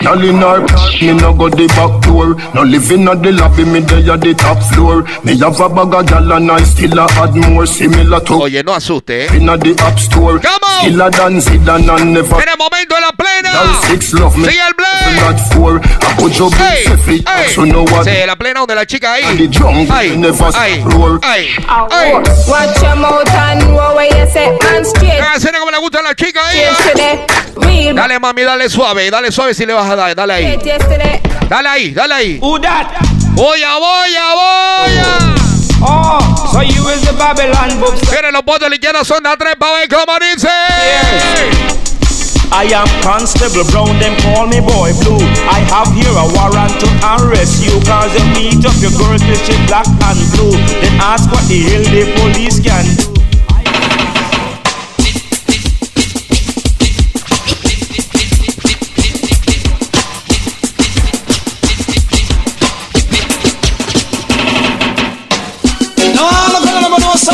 Girl 0.00 0.24
in 0.24 0.40
her 0.40 0.60
me 1.04 1.12
no 1.20 1.34
go 1.36 1.48
the 1.50 1.66
back 1.76 2.00
door. 2.02 2.34
No 2.54 2.62
living 2.62 3.06
at 3.08 3.22
the 3.22 3.32
lobby, 3.32 3.64
me 3.64 3.80
there 3.80 4.12
at 4.12 4.20
the 4.22 4.32
top 4.34 4.62
floor. 4.72 5.02
Me 5.24 5.36
have 5.38 5.60
a 5.60 5.68
bag 5.68 5.92
of 5.92 6.06
gal 6.08 6.32
and 6.32 6.50
I 6.50 6.62
still 6.64 6.98
a 6.98 7.04
add 7.20 7.36
more 7.52 7.66
similar 7.66 8.20
to 8.20 8.32
Oye, 8.48 8.62
no 8.64 8.72
asuste, 8.72 9.10
¿eh? 9.28 9.36
in 9.36 9.48
a 9.48 9.56
the 9.58 9.76
app 9.84 9.98
store. 9.98 10.38
Come 10.40 10.64
on. 10.64 10.80
Still 10.88 11.02
a 11.02 11.10
dance 11.10 11.46
it 11.52 11.68
and 11.68 11.90
I 11.90 12.04
never. 12.04 12.36
En 12.40 12.48
el 12.48 12.56
momento 12.56 12.94
de 12.96 13.00
la 13.02 13.12
plena. 13.12 13.50
Girl 13.52 13.74
six 13.92 14.14
love 14.14 14.36
me. 14.38 14.48
Sigue 14.48 14.60
el 14.66 14.74
play. 14.74 15.20
Not 15.20 15.38
four. 15.52 15.80
I 15.84 16.16
put 16.16 16.32
your 16.38 16.50
Ey, 16.56 16.88
big 16.88 16.98
fit. 17.04 17.28
ey. 17.28 17.52
So 17.52 17.64
know 17.64 17.84
what? 17.84 18.04
Sí, 18.08 18.24
la 18.26 18.36
plena 18.36 18.60
donde 18.60 18.74
la 18.74 18.86
chica 18.86 19.14
And 19.16 19.38
ahí. 19.38 19.46
the 19.46 19.48
drum 19.48 19.86
Ay, 19.92 20.16
never 20.16 20.49
ay, 20.56 20.82
roar. 20.84 21.18
ay, 21.22 21.48
ay. 21.90 22.12
Watch 22.48 22.82
your 22.82 22.96
mouth 22.96 23.28
and 23.28 23.60
know 23.68 23.94
where 23.94 24.06
you 24.06 24.30
say 24.30 24.50
man 24.62 24.84
straight. 24.84 25.18
La 25.20 25.34
escena 25.36 25.58
como 25.58 25.70
le 25.70 25.78
gusta 25.78 25.98
a 26.00 26.02
la 26.02 26.14
chica 26.14 26.40
ahí. 26.46 26.58
Yesterday, 26.58 27.26
real 27.56 27.94
Dale, 27.94 28.18
mami, 28.18 28.42
dale 28.42 28.68
suave, 28.68 29.10
dale 29.10 29.30
suave 29.30 29.54
si 29.54 29.66
le 29.66 29.72
vas 29.72 29.88
a 29.90 29.96
dar, 29.96 30.14
dale 30.14 30.32
ahí. 30.34 30.58
Dale 31.48 31.68
ahí, 31.68 31.90
dale 31.92 32.14
ahí. 32.14 32.38
Voy 32.38 32.60
a, 32.64 32.88
voy 33.34 33.62
a, 33.62 34.34
voy 34.34 34.98
a. 34.98 35.34
Oh, 35.82 36.50
so 36.52 36.60
you 36.60 36.88
is 36.90 37.00
the 37.06 37.12
Babylon 37.14 37.80
books. 37.80 38.00
Tienen 38.10 38.32
los 38.34 38.44
votos 38.44 38.62
de 38.62 38.68
la 38.70 38.74
izquierda, 38.74 39.04
son 39.04 39.22
de 39.22 39.30
a 39.30 39.36
tres 39.36 39.56
para 39.56 39.78
ver 39.78 39.88
cómo 39.88 40.18
dice. 40.18 40.48
I 42.52 42.64
am 42.74 42.88
Constable 43.02 43.64
Brown, 43.70 43.98
them 44.00 44.18
call 44.20 44.46
me 44.46 44.58
Boy 44.58 44.90
Blue. 45.02 45.22
I 45.46 45.62
have 45.70 45.86
here 45.94 46.10
a 46.10 46.26
warrant 46.34 46.74
to 46.82 46.88
arrest 47.06 47.62
you 47.62 47.78
Cause 47.86 48.10
you 48.10 48.26
meet 48.34 48.66
up 48.66 48.74
your 48.82 48.90
girl 48.98 49.16
till 49.18 49.38
she 49.46 49.54
black 49.66 49.86
and 49.86 50.18
blue 50.34 50.58
Then 50.82 50.98
ask 50.98 51.30
what 51.30 51.46
the 51.46 51.62
hell 51.70 51.84
the 51.86 52.10
police 52.18 52.58
can 52.58 52.84
do 52.96 53.20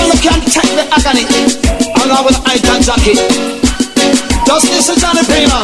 they 0.08 0.18
can't 0.18 0.44
take 0.52 0.74
the 0.74 0.86
agony. 0.92 1.24
With. 3.06 3.65
Just 4.47 4.70
listen 4.70 4.94
to 4.94 5.09
the 5.12 5.24
prima. 5.26 5.61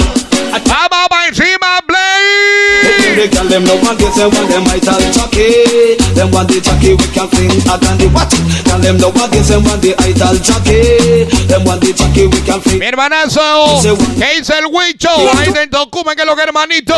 Vamos 0.52 1.08
para 1.08 1.28
encima, 1.28 1.80
Blade. 1.86 3.16
They 3.16 3.28
tell 3.28 3.46
them 3.48 3.64
no 3.64 3.76
one 3.76 3.96
gets 3.96 4.16
them 4.16 4.30
when 4.30 4.48
them 4.48 4.64
might 4.64 4.82
tell 4.82 5.00
jockey. 5.12 5.96
Them 6.14 6.30
want 6.30 6.48
the 6.48 6.60
jockey 6.60 6.94
we 6.94 7.06
can 7.08 7.28
fling 7.28 7.50
a 7.50 7.78
dandy 7.78 8.06
what? 8.08 8.28
Tell 8.64 8.78
them 8.78 8.98
no 8.98 9.08
one 9.10 9.30
gets 9.30 9.48
them 9.48 9.64
when 9.64 9.80
the 9.80 9.94
idol 10.02 10.36
jockey. 10.36 11.24
Them 11.46 11.64
want 11.64 11.80
the 11.80 11.92
jockey 11.92 12.26
we 12.26 12.40
can 12.44 12.60
fling. 12.60 12.80
Mi 12.80 12.86
hermanazo, 12.86 13.80
¿qué 14.18 14.40
dice 14.40 14.58
el 14.58 14.66
Huicho? 14.66 15.10
Ahí 15.38 15.52
dentro, 15.52 15.88
Cume, 15.88 16.14
que 16.14 16.22
es 16.22 16.26
lo 16.26 16.36
que 16.36 16.42
hermanito. 16.42 16.94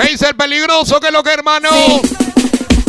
¿Qué 0.00 0.08
dice 0.12 0.28
el 0.28 0.36
peligroso? 0.36 1.00
que 1.00 1.08
es 1.08 1.12
lo 1.12 1.22
que 1.22 1.32
hermano? 1.32 1.68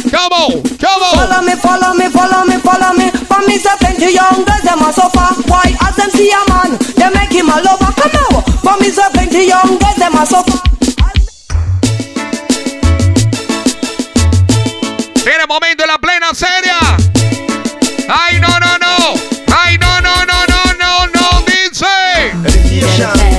Come 0.10 0.32
on, 0.34 0.64
come 0.80 1.02
on. 1.04 1.14
Follow 1.16 1.42
me, 1.46 1.56
follow 1.56 1.94
me, 1.94 2.08
follow 2.10 2.46
me, 2.46 2.58
follow 2.60 2.94
me. 2.98 3.10
For 3.12 3.40
me, 3.48 3.58
say 3.58 3.76
plenty 3.80 4.14
young 4.14 4.44
girls, 4.46 4.64
them 4.64 4.82
a 4.82 4.92
suffer. 4.94 5.28
Why, 5.50 5.76
as 5.82 5.96
them 5.96 6.10
see 6.12 6.32
a 6.32 6.42
man, 6.50 6.78
they 6.96 7.10
make 7.14 7.32
him 7.32 7.50
a 7.50 7.60
lover. 7.62 7.92
Come 7.94 8.36
on. 8.36 8.44
For 8.64 8.78
me, 8.82 8.90
say 8.90 9.08
plenty 9.14 9.48
young 9.48 9.78
girls, 9.78 9.96
them 9.98 10.16
a 10.16 10.26
suffer. 10.26 10.58
Viene 15.26 15.42
el 15.42 15.48
momento 15.48 15.84
de 15.84 15.88
la 15.88 15.98
plena 15.98 16.34
seria. 16.34 16.80
Ay, 18.08 18.40
no, 18.40 18.48
no, 18.60 18.78
no. 18.78 19.14
Ay, 19.56 19.78
no, 19.78 20.00
no, 20.02 20.26
no, 20.26 20.46
no, 20.48 20.74
no, 20.80 21.08
no. 21.08 21.46
Dice. 21.46 23.37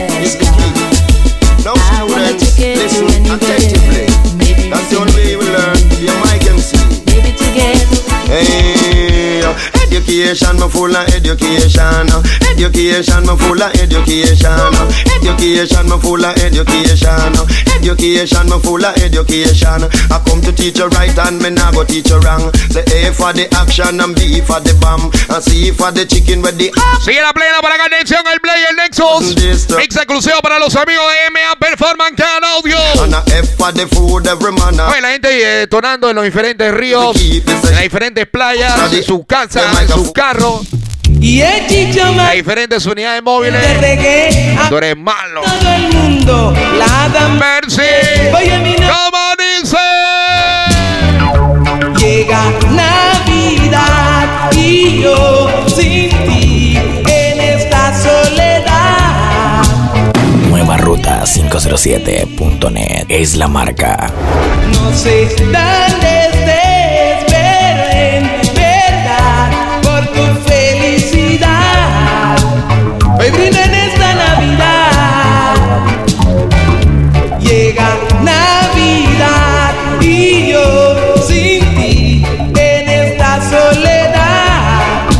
Education, 9.88 10.56
me 10.60 10.68
full 10.68 10.94
of 10.94 11.08
education. 11.16 12.06
Education, 12.52 13.22
me 13.24 13.34
full 13.40 13.62
of 13.62 13.72
education. 13.80 14.74
Education, 15.08 15.88
me 15.88 15.96
full 15.98 16.24
of 16.24 16.36
education. 16.36 17.32
Education, 17.72 18.46
me 18.48 18.58
full 18.60 18.84
of 18.84 18.96
education. 19.00 19.80
I 20.12 20.20
come 20.26 20.40
to 20.42 20.52
teach 20.52 20.78
you 20.78 20.88
right 20.92 21.16
and 21.18 21.40
me 21.40 21.50
nah 21.50 21.72
go 21.72 21.84
teach 21.84 22.10
you 22.10 22.20
wrong. 22.20 22.52
Say 22.68 22.84
A 22.84 23.12
for 23.12 23.32
the 23.32 23.48
action 23.56 24.00
and 24.00 24.14
B 24.14 24.40
for 24.40 24.60
the 24.60 24.76
bomb. 24.80 25.08
And 25.32 25.42
C 25.42 25.72
for 25.72 25.90
the 25.90 26.04
chicken 26.04 26.42
with 26.42 26.58
the 26.58 26.70
Sigue 27.04 27.22
la 27.22 27.32
plena 27.32 27.60
para 27.62 27.76
que 27.76 27.82
atención 27.82 28.26
el 28.28 28.40
Play 28.40 28.60
el 28.68 28.76
Nexus. 28.76 29.36
Mix 29.76 29.96
exclusivo 29.96 30.40
para 30.42 30.58
los 30.58 30.74
amigos 30.76 31.06
de 31.08 31.30
MA 31.32 31.56
Performance 31.58 32.14
Can 32.16 32.44
Audio. 32.44 32.76
The. 33.78 33.84
Oye, 34.88 35.00
la 35.00 35.10
gente 35.10 35.28
eh, 35.42 35.56
detonando 35.60 36.10
en 36.10 36.16
los 36.16 36.24
diferentes 36.24 36.72
ríos, 36.74 37.16
en 37.16 37.44
las 37.70 37.82
diferentes 37.82 38.26
playas, 38.26 38.92
en 38.92 39.02
sus 39.02 39.24
casas, 39.26 39.64
sus 39.86 40.12
carros. 40.12 40.66
Y 41.20 41.40
Las 41.40 42.32
diferentes 42.34 42.86
unidades 42.86 43.22
móviles. 43.22 43.62
Tú 44.68 44.76
eres 44.76 44.96
malo. 44.96 45.42
todo 45.42 45.72
el 45.74 45.92
mundo 45.94 46.54
la 46.78 47.28
Mercy. 47.28 47.82
¿Cómo 48.76 49.34
dice? 49.38 49.76
Llega 51.98 52.42
Navidad 52.70 54.52
y 54.54 55.02
yo 55.02 55.48
sin 55.66 56.08
ti 56.26 56.78
en 57.06 57.40
esta 57.40 57.92
soledad. 58.00 59.64
Nueva 60.48 60.76
ruta 60.76 61.24
507.net 61.24 63.06
es 63.08 63.36
la 63.36 63.48
marca. 63.48 64.12
No 64.72 64.92
sé 64.92 65.28
dónde 65.38 66.18
Hoy 73.28 73.34
brindo 73.36 73.58
en 73.58 73.74
esta 73.74 74.14
Navidad. 74.14 75.54
Llega 77.40 77.88
Navidad 78.22 79.74
y 80.00 80.52
yo 80.52 81.14
sin 81.26 81.60
ti 81.74 82.24
en 82.56 82.88
esta 82.88 83.42
soledad. 83.50 85.10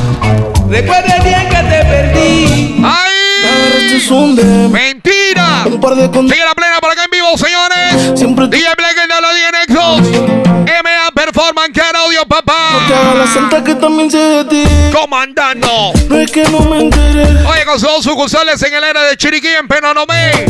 Recuerda 0.71 1.17
el 1.17 1.25
día 1.25 1.49
que 1.51 1.57
te 1.57 1.85
perdí. 1.85 2.83
¡Ay! 2.83 4.71
¡Mentira! 4.71 5.65
Sigue 5.65 6.45
la 6.45 6.55
plena 6.55 6.79
por 6.81 6.91
acá 6.91 7.05
en 7.05 7.11
vivo, 7.11 7.37
señores. 7.37 8.49
DJ 8.51 8.69
Black 8.79 8.97
de 8.97 9.21
la 9.21 9.33
DJ 9.35 9.53
Nexus. 9.53 10.39
MA 10.83 11.11
Performance 11.15 11.73
Can 11.75 11.97
Audio, 11.97 12.25
papá. 12.27 12.79
la 13.15 13.27
santa 13.27 13.63
que 13.63 13.75
también 13.75 14.11
sé 14.11 14.19
de 14.19 14.45
ti. 14.45 14.65
Comandando. 14.93 15.93
No 16.09 16.19
es 16.19 16.31
que 16.31 16.45
no 16.45 16.61
me 16.61 16.85
enteré. 16.85 17.25
Oye, 17.47 17.58
sus 17.79 17.89
dos 17.89 18.05
sucursales 18.05 18.61
en 18.63 18.75
el 18.75 18.83
área 18.83 19.03
de 19.05 19.17
Chiriquí, 19.17 19.47
en 19.47 19.69
Penonomé. 19.69 20.47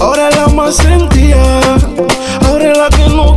Ahora 0.00 0.30
la 0.30 0.46
más 0.48 0.76
sentía. 0.76 1.36
Ahora 2.46 2.72
la 2.74 2.88
que 2.88 3.06
no. 3.08 3.36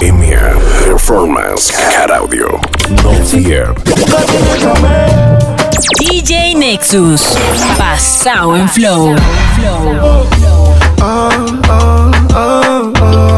EMEA 0.00 0.54
Performance 0.84 1.72
Cat 1.72 2.10
Audio. 2.12 2.60
No 3.02 3.12
fear. 3.26 3.74
DJ 5.98 6.54
Nexus. 6.54 7.34
Pasado 7.76 8.56
en 8.56 8.68
flow. 8.68 9.16
Ah, 11.00 11.30
ah, 11.68 12.10
ah, 12.34 13.31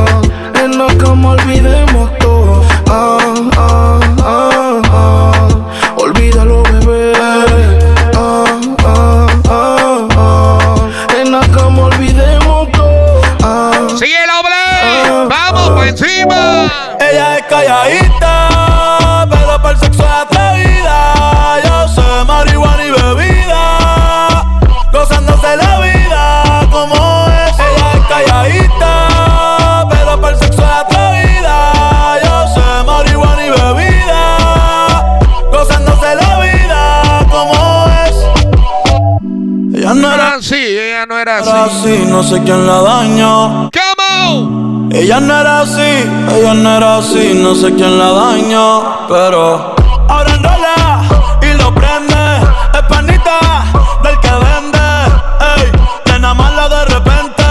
era 41.54 41.64
así, 41.66 42.04
no 42.08 42.22
sé 42.22 42.42
quién 42.42 42.66
la 42.66 42.82
dañó. 42.82 43.70
Ella 44.90 45.20
no 45.20 45.40
era 45.40 45.60
así, 45.60 45.80
ella 45.80 46.54
no 46.54 46.76
era 46.76 46.96
así, 46.98 47.32
no 47.34 47.54
sé 47.54 47.72
quién 47.74 47.96
la 47.98 48.10
dañó, 48.10 49.06
pero 49.08 49.74
ahora 50.08 50.34
enrola 50.34 51.02
y 51.42 51.56
lo 51.56 51.72
prende, 51.74 52.38
es 52.74 52.82
panita 52.88 53.38
del 54.02 54.18
que 54.20 54.30
vende, 54.30 54.78
ey, 55.56 55.72
nena 56.06 56.34
mala 56.34 56.68
de 56.68 56.84
repente, 56.86 57.44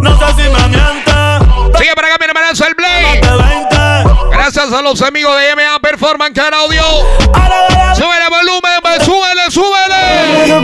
no 0.00 0.10
sé 0.18 0.26
si 0.36 0.48
me 0.48 0.68
miente. 0.68 1.78
Sigue 1.78 1.94
para 1.94 2.08
acá, 2.08 2.16
mi 2.18 2.26
hermanazo 2.26 2.64
el 2.66 2.74
Blade. 2.74 3.20
Gracias 4.32 4.72
a 4.72 4.82
los 4.82 5.00
amigos 5.02 5.32
de 5.36 5.54
MA 5.54 5.78
Performance 5.80 6.38
Audio. 6.52 6.82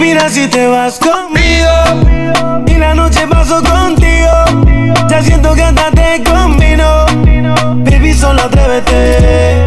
Súbele. 0.05 0.15
¿Qué 0.15 0.21
opinas 0.21 0.33
si 0.33 0.49
te 0.49 0.67
vas 0.67 0.99
conmigo? 0.99 2.65
Y 2.67 2.75
la 2.75 2.95
noche 2.95 3.27
paso 3.27 3.63
contigo. 3.63 4.29
Ya 5.09 5.23
siento 5.23 5.55
que 5.55 5.63
hasta 5.63 5.91
te 5.93 6.23
combino. 6.23 7.07
Baby, 7.85 8.15
solo 8.15 8.43
atrévete. 8.43 9.67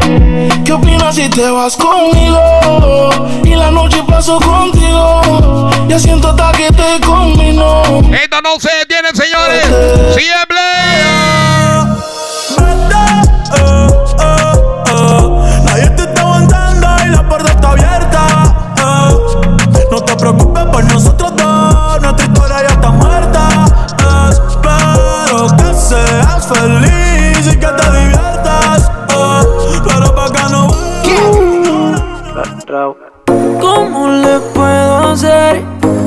¿Qué 0.64 0.74
opinas 0.74 1.16
si 1.16 1.30
te 1.30 1.50
vas 1.50 1.76
conmigo? 1.76 3.10
Y 3.44 3.56
la 3.56 3.72
noche 3.72 4.04
paso 4.08 4.40
contigo. 4.40 5.70
Ya 5.88 6.00
siento 6.00 6.30
hasta 6.30 6.52
que 6.52 6.68
te 6.72 7.06
combino. 7.06 7.82
Esto 8.14 8.42
no 8.44 8.60
se 8.60 8.70
detiene, 8.80 9.10
señores. 9.14 10.16
Siempre. 10.16 10.57
Preocupes 20.18 20.66
por 20.66 20.84
nosotros 20.84 21.34
dos, 21.36 22.02
nuestra 22.02 22.26
historia 22.26 22.58
ya 22.62 22.74
está 22.74 22.90
muerta. 22.92 23.50
Espero 24.30 25.48
que 25.58 25.74
seas 25.74 26.48
feliz 26.48 27.54
y 27.54 27.58
que 27.58 27.68
te 27.68 27.92
diviertas. 28.00 28.92
Pero 29.88 30.16
pa' 30.16 30.32
que 30.32 30.44
no 30.52 30.68
¿Cómo 33.60 34.10
le 34.10 34.40
puedo 34.54 35.12
hacer 35.12 35.64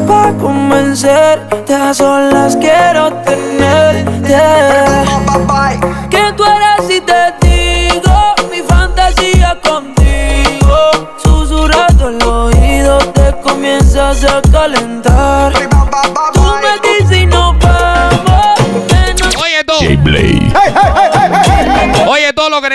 para 0.07 0.33
convencerte? 0.35 1.75
A 1.75 1.95
solas 1.95 2.57
quiero 2.57 3.13
tenerte. 3.25 4.70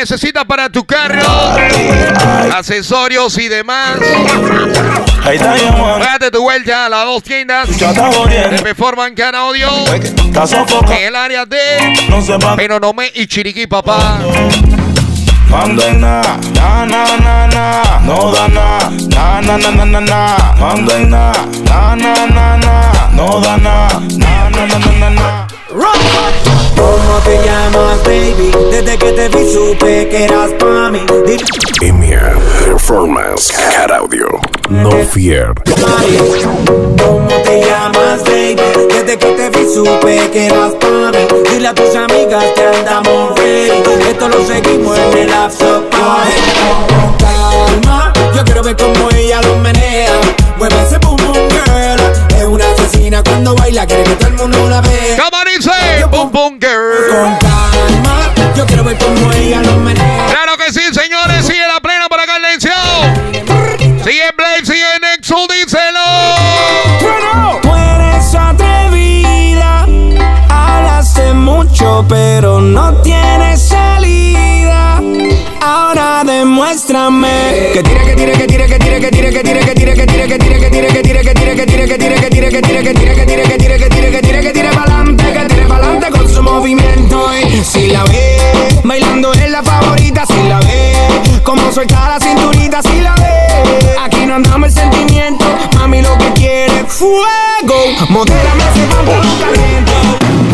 Necesitas 0.05 0.45
para 0.45 0.69
tu 0.69 0.85
carro, 0.85 1.19
accesorios 2.55 3.35
y 3.39 3.47
demás. 3.47 3.97
Date 5.99 6.29
tu 6.29 6.43
vuelta 6.43 6.85
a 6.85 6.89
las 6.89 7.05
dos 7.05 7.23
tiendas 7.23 7.67
de 7.75 8.59
Performance 8.61 9.15
Can 9.15 9.33
Audio 9.33 9.67
en 9.91 11.07
el 11.07 11.15
área 11.15 11.45
de 11.47 11.57
Penonomé 12.55 13.11
y 13.15 13.25
Chiriquí, 13.25 13.65
papá. 13.65 14.19
manda 15.49 15.87
en 15.87 16.01
na, 16.01 16.21
na 16.53 16.85
na 16.85 17.17
na 17.17 17.47
na, 17.47 17.99
no 18.05 18.31
da 18.31 18.47
na, 18.47 18.89
na 19.09 19.41
na 19.41 19.57
na 19.57 19.71
na 19.71 19.85
na 19.85 19.99
na, 20.01 20.55
manda 20.59 20.97
en 20.99 21.09
na, 21.09 21.31
na 21.63 21.95
na 21.95 22.27
na 22.27 22.57
na, 22.57 23.11
no 23.13 23.39
da 23.41 23.57
na 23.57 23.87
na 24.17 24.49
na 24.49 24.65
na 24.67 24.91
na 24.99 25.09
na. 25.09 25.54
¿Cómo 25.75 27.19
te 27.25 27.37
llamas, 27.43 28.01
baby? 28.05 28.51
Desde 28.71 28.97
que 28.97 29.11
te 29.11 29.27
vi 29.27 29.51
supe 29.51 30.07
que 30.07 30.23
eras 30.23 30.51
pa' 30.53 30.89
mí. 30.89 31.05
Dime, 31.81 32.13
Emir 32.13 32.19
Performance 32.63 33.51
Cat 33.51 33.91
Audio. 33.91 34.25
No 34.69 34.91
fear. 35.11 35.53
¿Cómo 37.03 37.27
te 37.43 37.61
llamas, 37.61 38.23
baby? 38.23 38.55
Desde 38.87 39.17
que 39.17 39.31
te 39.31 39.49
vi 39.49 39.73
supe 39.73 40.29
que 40.31 40.45
eras 40.45 40.73
pa' 40.75 41.11
mí. 41.11 41.27
Dile 41.51 41.67
a 41.67 41.73
tus 41.73 41.93
amigas 41.93 42.45
que 42.55 42.63
andamos 42.63 43.37
ready. 43.37 43.83
Esto 44.09 44.29
lo 44.29 44.45
seguimos 44.45 44.97
en 44.97 45.17
el 45.17 45.33
after 45.33 45.89
party. 45.89 46.94
Suelta 91.75 92.07
la 92.07 92.19
cinturita, 92.21 92.81
si 92.81 93.01
la 93.01 93.13
ve 93.15 93.97
aquí 94.01 94.25
no 94.25 94.35
andamos 94.35 94.69
el 94.69 94.73
sentimiento, 94.73 95.43
mami 95.75 96.01
lo 96.01 96.17
que 96.17 96.31
quiere 96.31 96.79
es 96.79 96.93
fuego. 96.93 97.75
Modélame 98.07 98.63
ese 98.71 98.85
pantalón 98.95 99.39
caliente. 99.41 99.91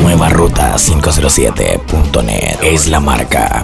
Nueva 0.01 0.29
ruta 0.29 0.73
507.net 0.77 2.57
es 2.63 2.87
la 2.87 2.99
marca. 2.99 3.63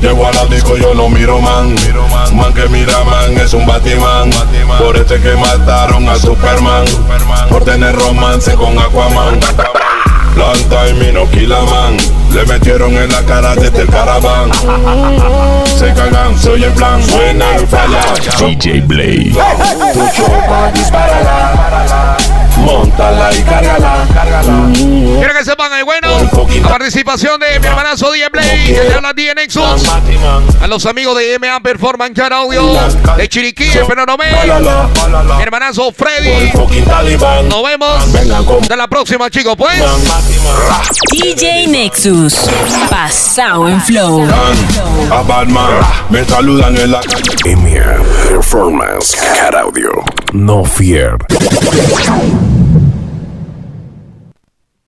Llego 0.00 0.26
a 0.26 0.32
la 0.32 0.44
disco, 0.46 0.76
yo 0.76 0.94
no 0.94 1.08
miro 1.08 1.40
man. 1.40 1.74
Man 2.32 2.54
que 2.54 2.68
mira 2.68 3.02
man 3.02 3.36
es 3.38 3.52
un 3.54 3.66
Batman. 3.66 4.30
Por 4.78 4.96
este 4.96 5.20
que 5.20 5.34
mataron 5.34 6.08
a 6.08 6.14
Superman. 6.14 6.84
Por 7.48 7.64
tener 7.64 7.92
romance 7.96 8.54
con 8.54 8.78
Aquaman. 8.78 9.40
Long 10.36 10.56
time 10.68 11.08
y 11.08 11.12
no 11.12 11.28
kill 11.30 11.52
a 11.52 11.60
man. 11.62 11.96
Le 12.32 12.44
metieron 12.46 12.92
en 12.92 13.10
la 13.10 13.22
cara 13.22 13.54
desde 13.54 13.82
el 13.82 13.88
caraván. 13.88 14.50
Se 15.76 15.92
cagan, 15.92 16.38
soy 16.38 16.64
en 16.64 16.72
plan, 16.74 17.02
suena 17.02 17.56
el 17.56 17.66
falla. 17.66 18.00
DJ 18.38 18.80
Blade. 18.82 19.32
Tu 19.92 20.08
chopa, 20.16 20.70
dispárala. 20.72 22.16
Montala 22.58 23.34
y 23.34 23.42
cárgala. 23.42 24.06
Quiero 25.18 25.34
que 25.34 25.44
sepan, 25.44 25.59
bueno, 25.82 26.08
la 26.62 26.68
participación 26.68 27.40
de 27.40 27.60
mi 27.60 27.66
hermanazo 27.66 28.12
DJ 28.12 28.28
Blade, 28.28 28.64
que 28.66 28.72
te 28.74 28.94
habla 28.94 29.12
DJ 29.12 29.34
Nexus. 29.34 29.62
A 30.60 30.66
los 30.66 30.86
amigos 30.86 31.16
de 31.16 31.38
MA 31.38 31.60
Performance 31.60 32.14
Cat 32.14 32.32
Audio, 32.32 32.62
de 33.16 33.28
Chiriquí, 33.28 33.70
pero 33.86 34.06
no 34.06 34.16
me. 34.16 34.26
Mi 35.36 35.42
hermanazo 35.42 35.92
Freddy. 35.92 36.52
Nos 37.48 37.62
vemos 37.62 38.12
de 38.68 38.76
la 38.76 38.88
próxima, 38.88 39.30
chicos, 39.30 39.54
pues. 39.56 39.74
DJ 41.12 41.66
Nexus. 41.68 42.34
Pasado 42.88 43.68
en 43.68 43.80
flow. 43.80 44.26
A 45.10 45.22
Batman, 45.22 45.80
me 46.08 46.24
saludan 46.24 46.76
en 46.76 46.92
la 46.92 47.00
calle. 47.00 47.32
Emir 47.44 47.84
Performance 48.28 49.16
Cat 49.16 49.54
Audio. 49.54 49.90
No 50.32 50.64
fear. 50.64 51.16